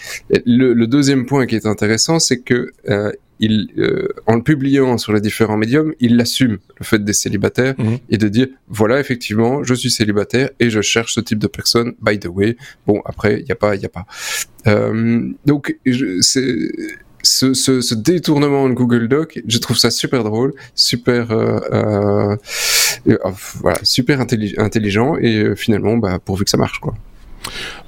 Le, 0.46 0.74
le, 0.74 0.86
deuxième 0.86 1.26
point 1.26 1.46
qui 1.46 1.56
est 1.56 1.66
intéressant, 1.66 2.20
c'est 2.20 2.38
que 2.38 2.70
euh, 2.88 3.10
il, 3.42 3.68
euh, 3.78 4.08
en 4.26 4.36
le 4.36 4.42
publiant 4.42 4.96
sur 4.96 5.12
les 5.12 5.20
différents 5.20 5.58
médiums, 5.58 5.92
il 6.00 6.18
assume 6.20 6.58
le 6.78 6.84
fait 6.84 7.04
des 7.04 7.12
célibataires 7.12 7.74
mhm. 7.76 7.98
et 8.08 8.16
de 8.16 8.28
dire 8.28 8.46
voilà 8.68 9.00
effectivement 9.00 9.62
je 9.64 9.74
suis 9.74 9.90
célibataire 9.90 10.50
et 10.60 10.70
je 10.70 10.80
cherche 10.80 11.14
ce 11.14 11.20
type 11.20 11.38
de 11.38 11.48
personne. 11.48 11.92
By 12.00 12.18
the 12.18 12.28
way, 12.28 12.56
bon 12.86 13.02
après 13.04 13.40
il 13.40 13.46
y 13.46 13.52
a 13.52 13.56
pas 13.56 13.74
il 13.74 13.82
y 13.82 13.86
a 13.86 13.90
pas. 13.90 14.06
Euh, 14.68 15.28
donc 15.44 15.76
c'est 16.20 16.70
ce, 17.22 17.54
ce, 17.54 17.80
ce, 17.80 17.94
détournement 17.94 18.68
de 18.68 18.74
Google 18.74 19.08
Doc, 19.08 19.40
je 19.46 19.58
trouve 19.58 19.76
ça 19.76 19.90
super 19.90 20.24
drôle, 20.24 20.52
super, 20.74 21.30
euh, 21.30 21.60
euh, 21.72 22.36
euh 23.08 23.18
voilà, 23.60 23.78
super 23.82 24.20
intelligent 24.20 25.16
et 25.16 25.54
finalement, 25.56 25.96
bah, 25.96 26.18
pourvu 26.18 26.44
que 26.44 26.50
ça 26.50 26.56
marche, 26.56 26.80
quoi. 26.80 26.94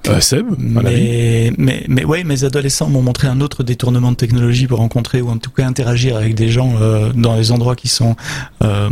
Euh, 0.06 0.20
Seb, 0.20 0.46
mais, 0.58 1.50
mais, 1.56 1.84
mais 1.88 2.04
ouais, 2.04 2.24
mes 2.24 2.44
adolescents 2.44 2.90
m'ont 2.90 3.00
montré 3.00 3.26
un 3.26 3.40
autre 3.40 3.62
détournement 3.62 4.10
de 4.12 4.16
technologie 4.16 4.66
pour 4.66 4.78
rencontrer 4.78 5.22
ou 5.22 5.30
en 5.30 5.38
tout 5.38 5.50
cas 5.50 5.66
interagir 5.66 6.16
avec 6.16 6.34
des 6.34 6.48
gens 6.48 6.74
euh, 6.80 7.10
dans 7.14 7.36
les 7.36 7.52
endroits 7.52 7.74
qui 7.74 7.88
sont 7.88 8.14
euh, 8.62 8.90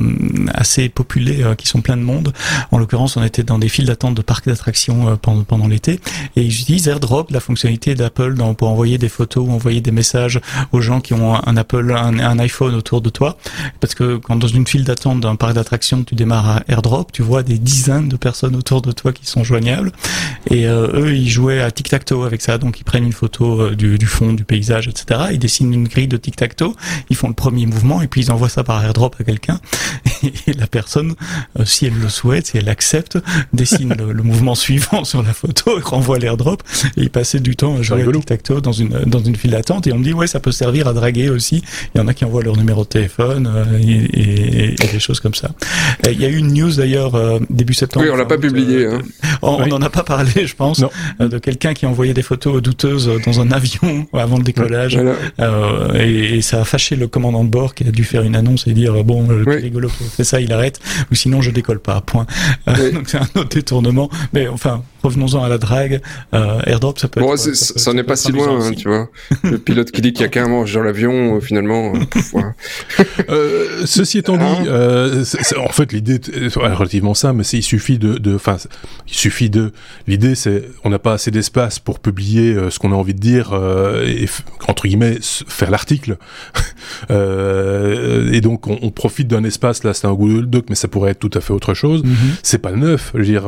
assez 0.55 0.89
populés, 0.89 1.43
euh, 1.43 1.55
qui 1.55 1.67
sont 1.67 1.83
pleins 1.83 1.99
de 1.99 2.03
monde. 2.03 2.33
En 2.71 2.79
l'occurrence, 2.79 3.19
on 3.19 3.23
était 3.23 3.43
dans 3.43 3.59
des 3.59 3.69
files 3.69 3.87
d'attente 3.87 4.15
de 4.15 4.23
parcs 4.23 4.47
d'attractions 4.47 5.09
euh, 5.09 5.17
pendant, 5.17 5.43
pendant 5.43 5.69
l'été 5.69 6.01
et 6.37 6.43
ils 6.43 6.61
utilisent 6.61 6.89
AirDrop, 6.89 7.31
la 7.31 7.41
fonctionnalité 7.41 7.95
d'Apple 7.95 8.35
pour 8.57 8.69
envoyer 8.69 8.97
des 8.97 9.11
photos 9.11 9.47
ou 9.47 9.53
envoyer 9.53 9.83
des 9.83 9.91
messages 9.91 10.41
aux 10.73 10.81
gens 10.81 11.01
qui 11.01 11.13
ont 11.13 11.35
un 11.47 11.57
Apple, 11.59 11.93
un, 11.95 12.19
un 12.21 12.39
iPhone 12.39 12.75
autour 12.75 13.03
de 13.03 13.11
toi. 13.11 13.37
Parce 13.81 13.95
que 13.95 14.17
quand 14.17 14.37
dans 14.37 14.49
une 14.49 14.67
file 14.67 14.85
d'attente 14.85 15.21
d'un 15.21 15.37
parc 15.37 15.55
d'attractions, 15.55 16.05
tu 16.05 16.15
démarres 16.15 16.49
à 16.49 16.63
AirDrop, 16.69 17.13
tu 17.13 17.23
vois 17.23 17.43
des 17.43 17.59
dizaines 17.59 18.09
de 18.09 18.17
personnes 18.17 18.57
autour 18.57 18.81
de 18.81 18.93
toi 18.93 19.13
qui 19.13 19.27
sont 19.27 19.45
joignables 19.45 19.93
et 20.51 20.65
eux 20.65 21.02
eux, 21.03 21.15
ils 21.15 21.29
jouaient 21.29 21.61
à 21.61 21.71
tic-tac-toe 21.71 22.25
avec 22.25 22.43
ça. 22.43 22.59
Donc, 22.59 22.81
ils 22.81 22.85
prennent 22.85 23.05
une 23.05 23.13
photo 23.13 23.71
du, 23.71 23.99
du, 23.99 24.07
fond, 24.07 24.33
du 24.33 24.45
paysage, 24.45 24.89
etc. 24.89 25.21
Ils 25.33 25.39
dessinent 25.39 25.73
une 25.73 25.89
grille 25.89 26.09
de 26.09 26.17
tic-tac-toe. 26.17 26.75
Ils 27.11 27.17
font 27.17 27.29
le 27.29 27.35
premier 27.35 27.67
mouvement 27.67 28.03
et 28.03 28.09
puis 28.09 28.23
ils 28.23 28.33
envoient 28.33 28.49
ça 28.49 28.65
par 28.65 28.85
airdrop 28.85 29.17
à 29.19 29.25
quelqu'un. 29.25 29.61
Et 30.47 30.53
la 30.53 30.67
personne, 30.67 31.15
si 31.65 31.87
elle 31.87 31.99
le 31.99 32.09
souhaite, 32.09 32.49
si 32.49 32.59
elle 32.59 32.69
accepte, 32.69 33.19
dessine 33.53 33.95
le, 33.95 34.23
mouvement 34.23 34.55
suivant 34.55 35.05
sur 35.05 35.23
la 35.23 35.33
photo 35.33 35.79
et 35.79 35.83
renvoie 35.83 36.19
l'airdrop. 36.19 36.63
Et 36.97 37.03
ils 37.03 37.11
passaient 37.11 37.41
du 37.41 37.57
temps 37.57 37.77
à 37.77 37.83
jouer 37.83 38.03
à 38.03 38.13
tic-tac-toe 38.13 38.61
dans 38.61 38.73
une, 38.73 39.01
dans 39.07 39.21
une 39.21 39.37
file 39.37 39.51
d'attente. 39.53 39.87
Et 39.87 39.93
on 39.93 39.99
me 39.99 40.05
dit, 40.05 40.13
ouais, 40.13 40.27
ça 40.27 40.41
peut 40.41 40.53
servir 40.53 40.87
à 40.87 40.93
draguer 40.93 41.29
aussi. 41.29 41.63
Il 41.95 41.99
y 41.99 42.01
en 42.01 42.09
a 42.09 42.15
qui 42.15 42.25
envoient 42.25 42.43
leur 42.43 42.57
numéro 42.57 42.85
de 42.85 42.89
téléphone 42.89 43.51
et, 43.81 44.73
et, 44.73 44.87
des 44.93 45.01
choses 45.01 45.21
comme 45.21 45.35
ça. 45.35 45.51
Il 46.09 46.21
y 46.21 46.25
a 46.25 46.29
eu 46.29 46.37
une 46.37 46.53
news 46.53 46.73
d'ailleurs 46.73 47.41
début 47.51 47.75
septembre. 47.75 48.07
Oui, 48.07 48.13
on 48.13 48.17
l'a 48.17 48.27
pas 48.27 48.39
publié. 48.39 48.87
Hein. 48.87 49.03
On 49.43 49.67
n'en 49.67 49.81
a 49.83 49.91
pas 49.91 50.03
parlé, 50.03 50.47
je 50.47 50.55
pense, 50.55 50.85
de 51.19 51.39
quelqu'un 51.39 51.75
qui 51.75 51.87
envoyait 51.87 52.15
des 52.15 52.23
photos 52.23 52.63
douteuses 52.63 53.11
dans 53.25 53.41
un 53.41 53.51
avion 53.51 54.07
avant 54.13 54.37
le 54.37 54.43
décollage. 54.43 54.99
Euh, 55.41 55.95
et, 55.95 56.37
et, 56.37 56.43
ça 56.43 56.61
a 56.61 56.65
fâché 56.65 56.97
le 56.97 57.09
commandant 57.09 57.45
de 57.45 57.49
bord 57.49 57.75
qui 57.75 57.87
a 57.87 57.91
dû 57.91 58.05
faire 58.05 58.23
une 58.23 58.37
annonce 58.37 58.67
et 58.67 58.73
dire 58.73 59.05
bon, 59.05 59.29
le 59.29 59.45
oui. 59.47 59.57
rigolo 59.57 59.89
qui 59.89 60.05
fait 60.05 60.25
ça, 60.25 60.41
il 60.41 60.53
arrête, 60.53 60.81
ou 61.11 61.15
sinon 61.15 61.41
je 61.41 61.51
décolle 61.51 61.81
pas. 61.81 62.01
Point. 62.01 62.27
donc 62.67 63.09
c'est 63.09 63.19
un 63.19 63.29
autre 63.35 63.49
détournement. 63.49 64.11
Mais 64.33 64.49
enfin, 64.49 64.83
revenons-en 65.03 65.43
à 65.43 65.49
la 65.49 65.59
drague. 65.59 66.01
Euh, 66.35 66.61
airdrop, 66.67 66.99
ça 66.99 67.09
peut. 67.09 67.21
Bon, 67.21 67.35
être, 67.35 67.55
ça, 67.55 67.79
ça 67.79 67.93
n'est 67.93 68.05
pas 68.05 68.17
si 68.17 68.33
loin, 68.33 68.67
hein, 68.67 68.73
tu 68.77 68.89
vois. 68.89 69.09
Le 69.43 69.59
pilote 69.59 69.91
qui 69.91 70.01
dit 70.01 70.13
qu'il 70.13 70.23
y 70.23 70.25
a 70.25 70.29
qu'un 70.29 70.49
manche 70.49 70.73
dans 70.73 70.83
l'avion, 70.83 71.37
euh, 71.37 71.41
finalement. 71.41 71.93
euh, 73.29 73.83
ceci 73.85 74.19
étant 74.19 74.37
dit, 74.37 74.45
hein 74.45 74.65
euh, 74.67 75.25
en 75.59 75.73
fait, 75.73 75.93
l'idée 75.93 76.21
est 76.33 76.57
relativement 76.57 77.15
simple, 77.15 77.39
mais 77.39 77.45
il 77.45 77.63
suffit 77.63 77.99
de, 77.99 78.35
enfin, 78.35 78.57
il 79.09 79.15
suffit 79.15 79.51
de. 79.51 79.73
L'idée, 80.07 80.35
c'est, 80.35 80.65
on 80.85 80.91
n'a 80.91 80.99
pas 80.99 81.13
assez 81.15 81.31
d'espace 81.31 81.79
pour 81.79 82.01
publier 82.01 82.57
ce 82.71 82.79
qu'on 82.79 82.93
a 82.93 82.95
envie 82.95 83.15
de 83.15 83.21
dire 83.21 83.53
et 84.05 84.27
entre 84.69 84.87
guillemets 84.89 85.19
faire 85.21 85.71
l'article. 85.71 86.17
et 87.11 88.41
donc, 88.41 88.67
on, 88.67 88.79
on 88.83 88.91
profite 88.91 89.29
d'un 89.29 89.45
espace 89.45 89.85
là, 89.85 89.95
c'est 89.95 90.07
un 90.07 90.15
Google 90.15 90.47
Doc, 90.47 90.67
mais 90.69 90.75
ça 90.77 90.89
pourrait 90.89 91.13
être 91.13 91.19
tout 91.19 91.31
à 91.35 91.41
fait 91.41 91.53
autre 91.53 91.75
chose. 91.75 92.03
Mm 92.03 92.11
-hmm. 92.11 92.41
C'est 92.43 92.59
pas 92.59 92.73
neuf, 92.73 93.13
je 93.15 93.19
veux 93.19 93.25
dire. 93.25 93.45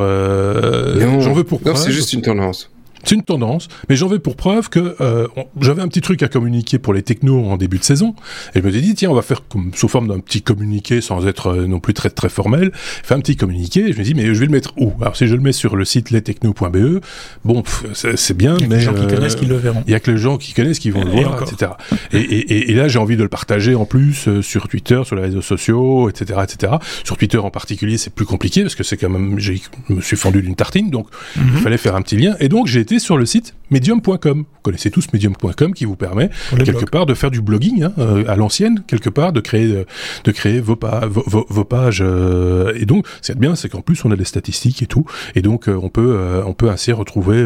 J'en 1.21 1.33
veux 1.33 1.45
pour 1.45 1.61
non, 1.65 1.75
c'est 1.75 1.93
juste 1.93 2.13
une 2.13 2.23
tendance. 2.23 2.74
C'est 3.05 3.15
une 3.15 3.23
tendance, 3.23 3.69
mais 3.89 3.97
j'en 3.97 4.09
veux 4.09 4.19
pour 4.19 4.37
preuve 4.37 4.69
que 4.69 4.97
euh, 5.01 5.27
j'avais 5.61 5.83
un 5.83 5.89
petit 5.89 6.01
truc 6.01 6.23
à 6.23 6.29
communiquer 6.29 6.79
pour 6.79 6.95
les 6.95 7.03
technos 7.03 7.45
en 7.47 7.57
début 7.57 7.79
de 7.79 7.85
saison, 7.85 8.15
et 8.55 8.61
je 8.61 8.65
me 8.67 8.71
suis 8.71 8.81
dit 8.81 8.95
tiens 8.95 9.11
on 9.11 9.15
va 9.15 9.23
faire 9.23 9.43
comme 9.49 9.71
sous 9.75 9.89
forme 9.89 10.09
d'un 10.09 10.21
petit 10.21 10.43
communiqué 10.43 11.01
sans 11.01 11.27
être 11.27 11.49
euh, 11.49 11.67
non 11.67 11.81
plus 11.81 11.95
très 11.95 12.11
très 12.11 12.29
formel, 12.29 12.71
faire 12.75 13.17
un 13.17 13.21
petit 13.21 13.37
communiqué. 13.37 13.81
Et 13.89 13.93
je 13.93 13.99
me 13.99 14.05
dis 14.05 14.15
mais 14.15 14.27
je 14.35 14.41
vais 14.41 14.47
le 14.47 14.53
mettre 14.53 14.73
où? 14.79 14.93
Alors 15.01 15.17
si 15.17 15.27
je 15.27 15.35
le 15.35 15.41
mets 15.41 15.53
sur 15.53 15.77
le 15.77 15.85
site 15.85 16.11
lestechno.be, 16.11 17.01
bon 17.45 17.63
c'est 17.95 18.37
bien, 18.37 18.57
il 18.57 18.63
y 18.63 18.65
a 18.65 18.69
mais 18.69 18.77
les 18.77 18.83
gens 18.83 18.95
qui 18.95 19.07
connaissent 19.07 19.37
qui 19.37 19.47
le 19.47 19.57
verront. 19.57 19.83
Il 19.87 19.93
y 19.93 19.95
a 19.95 20.01
que 20.01 20.11
les 20.11 20.19
gens 20.19 20.37
qui 20.39 20.53
connaissent 20.55 20.79
qui 20.79 20.91
vont 20.91 21.03
et 21.03 21.05
le 21.05 21.11
voir, 21.11 21.35
encore. 21.35 21.49
etc. 21.53 21.73
Et, 22.13 22.19
et, 22.19 22.71
et 22.71 22.75
là 22.75 22.89
j'ai 22.89 22.99
envie 22.99 23.17
de 23.17 23.23
le 23.23 23.29
partager 23.29 23.75
en 23.75 23.85
plus 23.85 24.29
euh, 24.29 24.43
sur 24.43 24.69
Twitter, 24.69 25.01
sur 25.05 25.17
les 25.17 25.23
réseaux 25.23 25.43
sociaux, 25.43 26.09
etc., 26.11 26.41
etc. 26.45 26.75
Sur 27.05 27.17
Twitter 27.17 27.39
en 27.39 27.51
particulier 27.51 27.99
c'est 27.99 28.15
plus 28.15 28.27
compliqué 28.27 28.63
parce 28.63 28.75
que 28.75 28.83
c'est 28.85 28.97
quand 28.97 29.11
même 29.11 29.39
je 29.39 29.53
me 29.89 30.01
suis 30.01 30.17
fendu 30.17 30.41
d'une 30.43 30.57
tartine, 30.57 30.91
donc 30.91 31.07
mm 31.37 31.41
-hmm. 31.41 31.45
il 31.57 31.61
fallait 31.65 31.79
faire 31.87 31.97
un 31.97 32.03
petit 32.03 32.17
lien. 32.17 32.35
Et 32.41 32.49
donc 32.49 32.67
j'ai 32.67 32.81
été 32.81 32.94
sur 32.99 33.17
le 33.17 33.27
site 33.27 33.55
medium.com. 33.71 34.39
Vous 34.39 34.61
connaissez 34.63 34.91
tous 34.91 35.13
medium.com 35.13 35.75
qui 35.75 35.85
vous 35.85 35.97
permet 35.97 36.31
quelque 36.51 36.73
blogs. 36.73 36.91
part 36.91 37.07
de 37.07 37.15
faire 37.15 37.31
du 37.31 37.41
blogging 37.41 37.83
hein, 37.83 37.93
euh, 37.99 38.25
à 38.29 38.37
l'ancienne, 38.37 38.83
quelque 38.87 39.11
part 39.11 39.33
de 39.33 39.41
créer 39.41 39.67
de, 39.67 39.87
de 40.25 40.33
créer 40.33 40.61
vos, 40.61 40.77
pa 40.77 41.07
vos, 41.07 41.25
vos, 41.27 41.47
vos 41.49 41.65
pages. 41.65 42.03
Euh, 42.03 42.73
et 42.77 42.87
donc, 42.87 43.07
c'est 43.21 43.39
bien, 43.39 43.57
c'est 43.57 43.69
qu'en 43.69 43.81
plus 43.81 44.05
on 44.05 44.11
a 44.11 44.17
des 44.17 44.25
statistiques 44.25 44.83
et 44.83 44.87
tout, 44.87 45.05
et 45.35 45.43
donc 45.43 45.69
euh, 45.69 45.79
on 45.83 45.89
peut 45.89 46.43
on 46.47 46.53
peut 46.53 46.71
ainsi 46.71 46.93
retrouver 46.93 47.45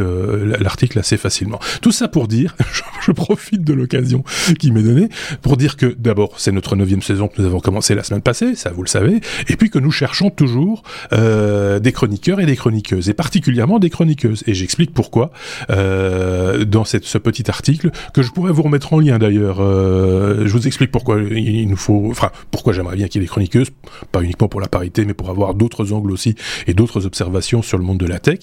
l'article 0.60 0.98
assez 0.98 1.16
facilement. 1.16 1.58
Tout 1.80 1.92
ça 1.92 2.08
pour 2.08 2.28
dire, 2.28 2.54
je, 2.72 2.82
je 3.06 3.12
profite 3.12 3.62
de 3.62 3.72
l'occasion 3.72 4.24
qui 4.58 4.70
m'est 4.70 4.82
donnée 4.82 5.08
pour 5.42 5.56
dire 5.56 5.76
que 5.76 5.86
d'abord 5.86 6.34
c'est 6.38 6.52
notre 6.52 6.76
neuvième 6.76 7.02
saison 7.02 7.28
que 7.28 7.40
nous 7.40 7.46
avons 7.46 7.60
commencé 7.60 7.94
la 7.94 8.02
semaine 8.02 8.22
passée, 8.22 8.54
ça 8.54 8.70
vous 8.70 8.82
le 8.82 8.88
savez, 8.88 9.20
et 9.48 9.56
puis 9.56 9.70
que 9.70 9.78
nous 9.78 9.90
cherchons 9.90 10.30
toujours 10.30 10.82
des 11.12 11.92
chroniqueurs 11.92 12.40
et 12.40 12.46
des 12.46 12.56
chroniqueuses, 12.56 13.08
et 13.08 13.14
particulièrement 13.14 13.78
des 13.78 13.90
chroniqueuses. 13.90 14.44
Et 14.46 14.54
j'explique 14.54 14.92
pourquoi. 14.92 15.32
Euh, 15.70 16.64
dans 16.64 16.84
ce 16.84 17.18
petit 17.18 17.50
article 17.50 17.90
que 18.14 18.22
je 18.22 18.30
pourrais 18.30 18.52
vous 18.52 18.62
remettre 18.62 18.92
en 18.92 19.00
lien 19.00 19.18
d'ailleurs. 19.18 19.58
Euh, 19.60 20.46
je 20.46 20.52
vous 20.52 20.66
explique 20.66 20.90
pourquoi 20.90 21.20
il 21.20 21.68
nous 21.68 21.76
faut, 21.76 22.08
enfin 22.10 22.30
pourquoi 22.50 22.72
j'aimerais 22.72 22.96
bien 22.96 23.08
qu'il 23.08 23.20
y 23.20 23.24
ait 23.24 23.26
des 23.26 23.30
chroniqueuses, 23.30 23.68
pas 24.12 24.22
uniquement 24.22 24.48
pour 24.48 24.60
la 24.60 24.68
parité, 24.68 25.04
mais 25.04 25.14
pour 25.14 25.30
avoir 25.30 25.54
d'autres 25.54 25.92
angles 25.92 26.10
aussi 26.10 26.34
et 26.66 26.74
d'autres 26.74 27.06
observations 27.06 27.62
sur 27.62 27.78
le 27.78 27.84
monde 27.84 27.98
de 27.98 28.06
la 28.06 28.18
tech. 28.18 28.38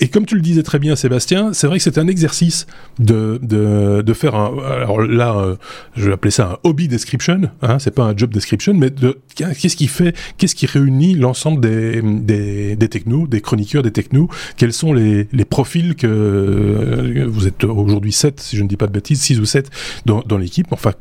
Et 0.00 0.08
comme 0.08 0.26
tu 0.26 0.34
le 0.34 0.40
disais 0.40 0.62
très 0.62 0.78
bien, 0.78 0.96
Sébastien, 0.96 1.52
c'est 1.52 1.66
vrai 1.66 1.78
que 1.78 1.84
c'est 1.84 1.98
un 1.98 2.08
exercice 2.08 2.66
de, 2.98 3.38
de, 3.42 4.02
de 4.02 4.12
faire 4.12 4.34
un, 4.34 4.52
alors 4.82 5.00
là, 5.02 5.36
euh, 5.36 5.56
je 5.96 6.06
vais 6.06 6.12
appeler 6.12 6.30
ça 6.30 6.52
un 6.52 6.68
hobby 6.68 6.88
description, 6.88 7.42
hein, 7.62 7.78
c'est 7.78 7.94
pas 7.94 8.04
un 8.04 8.16
job 8.16 8.32
description, 8.32 8.74
mais 8.74 8.90
qu'est-ce 9.34 9.76
qui 9.76 9.88
fait, 9.88 10.14
qu'est-ce 10.38 10.54
qui 10.54 10.66
réunit 10.66 11.14
l'ensemble 11.14 11.60
des, 11.60 12.02
des, 12.02 12.76
des 12.76 12.88
technos, 12.88 13.26
des 13.26 13.40
chroniqueurs 13.40 13.82
des 13.82 13.90
technos, 13.90 14.28
quels 14.56 14.72
sont 14.72 14.92
les, 14.92 15.28
les 15.32 15.44
profils 15.44 15.94
que 15.94 16.31
vous 16.32 17.46
êtes 17.46 17.64
aujourd'hui 17.64 18.12
7, 18.12 18.40
si 18.40 18.56
je 18.56 18.62
ne 18.62 18.68
dis 18.68 18.76
pas 18.76 18.86
de 18.86 18.92
bêtises, 18.92 19.20
6 19.20 19.40
ou 19.40 19.44
7 19.44 19.70
dans, 20.06 20.20
dans 20.20 20.38
l'équipe, 20.38 20.66
enfin 20.70 20.92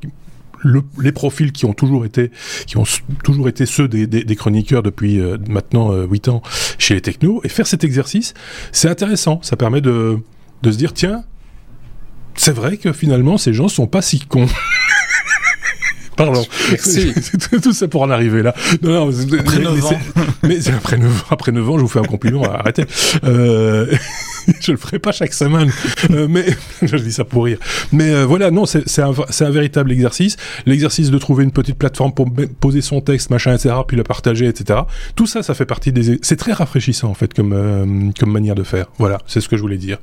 le, 0.63 0.83
les 1.01 1.11
profils 1.11 1.51
qui 1.51 1.65
ont 1.65 1.73
toujours 1.73 2.05
été 2.05 2.31
qui 2.67 2.77
ont 2.77 2.83
toujours 3.23 3.49
été 3.49 3.65
ceux 3.65 3.87
des, 3.87 4.07
des, 4.07 4.23
des 4.23 4.35
chroniqueurs 4.35 4.83
depuis 4.83 5.19
euh, 5.19 5.37
maintenant 5.49 5.91
euh, 5.91 6.05
8 6.05 6.27
ans 6.27 6.41
chez 6.77 6.93
les 6.93 7.01
technos 7.01 7.41
et 7.43 7.49
faire 7.49 7.67
cet 7.67 7.83
exercice 7.83 8.33
c'est 8.71 8.87
intéressant 8.87 9.39
ça 9.41 9.55
permet 9.55 9.81
de, 9.81 10.19
de 10.61 10.71
se 10.71 10.77
dire 10.77 10.93
tiens 10.93 11.23
c'est 12.35 12.53
vrai 12.53 12.77
que 12.77 12.93
finalement 12.93 13.37
ces 13.37 13.53
gens 13.53 13.67
sont 13.67 13.87
pas 13.87 14.01
si 14.01 14.19
cons 14.19 14.47
Pardon. 16.17 16.45
Merci. 16.69 17.13
C'est 17.21 17.61
tout 17.61 17.71
ça 17.71 17.87
pour 17.87 18.01
en 18.01 18.09
arriver 18.09 18.43
là. 18.43 18.53
Non, 18.83 19.07
non, 19.07 19.11
après 19.39 19.59
9 19.59 19.85
ans. 19.85 19.99
Mais, 20.43 20.59
mais 20.59 20.69
après 20.69 20.97
9, 20.97 21.25
après 21.31 21.51
9 21.51 21.69
ans, 21.69 21.77
je 21.77 21.81
vous 21.81 21.87
fais 21.87 21.99
un 21.99 22.03
compliment. 22.03 22.43
Arrêtez. 22.43 22.83
Euh, 23.23 23.91
je 24.61 24.71
le 24.71 24.77
ferai 24.77 24.99
pas 24.99 25.11
chaque 25.11 25.33
semaine. 25.33 25.71
Euh, 26.11 26.27
mais 26.29 26.45
je 26.81 26.97
dis 26.97 27.11
ça 27.11 27.25
pour 27.25 27.45
rire. 27.45 27.57
Mais 27.91 28.09
euh, 28.11 28.25
voilà, 28.25 28.51
non, 28.51 28.65
c'est 28.65 28.99
un, 28.99 29.11
un 29.11 29.49
véritable 29.49 29.91
exercice. 29.91 30.37
L'exercice 30.65 31.11
de 31.11 31.17
trouver 31.17 31.43
une 31.43 31.51
petite 31.51 31.77
plateforme 31.77 32.13
pour 32.13 32.27
poser 32.59 32.81
son 32.81 33.01
texte, 33.01 33.29
machin, 33.29 33.53
etc., 33.53 33.75
puis 33.87 33.97
le 33.97 34.03
partager, 34.03 34.45
etc. 34.45 34.81
Tout 35.15 35.27
ça, 35.27 35.43
ça 35.43 35.53
fait 35.53 35.65
partie 35.65 35.91
des. 35.91 36.19
C'est 36.21 36.37
très 36.37 36.53
rafraîchissant 36.53 37.09
en 37.09 37.13
fait 37.13 37.33
comme 37.33 37.53
euh, 37.53 38.11
comme 38.19 38.31
manière 38.31 38.55
de 38.55 38.63
faire. 38.63 38.87
Voilà, 38.97 39.19
c'est 39.27 39.41
ce 39.41 39.49
que 39.49 39.57
je 39.57 39.61
voulais 39.61 39.77
dire. 39.77 39.97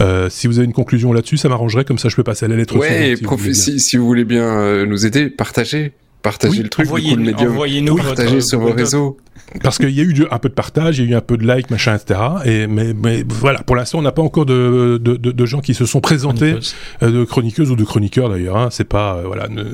Euh, 0.00 0.28
si 0.30 0.46
vous 0.46 0.58
avez 0.58 0.66
une 0.66 0.72
conclusion 0.72 1.12
là-dessus, 1.12 1.36
ça 1.36 1.48
m'arrangerait. 1.48 1.84
Comme 1.84 1.98
ça, 1.98 2.08
je 2.08 2.16
peux 2.16 2.24
passer 2.24 2.44
à 2.44 2.48
la 2.48 2.56
lettre. 2.56 2.76
Ouais, 2.76 3.14
si, 3.16 3.24
vous 3.24 3.54
si, 3.54 3.80
si, 3.80 3.96
vous 3.96 4.06
voulez 4.06 4.24
bien 4.24 4.84
nous 4.86 5.06
aider, 5.06 5.30
partagez 5.30 5.92
partagez 6.22 6.58
oui, 6.58 6.62
le 6.62 6.68
truc, 6.68 6.86
envoyez, 6.86 7.16
le 7.16 7.22
médium, 7.22 7.50
envoyez-nous 7.50 7.96
partagez 7.96 8.36
votre, 8.36 8.46
sur 8.46 8.58
vos 8.60 8.66
votre... 8.66 8.78
réseaux. 8.78 9.16
Parce 9.62 9.78
qu'il 9.78 9.90
y 9.90 10.00
a 10.00 10.04
eu 10.04 10.14
un 10.30 10.38
peu 10.38 10.48
de 10.48 10.54
partage, 10.54 10.98
il 10.98 11.04
y 11.04 11.08
a 11.08 11.10
eu 11.10 11.14
un 11.14 11.20
peu 11.20 11.36
de 11.36 11.46
like, 11.46 11.70
machin, 11.70 11.94
etc. 11.94 12.20
Et, 12.44 12.66
mais, 12.66 12.94
mais 12.94 13.24
voilà, 13.28 13.62
pour 13.62 13.76
l'instant, 13.76 13.98
on 13.98 14.02
n'a 14.02 14.12
pas 14.12 14.22
encore 14.22 14.46
de, 14.46 14.98
de, 15.02 15.16
de, 15.16 15.32
de, 15.32 15.46
gens 15.46 15.60
qui 15.60 15.74
se 15.74 15.84
sont 15.84 16.00
présentés, 16.00 16.56
euh, 17.02 17.10
de 17.10 17.24
chroniqueuses 17.24 17.70
ou 17.70 17.76
de 17.76 17.84
chroniqueurs 17.84 18.30
d'ailleurs. 18.30 18.56
Hein, 18.56 18.68
c'est 18.70 18.84
pas, 18.84 19.16
euh, 19.16 19.24
voilà, 19.26 19.48
ne, 19.48 19.64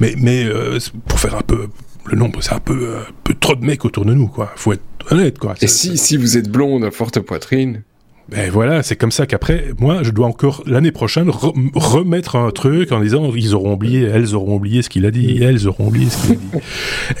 mais, 0.00 0.14
mais 0.16 0.44
euh, 0.44 0.78
pour 1.06 1.20
faire 1.20 1.34
un 1.36 1.42
peu 1.42 1.68
le 2.06 2.16
nombre, 2.16 2.42
c'est 2.42 2.54
un 2.54 2.60
peu, 2.60 2.96
un 2.96 3.12
peu 3.24 3.34
trop 3.34 3.54
de 3.54 3.64
mecs 3.64 3.84
autour 3.84 4.04
de 4.04 4.14
nous, 4.14 4.28
quoi. 4.28 4.52
Faut 4.56 4.72
être 4.72 4.82
honnête, 5.10 5.38
quoi. 5.38 5.54
Et 5.60 5.66
si, 5.66 5.98
si 5.98 6.16
vous 6.16 6.38
êtes 6.38 6.48
blonde 6.48 6.84
à 6.84 6.90
forte 6.90 7.20
poitrine, 7.20 7.82
ben 8.28 8.50
voilà, 8.50 8.82
c'est 8.82 8.96
comme 8.96 9.12
ça 9.12 9.24
qu'après, 9.26 9.66
moi, 9.78 10.02
je 10.02 10.10
dois 10.10 10.26
encore 10.26 10.64
l'année 10.66 10.90
prochaine 10.90 11.30
re 11.30 11.54
remettre 11.74 12.34
un 12.34 12.50
truc 12.50 12.90
en 12.90 13.00
disant 13.00 13.32
ils 13.36 13.54
auront 13.54 13.74
oublié, 13.74 14.02
elles 14.02 14.34
auront 14.34 14.56
oublié 14.56 14.82
ce 14.82 14.88
qu'il 14.88 15.06
a 15.06 15.12
dit, 15.12 15.40
elles 15.40 15.68
auront 15.68 15.86
oublié 15.86 16.10
ce 16.10 16.26
qu'il 16.26 16.32
a 16.32 16.36
dit. 16.36 16.64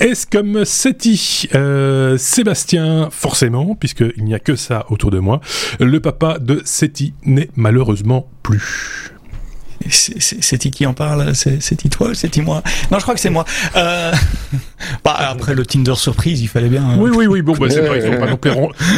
Est-ce 0.00 0.26
comme 0.26 0.64
Seti, 0.64 1.48
euh, 1.54 2.18
Sébastien, 2.18 3.08
forcément, 3.12 3.76
puisqu'il 3.76 4.24
n'y 4.24 4.34
a 4.34 4.40
que 4.40 4.56
ça 4.56 4.84
autour 4.90 5.12
de 5.12 5.20
moi, 5.20 5.40
le 5.78 6.00
papa 6.00 6.38
de 6.40 6.60
Seti 6.64 7.14
n'est 7.24 7.50
malheureusement 7.54 8.28
plus? 8.42 9.12
C'est 9.90 10.58
qui 10.70 10.86
en 10.86 10.94
parle? 10.94 11.34
C'est 11.34 11.88
toi? 11.90 12.10
C'est 12.14 12.36
moi? 12.38 12.62
Non, 12.90 12.98
je 12.98 13.02
crois 13.02 13.14
que 13.14 13.20
c'est 13.20 13.30
moi. 13.30 13.44
Euh... 13.76 14.12
Bah, 15.04 15.16
après 15.18 15.54
le 15.54 15.64
Tinder 15.64 15.94
surprise, 15.94 16.42
il 16.42 16.48
fallait 16.48 16.68
bien. 16.68 16.96
Oui, 16.98 17.10
oui, 17.14 17.26
oui. 17.26 17.42
Bon, 17.42 17.54
bah, 17.54 17.66
c'est 17.70 17.80
vrai. 17.80 18.00
Faut 18.00 18.18
pas 18.18 18.26
non 18.26 18.36
plus... 18.36 18.50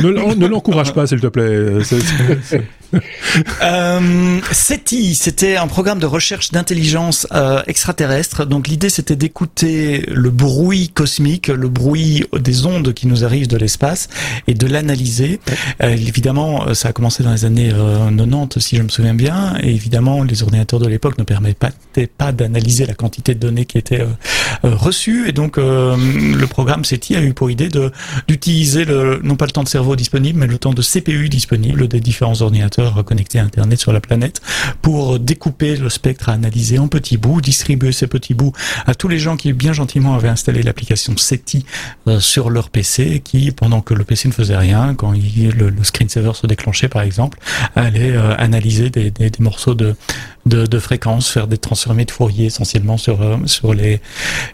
Ne, 0.02 0.34
ne 0.34 0.46
l'encourage 0.46 0.92
pas, 0.92 1.06
s'il 1.06 1.20
te 1.20 1.28
plaît. 1.28 1.82
C 1.84 1.96
est, 1.96 2.42
c 2.42 2.56
est... 2.56 2.87
euh, 3.62 4.40
SETI, 4.50 5.14
c'était 5.14 5.56
un 5.56 5.66
programme 5.66 5.98
de 5.98 6.06
recherche 6.06 6.50
d'intelligence 6.50 7.26
euh, 7.32 7.62
extraterrestre. 7.66 8.46
Donc 8.46 8.68
l'idée, 8.68 8.88
c'était 8.88 9.16
d'écouter 9.16 10.04
le 10.08 10.30
bruit 10.30 10.88
cosmique, 10.88 11.48
le 11.48 11.68
bruit 11.68 12.24
des 12.38 12.66
ondes 12.66 12.92
qui 12.94 13.06
nous 13.06 13.24
arrivent 13.24 13.48
de 13.48 13.56
l'espace, 13.56 14.08
et 14.46 14.54
de 14.54 14.66
l'analyser. 14.66 15.40
Euh, 15.82 15.90
évidemment, 15.90 16.74
ça 16.74 16.88
a 16.88 16.92
commencé 16.92 17.22
dans 17.22 17.32
les 17.32 17.44
années 17.44 17.70
90, 17.70 18.60
si 18.60 18.76
je 18.76 18.82
me 18.82 18.88
souviens 18.88 19.14
bien. 19.14 19.54
Et 19.62 19.70
évidemment, 19.70 20.22
les 20.22 20.42
ordinateurs 20.42 20.80
de 20.80 20.88
l'époque 20.88 21.18
ne 21.18 21.24
permettaient 21.24 22.06
pas 22.06 22.32
d'analyser 22.32 22.86
la 22.86 22.94
quantité 22.94 23.34
de 23.34 23.40
données 23.40 23.66
qui 23.66 23.78
étaient 23.78 24.04
reçues. 24.62 25.28
Et 25.28 25.32
donc, 25.32 25.56
le 25.56 26.46
programme 26.46 26.84
SETI 26.84 27.16
a 27.16 27.22
eu 27.22 27.34
pour 27.34 27.50
idée 27.50 27.68
d'utiliser 28.26 28.86
non 29.22 29.36
pas 29.36 29.46
le 29.46 29.52
temps 29.52 29.64
de 29.64 29.68
cerveau 29.68 29.96
disponible, 29.96 30.38
mais 30.38 30.46
le 30.46 30.58
temps 30.58 30.74
de 30.74 30.82
CPU 30.82 31.28
disponible 31.28 31.88
des 31.88 32.00
différents 32.00 32.40
ordinateurs 32.40 32.77
ordinateurs 32.78 33.42
à 33.42 33.44
Internet 33.44 33.78
sur 33.78 33.92
la 33.92 34.00
planète 34.00 34.40
pour 34.82 35.18
découper 35.18 35.76
le 35.76 35.88
spectre 35.88 36.28
à 36.28 36.32
analyser 36.32 36.78
en 36.78 36.88
petits 36.88 37.16
bouts, 37.16 37.40
distribuer 37.40 37.92
ces 37.92 38.06
petits 38.06 38.34
bouts 38.34 38.52
à 38.86 38.94
tous 38.94 39.08
les 39.08 39.18
gens 39.18 39.36
qui 39.36 39.52
bien 39.52 39.72
gentiment 39.72 40.14
avaient 40.14 40.28
installé 40.28 40.62
l'application 40.62 41.16
SETI 41.16 41.64
euh, 42.06 42.20
sur 42.20 42.50
leur 42.50 42.70
PC, 42.70 43.20
qui 43.24 43.50
pendant 43.50 43.80
que 43.80 43.94
le 43.94 44.04
PC 44.04 44.28
ne 44.28 44.32
faisait 44.32 44.56
rien, 44.56 44.94
quand 44.94 45.12
le, 45.12 45.70
le 45.70 45.84
screensaver 45.84 46.32
se 46.34 46.46
déclenchait 46.46 46.88
par 46.88 47.02
exemple, 47.02 47.38
allait 47.74 48.12
euh, 48.12 48.34
analyser 48.36 48.90
des 48.90 49.30
morceaux 49.40 49.74
de, 49.74 49.94
de, 50.48 50.66
de 50.66 50.78
fréquences, 50.78 51.30
faire 51.30 51.46
des 51.46 51.58
transformés 51.58 52.04
de 52.04 52.10
Fourier 52.10 52.46
essentiellement 52.46 52.96
sur 52.96 53.22
euh, 53.22 53.36
sur 53.46 53.74
les, 53.74 54.00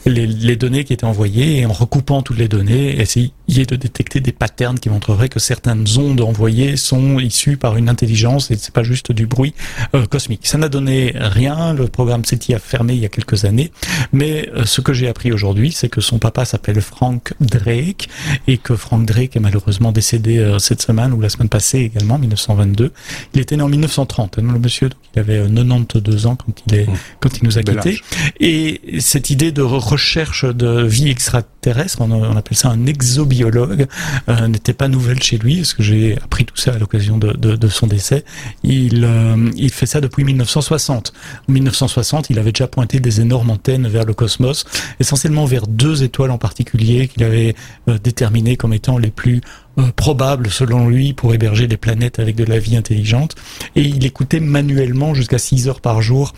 les, 0.06 0.26
les 0.26 0.56
données 0.56 0.84
qui 0.84 0.92
étaient 0.92 1.04
envoyées 1.04 1.60
et 1.60 1.66
en 1.66 1.72
recoupant 1.72 2.22
toutes 2.22 2.38
les 2.38 2.48
données, 2.48 3.00
essayer 3.00 3.32
de 3.48 3.76
détecter 3.76 4.20
des 4.20 4.32
patterns 4.32 4.78
qui 4.78 4.88
montreraient 4.88 5.28
que 5.28 5.38
certaines 5.38 5.86
ondes 5.98 6.20
envoyées 6.20 6.76
sont 6.76 7.18
issues 7.18 7.56
par 7.56 7.76
une 7.76 7.88
intelligence 7.88 8.50
et 8.50 8.56
c'est 8.56 8.72
pas 8.72 8.82
juste 8.82 9.12
du 9.12 9.26
bruit 9.26 9.54
euh, 9.94 10.06
cosmique. 10.06 10.46
Ça 10.46 10.58
n'a 10.58 10.68
donné 10.68 11.12
rien. 11.14 11.72
Le 11.72 11.88
programme 11.88 12.24
SETI 12.24 12.54
a 12.54 12.58
fermé 12.58 12.94
il 12.94 13.00
y 13.00 13.04
a 13.04 13.08
quelques 13.08 13.44
années, 13.44 13.70
mais 14.12 14.48
euh, 14.54 14.64
ce 14.64 14.80
que 14.80 14.92
j'ai 14.92 15.08
appris 15.08 15.32
aujourd'hui, 15.32 15.72
c'est 15.72 15.88
que 15.88 16.00
son 16.00 16.18
papa 16.18 16.44
s'appelle 16.44 16.80
Frank 16.80 17.34
Drake 17.40 18.08
et 18.48 18.58
que 18.58 18.76
Frank 18.76 19.06
Drake 19.06 19.36
est 19.36 19.40
malheureusement 19.40 19.92
décédé 19.92 20.38
euh, 20.38 20.58
cette 20.58 20.82
semaine 20.82 21.12
ou 21.12 21.20
la 21.20 21.28
semaine 21.28 21.48
passée 21.48 21.80
également, 21.80 22.18
1922. 22.18 22.92
Il 23.34 23.40
était 23.40 23.56
né 23.56 23.62
en 23.62 23.68
1930, 23.68 24.38
hein, 24.38 24.42
le 24.52 24.58
monsieur, 24.58 24.88
donc 24.88 24.98
il 25.14 25.20
avait 25.20 25.46
92 25.84 26.26
ans 26.26 26.36
quand 26.36 26.52
il 26.66 26.74
est, 26.74 26.86
mmh. 26.86 26.96
quand 27.20 27.38
il 27.38 27.44
nous 27.44 27.58
a 27.58 27.62
quittés. 27.62 28.00
Et 28.40 28.80
cette 29.00 29.30
idée 29.30 29.52
de 29.52 29.62
recherche 29.62 30.44
de 30.44 30.82
vie 30.82 31.08
extraterrestre, 31.08 32.00
on, 32.00 32.10
on 32.10 32.36
appelle 32.36 32.56
ça 32.56 32.68
un 32.68 32.86
exobiologue, 32.86 33.86
euh, 34.28 34.48
n'était 34.48 34.72
pas 34.72 34.88
nouvelle 34.88 35.22
chez 35.22 35.38
lui, 35.38 35.56
parce 35.56 35.74
que 35.74 35.82
j'ai 35.82 36.16
appris 36.22 36.44
tout 36.44 36.56
ça 36.56 36.72
à 36.72 36.78
l'occasion 36.78 37.18
de, 37.18 37.32
de, 37.32 37.56
de, 37.56 37.68
son 37.68 37.86
décès. 37.86 38.24
Il, 38.62 39.04
euh, 39.04 39.50
il 39.56 39.70
fait 39.70 39.86
ça 39.86 40.00
depuis 40.00 40.24
1960. 40.24 41.12
En 41.48 41.52
1960, 41.52 42.30
il 42.30 42.38
avait 42.38 42.52
déjà 42.52 42.66
pointé 42.66 43.00
des 43.00 43.20
énormes 43.20 43.50
antennes 43.50 43.88
vers 43.88 44.04
le 44.04 44.14
cosmos, 44.14 44.64
essentiellement 45.00 45.44
vers 45.44 45.66
deux 45.66 46.02
étoiles 46.02 46.30
en 46.30 46.38
particulier 46.38 47.08
qu'il 47.08 47.24
avait 47.24 47.54
euh, 47.88 47.98
déterminées 47.98 48.56
comme 48.56 48.72
étant 48.72 48.98
les 48.98 49.10
plus 49.10 49.40
euh, 49.78 49.82
probable 49.96 50.50
selon 50.50 50.88
lui 50.88 51.12
pour 51.12 51.34
héberger 51.34 51.66
des 51.66 51.76
planètes 51.76 52.18
avec 52.18 52.36
de 52.36 52.44
la 52.44 52.58
vie 52.58 52.76
intelligente 52.76 53.34
et 53.76 53.82
il 53.82 54.04
écoutait 54.04 54.40
manuellement 54.40 55.14
jusqu'à 55.14 55.38
6 55.38 55.68
heures 55.68 55.80
par 55.80 56.02
jour 56.02 56.32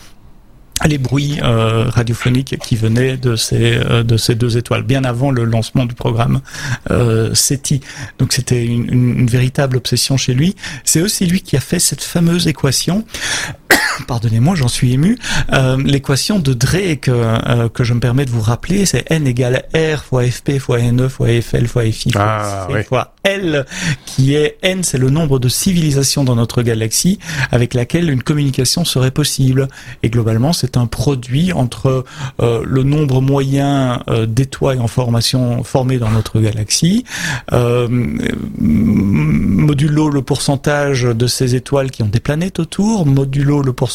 les 0.85 0.97
bruits 0.97 1.39
euh, 1.41 1.85
radiophoniques 1.89 2.57
qui 2.59 2.75
venaient 2.75 3.17
de 3.17 3.35
ces 3.35 3.77
euh, 3.77 4.03
de 4.03 4.17
ces 4.17 4.35
deux 4.35 4.57
étoiles 4.57 4.83
bien 4.83 5.03
avant 5.03 5.31
le 5.31 5.43
lancement 5.43 5.85
du 5.85 5.95
programme 5.95 6.41
euh, 6.91 7.33
SETI. 7.33 7.81
Donc 8.19 8.33
c'était 8.33 8.63
une, 8.65 8.85
une, 8.93 9.19
une, 9.19 9.27
véritable 9.27 9.77
obsession 9.77 10.17
chez 10.17 10.33
lui. 10.33 10.55
C'est 10.83 11.01
aussi 11.01 11.25
lui 11.25 11.41
qui 11.41 11.57
a 11.57 11.59
fait 11.59 11.79
cette 11.79 12.03
fameuse 12.03 12.47
équation. 12.47 13.05
Pardonnez-moi, 14.05 14.55
j'en 14.55 14.67
suis 14.67 14.93
ému. 14.93 15.17
Euh, 15.53 15.77
L'équation 15.83 16.39
de 16.39 16.53
Drake 16.53 17.07
euh, 17.07 17.69
que 17.69 17.83
je 17.83 17.93
me 17.93 17.99
permets 17.99 18.25
de 18.25 18.31
vous 18.31 18.41
rappeler, 18.41 18.85
c'est 18.85 19.09
n 19.11 19.25
égale 19.25 19.65
r 19.73 20.03
fois 20.03 20.23
fp 20.25 20.59
fois 20.59 20.79
ne 20.79 21.07
fois 21.07 21.41
fl 21.41 21.67
fois 21.67 21.83
fi 21.91 22.11
ah, 22.15 22.67
ouais. 22.69 22.83
fois 22.83 23.13
l, 23.23 23.65
qui 24.05 24.35
est 24.35 24.57
n, 24.61 24.83
c'est 24.83 24.97
le 24.97 25.09
nombre 25.09 25.39
de 25.39 25.49
civilisations 25.49 26.23
dans 26.23 26.35
notre 26.35 26.61
galaxie 26.61 27.19
avec 27.51 27.73
laquelle 27.73 28.09
une 28.09 28.23
communication 28.23 28.85
serait 28.85 29.11
possible. 29.11 29.67
Et 30.03 30.09
globalement, 30.09 30.53
c'est 30.53 30.67
c'est 30.67 30.75
un 30.75 30.85
produit 30.85 31.53
entre 31.53 32.03
euh, 32.41 32.61
le 32.65 32.83
nombre 32.83 33.21
moyen 33.21 34.03
euh, 34.09 34.25
d'étoiles 34.25 34.81
en 34.81 34.87
formation 34.87 35.63
formées 35.63 35.97
dans 35.97 36.11
notre 36.11 36.41
galaxie, 36.41 37.05
euh, 37.53 37.87
modulo 38.59 40.09
le 40.09 40.21
pourcentage 40.21 41.03
de 41.03 41.27
ces 41.27 41.55
étoiles 41.55 41.89
qui 41.89 42.03
ont 42.03 42.09
des 42.09 42.19
planètes 42.19 42.59
autour, 42.59 43.05
modulo 43.05 43.61
le 43.61 43.71
pourcentage 43.71 43.86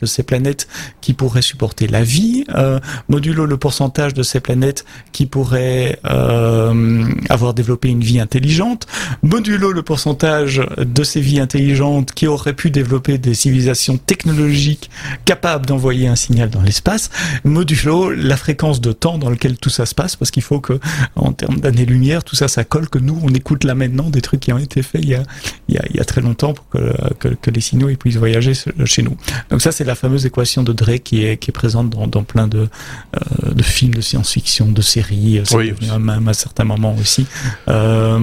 de 0.00 0.06
ces 0.06 0.22
planètes 0.22 0.68
qui 1.00 1.14
pourraient 1.14 1.42
supporter 1.42 1.86
la 1.86 2.02
vie, 2.02 2.44
euh, 2.54 2.80
modulo 3.08 3.46
le 3.46 3.56
pourcentage 3.56 4.14
de 4.14 4.22
ces 4.22 4.40
planètes 4.40 4.84
qui 5.12 5.26
pourraient 5.26 5.98
euh, 6.06 7.04
avoir 7.28 7.54
développé 7.54 7.88
une 7.88 8.02
vie 8.02 8.20
intelligente, 8.20 8.86
modulo 9.22 9.72
le 9.72 9.82
pourcentage 9.82 10.62
de 10.78 11.04
ces 11.04 11.20
vies 11.20 11.40
intelligentes 11.40 12.12
qui 12.12 12.26
auraient 12.26 12.54
pu 12.54 12.70
développer 12.70 13.18
des 13.18 13.34
civilisations 13.34 13.98
technologiques 13.98 14.90
capables 15.24 15.66
d'envoyer 15.66 16.08
un 16.08 16.16
signal 16.16 16.50
dans 16.50 16.62
l'espace, 16.62 17.10
modulo 17.44 18.10
la 18.10 18.36
fréquence 18.36 18.80
de 18.80 18.92
temps 18.92 19.18
dans 19.18 19.30
lequel 19.30 19.56
tout 19.56 19.70
ça 19.70 19.86
se 19.86 19.94
passe, 19.94 20.16
parce 20.16 20.30
qu'il 20.30 20.42
faut 20.42 20.60
que, 20.60 20.80
en 21.16 21.32
termes 21.32 21.60
d'années-lumière, 21.60 22.24
tout 22.24 22.36
ça, 22.36 22.48
ça 22.48 22.64
colle, 22.64 22.88
que 22.88 22.98
nous, 22.98 23.18
on 23.22 23.28
écoute 23.28 23.64
là 23.64 23.74
maintenant 23.74 24.10
des 24.10 24.22
trucs 24.22 24.40
qui 24.40 24.52
ont 24.52 24.58
été 24.58 24.82
faits 24.82 25.02
il 25.02 25.10
y 25.10 25.14
a, 25.14 25.22
il 25.68 25.96
y 25.96 26.00
a, 26.00 26.04
très 26.04 26.20
longtemps 26.20 26.54
pour 26.54 26.66
que, 26.68 27.50
les 27.50 27.60
signaux 27.60 27.90
puissent 27.96 28.16
voyager 28.16 28.52
chez 28.84 29.02
nous. 29.02 29.16
Donc 29.50 29.62
ça, 29.62 29.72
c'est 29.72 29.84
la 29.84 29.94
fameuse 29.94 30.26
équation 30.26 30.62
de 30.62 30.72
Drake 30.72 31.04
qui 31.04 31.24
est, 31.24 31.36
qui 31.36 31.50
est 31.50 31.52
présente 31.52 31.90
dans, 31.90 32.06
dans 32.06 32.22
plein 32.22 32.46
de, 32.46 32.68
euh, 33.14 33.52
de 33.52 33.62
films 33.62 33.94
de 33.94 34.00
science-fiction, 34.00 34.70
de 34.70 34.82
séries, 34.82 35.42
oui, 35.52 35.72
même 35.98 36.28
à 36.28 36.34
certains 36.34 36.64
moments 36.64 36.94
aussi, 37.00 37.26
euh, 37.68 38.18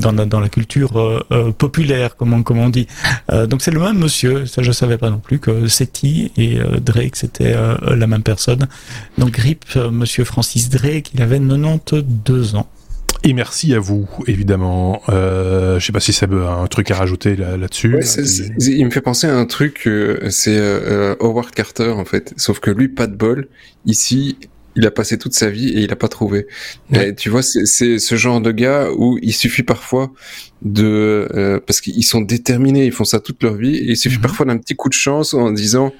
dans, 0.00 0.12
la, 0.12 0.26
dans 0.26 0.40
la 0.40 0.48
culture 0.48 0.98
euh, 0.98 1.24
euh 1.32 1.52
populaire, 1.52 2.16
comme 2.16 2.32
on, 2.32 2.42
comme 2.42 2.58
on 2.58 2.68
dit. 2.68 2.86
Euh, 3.32 3.46
donc 3.46 3.62
c'est 3.62 3.70
le 3.70 3.80
même 3.80 3.98
monsieur, 3.98 4.46
ça 4.46 4.62
je 4.62 4.72
savais 4.72 4.98
pas 4.98 5.10
non 5.10 5.18
plus, 5.18 5.38
que 5.38 5.66
SETI 5.66 6.32
et 6.36 6.58
euh, 6.58 6.78
Drake, 6.80 7.16
c'était 7.16 7.56
la 7.86 8.06
même 8.06 8.22
personne. 8.22 8.66
Donc 9.16 9.36
RIP, 9.36 9.64
monsieur 9.90 10.24
Francis 10.24 10.68
Drake, 10.68 11.10
il 11.14 11.22
avait 11.22 11.40
92 11.40 12.54
ans. 12.56 12.68
Et 13.24 13.32
merci 13.32 13.74
à 13.74 13.80
vous, 13.80 14.08
évidemment. 14.26 15.02
Euh, 15.08 15.78
je 15.78 15.86
sais 15.86 15.92
pas 15.92 16.00
si 16.00 16.12
ça 16.12 16.26
a 16.26 16.52
un 16.52 16.66
truc 16.66 16.90
à 16.90 16.94
rajouter 16.94 17.36
là-dessus. 17.36 17.90
Là 17.90 17.98
ouais, 17.98 18.66
il 18.66 18.84
me 18.84 18.90
fait 18.90 19.00
penser 19.00 19.26
à 19.26 19.36
un 19.36 19.44
truc, 19.44 19.86
euh, 19.86 20.18
c'est 20.30 20.56
euh, 20.56 21.14
Howard 21.20 21.50
Carter 21.50 21.90
en 21.90 22.04
fait. 22.04 22.32
Sauf 22.36 22.60
que 22.60 22.70
lui, 22.70 22.88
pas 22.88 23.06
de 23.06 23.16
bol. 23.16 23.48
Ici, 23.86 24.36
il 24.78 24.86
a 24.86 24.92
passé 24.92 25.18
toute 25.18 25.34
sa 25.34 25.50
vie 25.50 25.70
et 25.70 25.80
il 25.80 25.92
a 25.92 25.96
pas 25.96 26.08
trouvé. 26.08 26.46
Ouais. 26.92 27.08
Et 27.08 27.14
tu 27.14 27.30
vois, 27.30 27.42
c'est 27.42 27.98
ce 27.98 28.14
genre 28.14 28.40
de 28.40 28.52
gars 28.52 28.90
où 28.96 29.18
il 29.20 29.34
suffit 29.34 29.64
parfois 29.64 30.12
de 30.62 31.28
euh, 31.34 31.60
parce 31.64 31.80
qu'ils 31.80 32.04
sont 32.04 32.20
déterminés, 32.20 32.86
ils 32.86 32.92
font 32.92 33.04
ça 33.04 33.18
toute 33.18 33.42
leur 33.42 33.54
vie. 33.54 33.76
Et 33.76 33.90
il 33.90 33.96
suffit 33.96 34.16
mm 34.16 34.18
-hmm. 34.18 34.22
parfois 34.22 34.46
d'un 34.46 34.58
petit 34.58 34.76
coup 34.76 34.88
de 34.88 34.94
chance 34.94 35.34
en 35.34 35.50
disant 35.50 35.92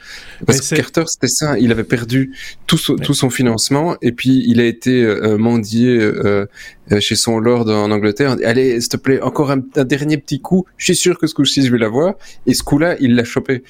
parce 0.47 0.61
que 0.61 0.77
Carter 0.77 1.05
c'était 1.07 1.29
ça, 1.41 1.59
il 1.59 1.71
avait 1.73 1.89
perdu 1.97 2.33
tout 2.69 2.79
son, 2.79 2.95
ouais. 2.95 3.05
tout 3.05 3.15
son 3.15 3.31
financement 3.31 3.97
et 4.01 4.13
puis 4.13 4.45
il 4.47 4.61
a 4.61 4.67
été 4.75 4.95
euh, 5.03 5.37
mendié 5.39 5.89
euh, 5.99 6.47
chez 7.01 7.17
son 7.17 7.39
lord 7.39 7.69
en 7.69 7.91
Angleterre. 7.91 8.37
Allez, 8.45 8.81
s'il 8.81 8.91
te 8.91 8.97
plaît, 8.97 9.21
encore 9.21 9.51
un, 9.51 9.61
un, 9.77 9.85
dernier 9.85 10.19
petit 10.19 10.41
coup. 10.41 10.67
Je 10.77 10.87
suis 10.87 10.97
sûr 10.97 11.19
que 11.19 11.27
ce 11.27 11.35
coup-ci 11.35 11.65
je 11.65 11.73
vais 11.73 11.79
l'avoir. 11.79 12.15
Et 12.47 12.55
ce 12.55 12.63
coup-là, 12.63 12.97
il 13.01 13.15
l'a 13.15 13.25
chopé. 13.25 13.63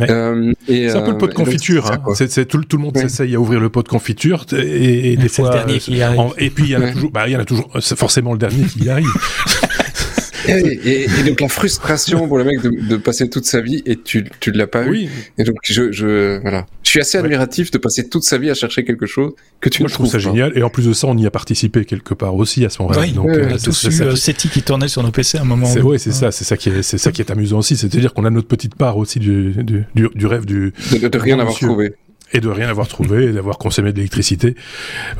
Euh, 0.00 0.52
c'est 0.66 0.90
un 0.90 1.02
peu 1.02 1.12
le 1.12 1.18
pot 1.18 1.26
de 1.26 1.34
confiture. 1.34 1.90
Hein. 1.90 2.02
C'est 2.14 2.46
tout, 2.46 2.62
tout, 2.64 2.76
le 2.76 2.82
monde 2.82 2.96
ouais. 2.96 3.02
s'essaye 3.02 3.34
à 3.34 3.40
ouvrir 3.40 3.60
le 3.60 3.68
pot 3.68 3.82
de 3.82 3.88
confiture 3.88 4.46
et, 4.52 5.12
et 5.12 5.16
des 5.16 5.28
fois. 5.28 5.50
Le 5.50 5.54
dernier 5.56 5.78
qui 5.78 6.02
arrive. 6.02 6.20
En, 6.20 6.32
et 6.38 6.50
puis 6.50 6.64
il 6.64 6.70
y 6.70 6.76
en 6.76 6.82
a 6.82 6.92
toujours. 6.92 7.10
Bah, 7.10 7.28
il 7.28 7.32
y 7.32 7.36
en 7.36 7.40
a 7.40 7.44
toujours. 7.44 7.70
C'est 7.80 7.98
forcément 7.98 8.32
le 8.32 8.38
dernier 8.38 8.64
qui 8.64 8.84
y 8.84 8.90
arrive. 8.90 9.08
Et, 10.48 11.04
et, 11.04 11.22
donc 11.24 11.40
la 11.40 11.48
frustration 11.48 12.28
pour 12.28 12.38
le 12.38 12.44
mec 12.44 12.60
de, 12.62 12.70
de 12.70 12.96
passer 12.96 13.28
toute 13.28 13.44
sa 13.44 13.60
vie 13.60 13.82
et 13.86 13.96
tu 13.96 14.24
tu 14.40 14.50
l'as 14.52 14.66
pas 14.66 14.84
oui. 14.84 15.06
eu. 15.06 15.32
Et 15.38 15.44
donc 15.44 15.56
je 15.62 15.90
je 15.92 16.40
voilà, 16.40 16.66
je 16.82 16.90
suis 16.90 17.00
assez 17.00 17.18
admiratif 17.18 17.66
ouais. 17.66 17.70
de 17.72 17.78
passer 17.78 18.08
toute 18.08 18.22
sa 18.22 18.38
vie 18.38 18.50
à 18.50 18.54
chercher 18.54 18.84
quelque 18.84 19.06
chose 19.06 19.32
que 19.60 19.68
tu 19.68 19.82
Moi, 19.82 19.86
ne 19.86 19.90
je 19.90 19.94
trouve 19.94 20.06
ça 20.06 20.12
pas. 20.12 20.18
génial 20.18 20.52
et 20.56 20.62
en 20.62 20.70
plus 20.70 20.86
de 20.86 20.92
ça 20.92 21.06
on 21.08 21.16
y 21.16 21.26
a 21.26 21.30
participé 21.30 21.84
quelque 21.84 22.14
part 22.14 22.34
aussi 22.34 22.64
à 22.64 22.70
son 22.70 22.86
rêve. 22.86 23.00
Oui, 23.00 23.12
donc, 23.12 23.28
euh, 23.28 23.56
tous 23.62 23.84
eu 23.84 24.02
euh, 24.02 24.16
SETI 24.16 24.48
qui 24.48 24.62
tournait 24.62 24.88
sur 24.88 25.02
nos 25.02 25.10
PC 25.10 25.38
à 25.38 25.42
un 25.42 25.44
moment. 25.44 25.66
C'est 25.66 25.82
ouais, 25.82 25.98
c'est 25.98 26.12
ça, 26.12 26.30
c'est 26.30 26.44
ça 26.44 26.56
qui 26.56 26.68
est 26.68 26.82
c'est 26.82 26.98
ça 26.98 27.12
qui 27.12 27.20
est 27.22 27.30
amusant 27.30 27.58
aussi, 27.58 27.76
c'est-à-dire 27.76 28.14
qu'on 28.14 28.24
a 28.24 28.30
notre 28.30 28.48
petite 28.48 28.74
part 28.74 28.96
aussi 28.98 29.18
du 29.18 29.52
du, 29.64 29.84
du, 29.94 30.08
du 30.14 30.26
rêve 30.26 30.44
du 30.44 30.72
de, 30.92 30.98
de, 30.98 31.08
de 31.08 31.18
rien 31.18 31.38
avoir 31.38 31.54
trouvé 31.56 31.94
et 32.36 32.40
de 32.40 32.48
rien 32.48 32.68
avoir 32.68 32.86
trouvé 32.86 33.32
d'avoir 33.32 33.56
consommé 33.56 33.92
de 33.92 33.96
l'électricité. 33.96 34.54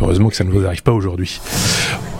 Heureusement 0.01 0.29
que 0.29 0.37
ça 0.37 0.45
ne 0.45 0.51
nous 0.51 0.67
arrive 0.67 0.83
pas 0.83 0.93
aujourd'hui. 0.93 1.41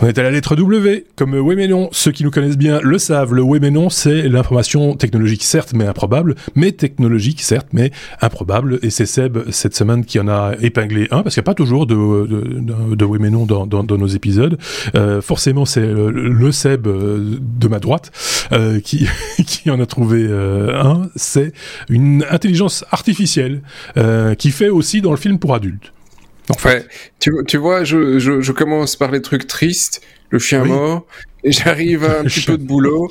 On 0.01 0.07
est 0.07 0.17
à 0.17 0.23
la 0.23 0.31
lettre 0.31 0.55
W, 0.55 1.05
comme 1.15 1.33
oui. 1.35 1.57
Ceux 1.91 2.11
qui 2.11 2.23
nous 2.23 2.29
connaissent 2.31 2.57
bien 2.57 2.79
le 2.83 2.97
savent. 2.99 3.33
Le 3.33 3.41
oui 3.41 3.59
c'est 3.89 4.29
l'information 4.29 4.95
technologique 4.95 5.43
certes 5.43 5.73
mais 5.73 5.85
improbable, 5.85 6.35
mais 6.55 6.71
technologique 6.71 7.41
certes 7.41 7.69
mais 7.73 7.91
improbable. 8.21 8.79
Et 8.83 8.89
c'est 8.89 9.05
Seb 9.05 9.49
cette 9.51 9.75
semaine 9.75 10.05
qui 10.05 10.19
en 10.19 10.27
a 10.27 10.53
épinglé 10.61 11.07
un 11.11 11.23
parce 11.23 11.35
qu'il 11.35 11.41
n'y 11.41 11.45
a 11.45 11.51
pas 11.51 11.55
toujours 11.55 11.87
de, 11.87 11.95
de, 11.95 12.95
dans, 12.95 13.97
nos 13.97 14.07
épisodes. 14.07 14.57
Euh, 14.95 15.21
forcément 15.21 15.65
c'est 15.65 15.85
le, 15.85 16.51
Seb 16.51 16.87
de 16.87 17.67
ma 17.67 17.79
droite 17.79 18.11
euh, 18.51 18.79
qui 18.79 19.07
en 19.69 19.79
a 19.79 19.85
trouvé 19.85 20.25
euh, 20.27 20.79
un. 20.79 21.09
C'est 21.15 21.53
une 21.89 22.25
intelligence 22.29 22.85
artificielle 22.91 23.61
euh, 23.97 24.35
qui 24.35 24.51
fait 24.51 24.69
aussi 24.69 24.86
dans 25.01 25.11
le 25.11 25.17
film 25.17 25.39
pour 25.39 25.53
adultes. 25.53 25.91
Enfin, 26.49 26.79
tu, 27.19 27.31
tu 27.45 27.57
vois, 27.57 27.83
je, 27.83 28.19
je, 28.19 28.41
je, 28.41 28.51
commence 28.51 28.95
par 28.95 29.11
les 29.11 29.21
trucs 29.21 29.47
tristes, 29.47 30.01
le 30.29 30.39
chien 30.39 30.61
oui. 30.61 30.69
mort, 30.69 31.05
et 31.43 31.51
j'arrive 31.51 32.05
à 32.05 32.19
un 32.19 32.23
petit 32.23 32.41
peu 32.41 32.57
de 32.57 32.63
boulot, 32.63 33.09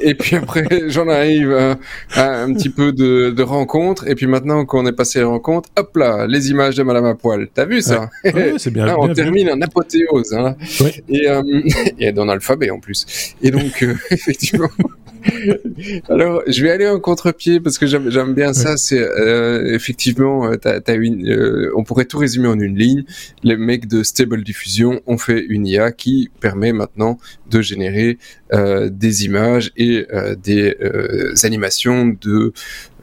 et 0.00 0.14
puis 0.14 0.36
après 0.36 0.66
j'en 0.88 1.08
arrive 1.08 1.52
à, 1.52 1.78
à, 2.14 2.42
un 2.42 2.52
petit 2.54 2.70
peu 2.70 2.92
de, 2.92 3.30
de 3.30 3.42
rencontres, 3.42 4.08
et 4.08 4.14
puis 4.14 4.26
maintenant 4.26 4.64
qu'on 4.64 4.86
est 4.86 4.92
passé 4.92 5.18
les 5.18 5.26
rencontres, 5.26 5.68
hop 5.76 5.96
là, 5.96 6.26
les 6.26 6.50
images 6.50 6.76
de 6.76 6.82
Madame 6.82 7.04
à 7.04 7.14
poil. 7.14 7.48
T'as 7.52 7.66
vu 7.66 7.82
ça? 7.82 8.08
Ouais. 8.24 8.32
ouais, 8.32 8.54
C'est 8.56 8.70
bien. 8.70 8.86
Là, 8.86 8.94
bien, 8.94 9.10
on 9.10 9.12
termine 9.12 9.50
en 9.50 9.60
apothéose, 9.60 10.32
hein. 10.32 10.56
ouais. 10.80 11.04
et, 11.10 11.28
euh, 11.28 11.42
et 11.98 12.12
dans 12.12 12.24
l'alphabet 12.24 12.70
en 12.70 12.80
plus. 12.80 13.34
Et 13.42 13.50
donc, 13.50 13.82
euh, 13.82 13.94
effectivement. 14.10 14.70
Alors, 16.08 16.42
je 16.46 16.62
vais 16.62 16.70
aller 16.70 16.88
en 16.88 17.00
contre-pied 17.00 17.60
parce 17.60 17.78
que 17.78 17.86
j'aime 17.86 18.34
bien 18.34 18.52
ça. 18.52 18.76
C'est 18.76 19.00
euh, 19.00 19.74
effectivement, 19.74 20.50
as, 20.64 20.94
une, 20.94 21.70
on 21.76 21.84
pourrait 21.84 22.04
tout 22.04 22.18
résumer 22.18 22.48
en 22.48 22.58
une 22.58 22.76
ligne. 22.76 23.04
Les 23.42 23.56
mecs 23.56 23.86
de 23.86 24.02
Stable 24.02 24.42
Diffusion 24.42 25.00
ont 25.06 25.18
fait 25.18 25.44
une 25.48 25.66
IA 25.66 25.92
qui 25.92 26.30
permet 26.40 26.72
maintenant 26.72 27.18
de 27.50 27.60
générer 27.60 28.18
des 28.52 29.24
images 29.24 29.72
et 29.76 30.06
des 30.42 30.76
animations 31.42 32.16
de 32.20 32.52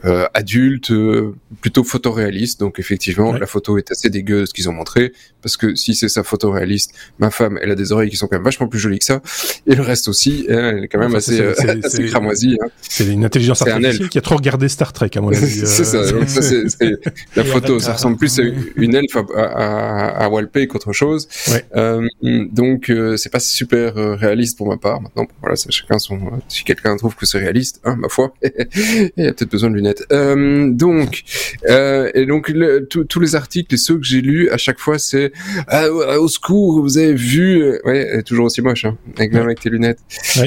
euh, 0.05 0.27
adulte, 0.35 0.91
euh, 0.91 1.33
plutôt 1.61 1.83
photoréaliste. 1.83 2.59
Donc 2.59 2.77
effectivement, 2.77 3.33
la 3.33 3.47
photo 3.47 3.79
est 3.79 3.89
assez 3.89 4.09
dégueu 4.11 4.45
ce 4.45 4.53
qu'ils 4.53 4.69
ont 4.69 4.73
montré, 4.73 5.13
parce 5.41 5.57
que 5.57 5.73
si 5.73 5.95
c'est 5.95 6.09
sa 6.09 6.23
photo 6.23 6.51
réaliste, 6.51 6.93
ma 7.17 7.31
femme, 7.31 7.57
elle 7.59 7.71
a 7.71 7.75
des 7.75 7.91
oreilles 7.91 8.11
qui 8.11 8.15
sont 8.15 8.27
quand 8.27 8.35
même 8.35 8.43
vachement 8.43 8.67
plus 8.67 8.77
jolies 8.77 8.99
que 8.99 9.05
ça, 9.05 9.21
et 9.65 9.73
le 9.73 9.81
reste 9.81 10.07
aussi, 10.07 10.45
hein, 10.47 10.73
elle 10.75 10.83
est 10.83 10.87
quand 10.89 10.99
même 10.99 11.15
assez, 11.15 11.41
euh, 11.41 11.55
assez 11.83 12.05
cramoisie. 12.05 12.55
Hein. 12.61 12.67
C'est 12.81 13.07
une 13.07 13.25
intelligence 13.25 13.63
artificielle 13.63 14.09
qui 14.09 14.19
a 14.19 14.21
trop 14.21 14.35
regardé 14.35 14.69
Star 14.69 14.93
Trek 14.93 15.09
à 15.15 15.21
mon 15.21 15.29
avis. 15.33 15.65
c'est 15.65 15.85
ça. 15.85 16.11
Donc 16.11 16.29
ça, 16.29 16.41
c'est 16.43 16.91
la 17.35 17.43
photo, 17.43 17.79
ça 17.79 17.93
ressemble 17.93 18.17
plus 18.17 18.39
à 18.39 18.43
une 18.75 18.93
elfe 18.93 19.17
à, 19.35 19.41
à, 19.41 20.25
à 20.25 20.29
Walpay 20.29 20.67
qu'autre 20.67 20.93
chose. 20.93 21.27
Euh, 21.75 22.07
donc 22.21 22.91
c'est 23.17 23.31
pas 23.31 23.39
super 23.39 23.95
réaliste 23.95 24.55
pour 24.55 24.67
ma 24.67 24.77
part. 24.77 25.01
Maintenant, 25.01 25.25
voilà, 25.41 25.55
chacun 25.55 25.97
son. 25.97 26.19
si 26.47 26.63
quelqu'un 26.63 26.95
trouve 26.95 27.15
que 27.15 27.25
c'est 27.25 27.39
réaliste, 27.39 27.81
hein, 27.85 27.95
ma 27.95 28.09
foi, 28.09 28.33
il 28.43 29.11
y 29.17 29.27
a 29.27 29.33
peut-être 29.33 29.49
besoin 29.51 29.71
de 29.71 29.75
lunettes 29.75 29.94
euh, 30.11 30.69
donc, 30.71 31.23
euh, 31.67 32.09
et 32.13 32.25
donc 32.25 32.51
tous 32.89 33.19
les 33.19 33.35
articles 33.35 33.73
et 33.73 33.77
ceux 33.77 33.97
que 33.97 34.05
j'ai 34.05 34.21
lus 34.21 34.49
à 34.49 34.57
chaque 34.57 34.79
fois, 34.79 34.99
c'est 34.99 35.31
ah, 35.67 35.89
au 35.89 36.27
secours, 36.27 36.81
vous 36.81 36.97
avez 36.97 37.13
vu, 37.13 37.79
ouais, 37.85 38.21
toujours 38.23 38.45
aussi 38.45 38.61
moche, 38.61 38.85
hein, 38.85 38.97
avec 39.17 39.33
même 39.33 39.43
avec 39.43 39.59
tes 39.59 39.69
lunettes. 39.69 39.99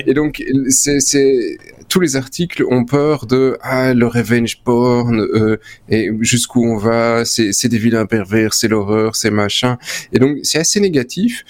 Et 0.07 0.15
donc, 0.15 0.43
c'est 0.69 0.99
tous 1.89 2.01
les 2.01 2.17
articles 2.17 2.63
ont 2.69 2.85
peur 2.85 3.27
de 3.27 3.57
ah 3.63 3.95
le 3.95 4.07
revenge 4.07 4.61
porn 4.63 5.21
euh, 5.21 5.59
et 5.89 6.11
jusqu'où 6.21 6.65
on 6.65 6.77
va, 6.77 7.25
c'est 7.25 7.69
des 7.69 7.79
vilains 7.79 8.07
pervers, 8.07 8.55
c'est 8.55 8.69
l'horreur, 8.69 9.17
c'est 9.17 9.31
machin. 9.31 9.79
Et 10.13 10.19
donc 10.19 10.39
c'est 10.43 10.59
assez 10.59 10.81
négatif. 10.81 11.45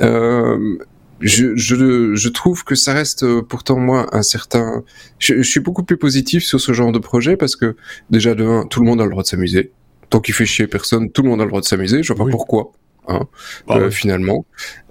Euh, 0.00 0.76
je, 1.20 1.56
je, 1.56 2.14
je, 2.14 2.28
trouve 2.28 2.64
que 2.64 2.74
ça 2.74 2.92
reste 2.92 3.24
euh, 3.24 3.42
pourtant 3.42 3.78
moi 3.78 4.08
un 4.12 4.22
certain. 4.22 4.84
Je, 5.18 5.42
suis 5.42 5.60
beaucoup 5.60 5.82
plus 5.82 5.96
positif 5.96 6.44
sur 6.44 6.60
ce 6.60 6.72
genre 6.72 6.92
de 6.92 6.98
projet 6.98 7.36
parce 7.36 7.56
que 7.56 7.76
déjà 8.10 8.34
de 8.34 8.44
un, 8.44 8.66
tout 8.66 8.80
le 8.80 8.86
monde 8.86 9.00
a 9.00 9.04
le 9.04 9.10
droit 9.10 9.22
de 9.22 9.28
s'amuser. 9.28 9.72
Tant 10.10 10.20
qu'il 10.20 10.34
fait 10.34 10.46
chier 10.46 10.66
personne, 10.66 11.10
tout 11.10 11.22
le 11.22 11.28
monde 11.28 11.40
a 11.40 11.44
le 11.44 11.50
droit 11.50 11.60
de 11.60 11.66
s'amuser. 11.66 12.02
Je 12.02 12.12
vois 12.12 12.26
pas 12.26 12.30
pourquoi. 12.30 12.72
Hein, 13.08 13.26
bah 13.66 13.78
euh, 13.78 13.90
finalement. 13.90 14.44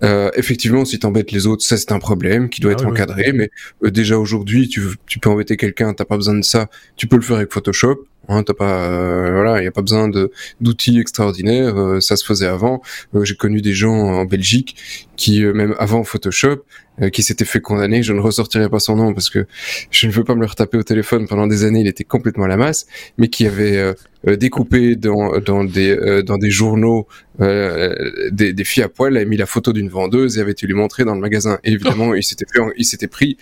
Euh, 0.04 0.32
effectivement, 0.36 0.86
si 0.86 0.98
t'embêtes 0.98 1.32
les 1.32 1.46
autres, 1.46 1.64
ça 1.64 1.78
c'est 1.78 1.92
un 1.92 2.00
problème 2.00 2.50
qui 2.50 2.62
doit 2.62 2.72
ah 2.72 2.74
être 2.74 2.88
encadré. 2.88 3.32
Mais 3.32 3.50
euh, 3.84 3.92
déjà 3.92 4.18
aujourd'hui, 4.18 4.68
tu, 4.68 4.82
tu 5.06 5.20
peux 5.20 5.30
embêter 5.30 5.56
quelqu'un, 5.56 5.94
t'as 5.94 6.06
pas 6.06 6.18
besoin 6.18 6.34
de 6.34 6.44
ça. 6.44 6.68
Tu 6.96 7.08
peux 7.08 7.16
le 7.16 7.22
faire 7.22 7.38
avec 7.38 7.54
Photoshop. 7.54 8.06
Hein, 8.30 8.44
t'as 8.44 8.54
pas, 8.54 8.90
euh, 8.90 9.32
voilà, 9.34 9.62
il 9.62 9.64
y 9.64 9.68
a 9.68 9.72
pas 9.72 9.82
besoin 9.82 10.10
de 10.10 10.32
d'outils 10.60 11.00
extraordinaires. 11.00 11.78
Euh, 11.78 12.00
ça 12.02 12.18
se 12.18 12.26
faisait 12.26 12.48
avant. 12.48 12.82
Euh, 13.16 13.24
j'ai 13.24 13.36
connu 13.36 13.62
des 13.62 13.74
gens 13.74 13.96
en 13.96 14.26
Belgique 14.26 14.76
qui, 15.16 15.44
même 15.44 15.76
avant 15.80 16.04
Photoshop, 16.04 16.64
qui 17.12 17.24
s'étaient 17.24 17.46
fait 17.46 17.62
condamner. 17.62 18.04
Je 18.04 18.14
ne 18.14 18.20
ressortirai 18.20 18.70
pas 18.70 18.80
son 18.80 18.96
nom 18.96 19.14
parce 19.14 19.30
que 19.30 19.46
je 19.92 20.08
ne 20.08 20.12
veux 20.12 20.24
pas 20.24 20.36
me 20.36 20.42
le 20.42 20.48
retaper 20.48 20.78
au 20.78 20.84
téléphone. 20.84 21.28
Pendant 21.28 21.48
des 21.48 21.64
années, 21.64 21.82
il 21.82 21.88
était 21.88 22.04
complètement 22.04 22.46
à 22.46 22.48
la 22.48 22.58
masse, 22.58 22.86
mais 23.18 23.28
qui 23.28 23.46
avait 23.48 23.94
découpé 24.26 24.96
dans 24.96 25.40
dans 25.40 25.64
des 25.64 26.24
dans 26.24 26.38
des 26.38 26.52
journaux 26.52 27.08
des, 27.40 28.54
des 28.54 28.64
filles 28.64 28.84
à 28.84 28.90
poil, 28.90 29.16
avait 29.16 29.26
mis 29.26 29.38
la 29.38 29.46
photo 29.46 29.74
d'une 29.74 29.90
vendeuse 29.90 30.38
et 30.38 30.42
avait 30.42 30.52
été 30.52 30.66
lui 30.68 30.74
montrer 30.74 31.04
dans 31.04 31.14
le 31.16 31.22
magasin. 31.22 31.60
Et 31.64 31.72
évidemment, 31.72 32.14
il 32.16 32.24
s'était 32.24 32.46
il 32.78 32.86
s'était 32.86 33.08
pris 33.08 33.38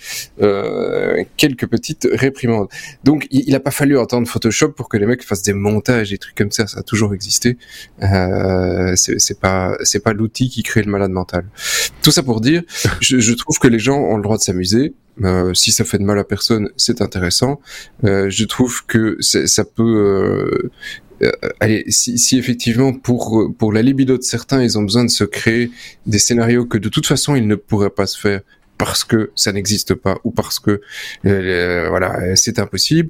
quelques 1.37 1.67
petites 1.67 2.07
réprimandes. 2.11 2.67
Donc, 3.03 3.27
il, 3.31 3.43
il 3.47 3.55
a 3.55 3.61
pas 3.61 3.71
fallu 3.71 3.97
entendre 3.97 4.27
Photoshop 4.27 4.74
pour 4.75 4.89
que 4.89 4.97
les 4.97 5.05
mecs 5.05 5.23
fassent 5.23 5.43
des 5.43 5.53
montages 5.53 6.13
et 6.13 6.17
trucs 6.17 6.35
comme 6.35 6.51
ça. 6.51 6.67
Ça 6.67 6.79
a 6.79 6.83
toujours 6.83 7.13
existé. 7.13 7.57
Euh, 8.03 8.93
c'est 8.95 9.39
pas 9.39 9.77
c'est 9.83 10.03
pas 10.03 10.13
l'outil 10.13 10.49
qui 10.49 10.63
crée 10.63 10.83
le 10.83 10.91
malade 10.91 11.11
mental. 11.11 11.45
Tout 12.01 12.11
ça 12.11 12.23
pour 12.23 12.41
dire, 12.41 12.63
je, 13.01 13.33
trouve 13.33 13.59
que 13.59 13.67
les 13.67 13.79
gens 13.79 13.97
ont 13.97 14.17
le 14.17 14.23
droit 14.23 14.37
de 14.37 14.43
s'amuser. 14.43 14.93
Euh, 15.23 15.53
si 15.53 15.71
ça 15.71 15.85
fait 15.85 15.97
de 15.97 16.03
mal 16.03 16.19
à 16.19 16.23
personne, 16.23 16.69
c'est 16.75 17.01
intéressant. 17.01 17.61
Euh, 18.03 18.29
je 18.29 18.43
trouve 18.45 18.85
que 18.85 19.17
ça 19.21 19.63
peut 19.63 19.83
euh, 19.83 20.71
euh, 21.23 21.31
allez, 21.61 21.85
si, 21.89 22.37
effectivement 22.37 22.93
pour 22.93 23.53
pour 23.57 23.71
la 23.71 23.81
libido 23.81 24.17
de 24.17 24.23
certains, 24.23 24.61
ils 24.61 24.77
ont 24.77 24.83
besoin 24.83 25.05
de 25.05 25.09
se 25.09 25.23
créer 25.23 25.71
des 26.05 26.19
scénarios 26.19 26.65
que 26.65 26.77
de 26.77 26.89
toute 26.89 27.05
façon 27.05 27.35
ils 27.35 27.47
ne 27.47 27.55
pourraient 27.55 27.89
pas 27.89 28.07
se 28.07 28.19
faire 28.19 28.41
parce 28.77 29.05
que 29.05 29.31
ça 29.35 29.53
n'existe 29.53 29.93
pas 29.93 30.17
ou 30.25 30.31
parce 30.31 30.59
que 30.59 30.81
voilà 31.23 32.35
c'est 32.35 32.59
impossible 32.59 33.09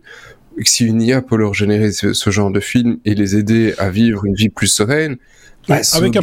si 0.63 0.85
une 0.85 1.01
IA 1.01 1.21
peut 1.21 1.35
leur 1.35 1.53
générer 1.53 1.91
ce, 1.91 2.29
genre 2.29 2.51
de 2.51 2.59
film 2.59 2.97
et 3.05 3.13
les 3.13 3.35
aider 3.35 3.73
à 3.77 3.89
vivre 3.89 4.25
une 4.25 4.35
vie 4.35 4.49
plus 4.49 4.67
sereine, 4.67 5.17
bah, 5.67 5.79
avec, 5.93 6.15
un, 6.15 6.21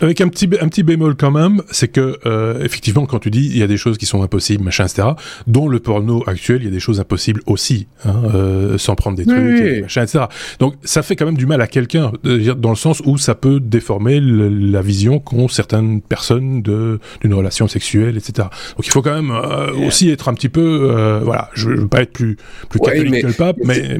avec 0.00 0.20
un 0.20 0.28
petit 0.28 0.48
un 0.60 0.68
petit 0.68 0.82
bémol 0.82 1.16
quand 1.16 1.30
même, 1.30 1.62
c'est 1.70 1.88
que 1.88 2.18
euh, 2.26 2.62
effectivement 2.62 3.06
quand 3.06 3.18
tu 3.18 3.30
dis 3.30 3.46
il 3.46 3.58
y 3.58 3.62
a 3.62 3.66
des 3.66 3.76
choses 3.76 3.98
qui 3.98 4.06
sont 4.06 4.22
impossibles, 4.22 4.62
machin, 4.62 4.84
etc. 4.84 5.08
Dont 5.46 5.68
le 5.68 5.80
porno 5.80 6.22
actuel, 6.26 6.62
il 6.62 6.64
y 6.64 6.68
a 6.68 6.70
des 6.70 6.80
choses 6.80 7.00
impossibles 7.00 7.40
aussi, 7.46 7.86
hein, 8.04 8.22
euh, 8.34 8.78
sans 8.78 8.94
prendre 8.94 9.16
des 9.16 9.24
trucs, 9.24 9.82
machin, 9.82 10.02
etc. 10.02 10.24
Donc 10.58 10.74
ça 10.84 11.02
fait 11.02 11.16
quand 11.16 11.26
même 11.26 11.36
du 11.36 11.46
mal 11.46 11.60
à 11.60 11.66
quelqu'un, 11.66 12.12
dans 12.22 12.70
le 12.70 12.76
sens 12.76 13.00
où 13.04 13.18
ça 13.18 13.34
peut 13.34 13.60
déformer 13.60 14.20
la 14.20 14.82
vision 14.82 15.18
qu'ont 15.18 15.48
certaines 15.48 16.00
personnes 16.00 16.62
de 16.62 17.00
d'une 17.20 17.34
relation 17.34 17.68
sexuelle, 17.68 18.16
etc. 18.16 18.48
Donc 18.76 18.86
il 18.86 18.90
faut 18.90 19.02
quand 19.02 19.14
même 19.14 19.30
euh, 19.30 19.72
aussi 19.86 20.10
être 20.10 20.28
un 20.28 20.34
petit 20.34 20.48
peu, 20.48 20.90
euh, 20.90 21.20
voilà, 21.22 21.50
je, 21.54 21.70
veux 21.70 21.88
pas 21.88 22.02
être 22.02 22.12
plus 22.12 22.36
plus 22.68 22.80
catholique 22.80 23.22
que 23.22 23.26
le 23.26 23.32
pape, 23.32 23.56
mais 23.64 23.98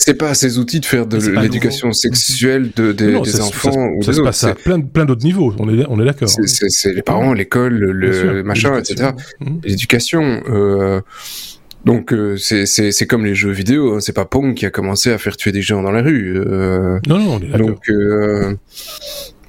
c'est 0.00 0.14
pas 0.14 0.30
à 0.30 0.34
ces 0.34 0.58
outils 0.58 0.80
de 0.80 0.86
faire 0.86 1.06
de 1.06 1.18
l'éducation 1.18 1.92
sexuelle 1.92 2.70
de, 2.74 2.92
des 2.92 3.40
enfants 3.40 3.70
ça, 3.70 3.80
ou 3.98 4.02
ça 4.02 4.12
se 4.14 4.20
passe 4.22 4.44
à 4.44 4.54
plein, 4.54 4.80
plein 4.80 5.04
d'autres 5.04 5.24
niveaux. 5.24 5.54
On 5.58 5.68
est, 5.68 5.84
on 5.90 6.00
est 6.00 6.04
d'accord. 6.06 6.28
C'est 6.28 6.94
les 6.94 7.02
parents, 7.02 7.34
l'école, 7.34 7.74
le 7.74 8.42
machin, 8.42 8.78
etc. 8.78 9.10
L'éducation. 9.62 10.42
Euh, 10.48 11.00
donc 11.84 12.12
euh, 12.12 12.36
c'est 12.38 13.06
comme 13.06 13.26
les 13.26 13.34
jeux 13.34 13.50
vidéo. 13.50 13.94
Hein. 13.94 14.00
C'est 14.00 14.14
pas 14.14 14.24
Pong 14.24 14.54
qui 14.54 14.64
a 14.64 14.70
commencé 14.70 15.10
à 15.10 15.18
faire 15.18 15.36
tuer 15.36 15.52
des 15.52 15.62
gens 15.62 15.82
dans 15.82 15.92
la 15.92 16.02
rue. 16.02 16.38
Euh, 16.38 16.98
non, 17.06 17.18
non, 17.18 17.34
on 17.34 17.40
est. 17.40 17.58
Donc 17.58 17.88
euh, 17.90 18.54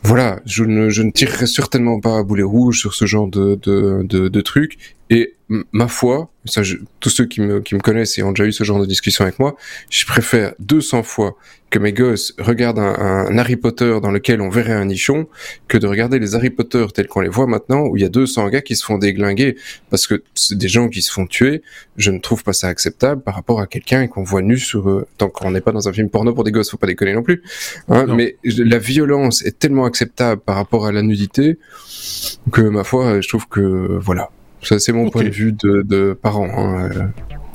voilà, 0.03 0.39
je 0.45 0.65
ne, 0.65 0.89
je 0.89 1.01
ne 1.01 1.11
tirerai 1.11 1.47
certainement 1.47 1.99
pas 1.99 2.17
à 2.17 2.23
boulet 2.23 2.43
rouge 2.43 2.79
sur 2.79 2.93
ce 2.93 3.05
genre 3.05 3.27
de, 3.27 3.57
de, 3.61 4.03
de, 4.03 4.27
de 4.27 4.41
trucs. 4.41 4.97
Et 5.11 5.35
ma 5.73 5.89
foi, 5.89 6.31
ça, 6.45 6.61
tous 7.01 7.09
ceux 7.09 7.25
qui 7.25 7.41
me, 7.41 7.59
qui 7.59 7.75
me 7.75 7.81
connaissent 7.81 8.17
et 8.17 8.23
ont 8.23 8.31
déjà 8.31 8.45
eu 8.45 8.53
ce 8.53 8.63
genre 8.63 8.79
de 8.79 8.85
discussion 8.85 9.25
avec 9.25 9.39
moi, 9.39 9.57
je 9.89 10.05
préfère 10.05 10.53
200 10.59 11.03
fois 11.03 11.35
que 11.69 11.79
mes 11.79 11.91
gosses 11.91 12.33
regardent 12.39 12.79
un, 12.79 13.37
Harry 13.37 13.57
Potter 13.57 13.99
dans 14.01 14.11
lequel 14.11 14.39
on 14.39 14.49
verrait 14.49 14.71
un 14.71 14.85
nichon 14.85 15.27
que 15.67 15.77
de 15.77 15.85
regarder 15.85 16.17
les 16.17 16.33
Harry 16.33 16.49
Potter 16.49 16.85
tels 16.93 17.07
qu'on 17.07 17.19
les 17.19 17.29
voit 17.29 17.45
maintenant 17.45 17.87
où 17.87 17.97
il 17.97 18.03
y 18.03 18.05
a 18.05 18.09
200 18.09 18.47
gars 18.49 18.61
qui 18.61 18.77
se 18.77 18.85
font 18.85 18.97
déglinguer 18.97 19.57
parce 19.89 20.07
que 20.07 20.23
c'est 20.33 20.57
des 20.57 20.69
gens 20.69 20.87
qui 20.87 21.01
se 21.01 21.11
font 21.11 21.27
tuer. 21.27 21.61
Je 21.97 22.11
ne 22.11 22.19
trouve 22.19 22.45
pas 22.45 22.53
ça 22.53 22.69
acceptable 22.69 23.21
par 23.21 23.35
rapport 23.35 23.59
à 23.59 23.67
quelqu'un 23.67 24.07
qu'on 24.07 24.23
voit 24.23 24.41
nu 24.41 24.57
sur 24.57 24.89
eux. 24.89 25.07
Tant 25.17 25.27
qu'on 25.27 25.51
n'est 25.51 25.61
pas 25.61 25.73
dans 25.73 25.89
un 25.89 25.93
film 25.93 26.09
porno 26.09 26.33
pour 26.33 26.45
des 26.45 26.51
gosses, 26.51 26.71
faut 26.71 26.77
pas 26.77 26.87
déconner 26.87 27.13
non 27.13 27.23
plus. 27.23 27.43
Hein, 27.89 28.05
mais 28.15 28.37
la 28.45 28.77
violence 28.77 29.43
est 29.43 29.59
tellement 29.59 29.83
acceptable 29.83 30.41
par 30.41 30.55
rapport 30.55 30.85
à 30.85 30.93
la 30.93 31.01
nudité 31.01 31.57
que 32.53 32.61
ma 32.61 32.85
foi, 32.85 33.19
je 33.19 33.27
trouve 33.27 33.49
que 33.49 33.97
voilà. 33.99 34.29
Ça, 34.63 34.79
c'est 34.79 34.91
mon 34.91 35.09
point 35.09 35.23
de 35.23 35.29
vue 35.29 35.53
de, 35.53 35.81
de 35.81 36.13
parent. 36.13 36.47
Hein. 36.55 36.89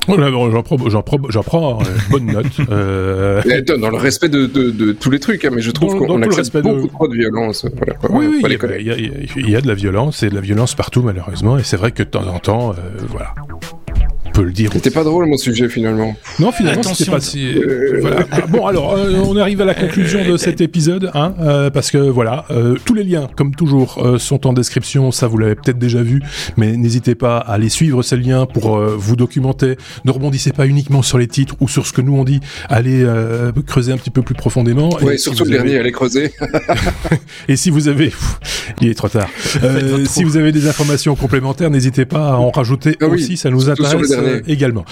J'en 0.07 0.63
prends, 0.63 0.77
j'en 0.89 1.01
prends, 1.01 1.39
prends 1.43 1.79
bonne 2.11 2.27
note. 2.27 2.45
Euh... 2.69 3.41
Dans 3.79 3.89
le 3.89 3.97
respect 3.97 4.29
de, 4.29 4.45
de, 4.45 4.71
de, 4.71 4.91
tous 4.93 5.09
les 5.09 5.19
trucs, 5.19 5.43
hein, 5.43 5.49
mais 5.53 5.61
je 5.61 5.71
trouve 5.71 5.97
qu'on 5.97 6.21
accepte 6.21 6.57
beaucoup 6.59 6.87
trop 6.87 7.07
de 7.07 7.13
violence. 7.13 7.65
Voilà, 7.75 7.95
oui, 8.09 8.27
oui, 8.27 8.57
il 8.79 9.47
y, 9.47 9.51
y, 9.51 9.55
a 9.55 9.61
de 9.61 9.67
la 9.67 9.73
violence 9.73 10.23
et 10.23 10.29
de 10.29 10.35
la 10.35 10.41
violence 10.41 10.75
partout 10.75 11.01
malheureusement, 11.01 11.57
et 11.57 11.63
c'est 11.63 11.77
vrai 11.77 11.91
que 11.91 12.03
de 12.03 12.09
temps 12.09 12.27
en 12.27 12.39
temps, 12.39 12.71
euh, 12.71 12.75
voilà, 13.09 13.33
le 14.43 14.51
dire. 14.51 14.71
C'était 14.73 14.91
pas 14.91 15.03
drôle 15.03 15.25
mon 15.25 15.37
sujet 15.37 15.69
finalement. 15.69 16.15
Non, 16.39 16.51
finalement, 16.51 16.83
c'était 16.83 17.11
pas 17.11 17.19
si. 17.19 17.57
Euh, 17.57 17.99
voilà. 18.01 18.25
bon, 18.47 18.65
alors, 18.65 18.95
euh, 18.95 19.19
on 19.25 19.35
arrive 19.37 19.61
à 19.61 19.65
la 19.65 19.73
conclusion 19.73 20.25
de 20.25 20.37
cet 20.37 20.61
épisode, 20.61 21.11
hein, 21.13 21.33
euh, 21.39 21.69
parce 21.69 21.91
que 21.91 21.97
voilà, 21.97 22.45
tous 22.85 22.93
les 22.93 23.03
liens, 23.03 23.29
comme 23.35 23.55
toujours, 23.55 24.03
sont 24.19 24.47
en 24.47 24.53
description. 24.53 25.11
Ça, 25.11 25.27
vous 25.27 25.37
l'avez 25.37 25.55
peut-être 25.55 25.79
déjà 25.79 26.01
vu, 26.01 26.21
mais 26.57 26.75
n'hésitez 26.77 27.15
pas 27.15 27.37
à 27.37 27.53
aller 27.53 27.69
suivre 27.69 28.01
ces 28.03 28.17
liens 28.17 28.45
pour 28.45 28.77
vous 28.77 29.15
documenter. 29.15 29.77
Ne 30.05 30.11
rebondissez 30.11 30.51
pas 30.51 30.67
uniquement 30.67 31.01
sur 31.01 31.17
les 31.17 31.27
titres 31.27 31.55
ou 31.59 31.67
sur 31.67 31.85
ce 31.87 31.93
que 31.93 32.01
nous 32.01 32.15
on 32.15 32.23
dit. 32.23 32.39
Allez 32.69 33.05
creuser 33.65 33.91
un 33.91 33.97
petit 33.97 34.11
peu 34.11 34.21
plus 34.21 34.35
profondément. 34.35 34.89
Oui, 35.01 35.19
surtout 35.19 35.43
le 35.43 35.51
dernier, 35.51 35.77
allez 35.77 35.91
creuser. 35.91 36.31
et 37.47 37.55
si 37.55 37.69
vous 37.69 37.87
avez, 37.87 38.13
il 38.81 38.89
est 38.89 38.95
trop 38.95 39.09
tard. 39.09 39.29
si 40.05 40.23
vous 40.23 40.37
avez 40.37 40.51
des 40.51 40.67
informations 40.67 41.15
complémentaires, 41.15 41.69
n'hésitez 41.69 42.05
pas 42.05 42.29
à 42.29 42.35
en 42.35 42.51
rajouter 42.51 42.97
ah 43.01 43.07
aussi. 43.07 43.37
Ça 43.37 43.49
nous 43.49 43.69
intéresse 43.69 44.11
également. 44.47 44.85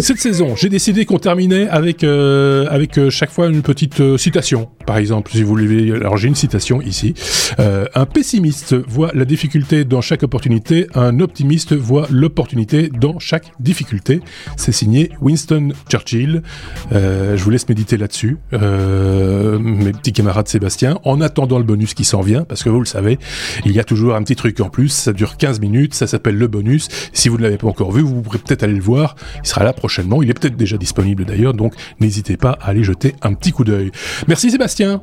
Cette 0.00 0.18
saison, 0.18 0.56
j'ai 0.56 0.68
décidé 0.68 1.04
qu'on 1.04 1.18
terminait 1.18 1.68
avec 1.68 2.04
euh, 2.04 2.66
avec 2.70 2.98
euh, 2.98 3.10
chaque 3.10 3.30
fois 3.30 3.48
une 3.48 3.62
petite 3.62 4.00
euh, 4.00 4.16
citation. 4.16 4.68
Par 4.86 4.96
exemple, 4.96 5.30
si 5.32 5.42
vous 5.42 5.48
voulez, 5.48 5.92
alors 5.92 6.16
j'ai 6.16 6.28
une 6.28 6.34
citation 6.34 6.80
ici. 6.80 7.14
un 7.58 8.06
pessimiste 8.06 8.74
voit 8.74 9.10
la 9.14 9.26
difficulté 9.26 9.84
dans 9.84 10.00
chaque 10.00 10.22
opportunité, 10.22 10.86
un 10.94 11.20
optimiste 11.20 11.74
voit 11.74 12.06
l'opportunité 12.10 12.88
dans 12.88 13.18
chaque 13.18 13.52
difficulté. 13.60 14.20
C'est 14.56 14.72
signé 14.72 15.10
Winston 15.20 15.72
Churchill. 15.90 16.42
je 16.90 17.42
vous 17.42 17.50
laisse 17.50 17.68
méditer 17.68 17.98
là-dessus, 17.98 18.38
mes 18.52 19.92
petits 19.92 20.14
camarades 20.14 20.48
Sébastien. 20.48 20.98
En 21.04 21.20
attendant 21.20 21.58
le 21.58 21.64
bonus 21.64 21.92
qui 21.92 22.04
s'en 22.04 22.22
vient, 22.22 22.44
parce 22.44 22.62
que 22.62 22.70
vous 22.70 22.80
le 22.80 22.86
savez, 22.86 23.18
il 23.66 23.72
y 23.72 23.80
a 23.80 23.84
toujours 23.84 24.14
un 24.14 24.22
petit 24.22 24.36
truc 24.36 24.58
en 24.60 24.70
plus. 24.70 24.88
Ça 24.88 25.12
dure 25.12 25.36
15 25.36 25.60
minutes, 25.60 25.92
ça 25.92 26.06
s'appelle 26.06 26.38
le 26.38 26.46
bonus. 26.46 26.88
Si 27.12 27.28
vous 27.28 27.36
ne 27.36 27.42
l'avez 27.42 27.58
pas 27.58 27.68
encore 27.68 27.92
vu, 27.92 28.00
vous 28.00 28.22
pourrez 28.22 28.38
peut-être 28.38 28.62
aller 28.62 28.74
le 28.74 28.80
voir. 28.80 29.16
Il 29.44 29.46
sera 29.46 29.64
là 29.64 29.74
prochainement. 29.78 30.22
Il 30.22 30.30
est 30.30 30.34
peut-être 30.34 30.56
déjà 30.56 30.76
disponible 30.76 31.24
d'ailleurs, 31.24 31.54
donc 31.54 31.74
n'hésitez 32.00 32.36
pas 32.36 32.58
à 32.60 32.68
aller 32.68 32.84
jeter 32.84 33.14
un 33.22 33.34
petit 33.34 33.52
coup 33.52 33.64
d'œil. 33.64 33.90
Merci 34.26 34.50
Sébastien. 34.50 35.02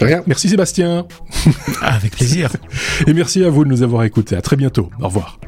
rien. 0.00 0.22
Merci 0.26 0.48
Sébastien. 0.48 1.06
Avec 1.82 2.12
plaisir. 2.12 2.50
Et 3.06 3.12
merci 3.12 3.44
à 3.44 3.50
vous 3.50 3.64
de 3.64 3.70
nous 3.70 3.82
avoir 3.82 4.04
écoutés. 4.04 4.36
À 4.36 4.42
très 4.42 4.56
bientôt. 4.56 4.90
Au 5.00 5.06
revoir. 5.06 5.38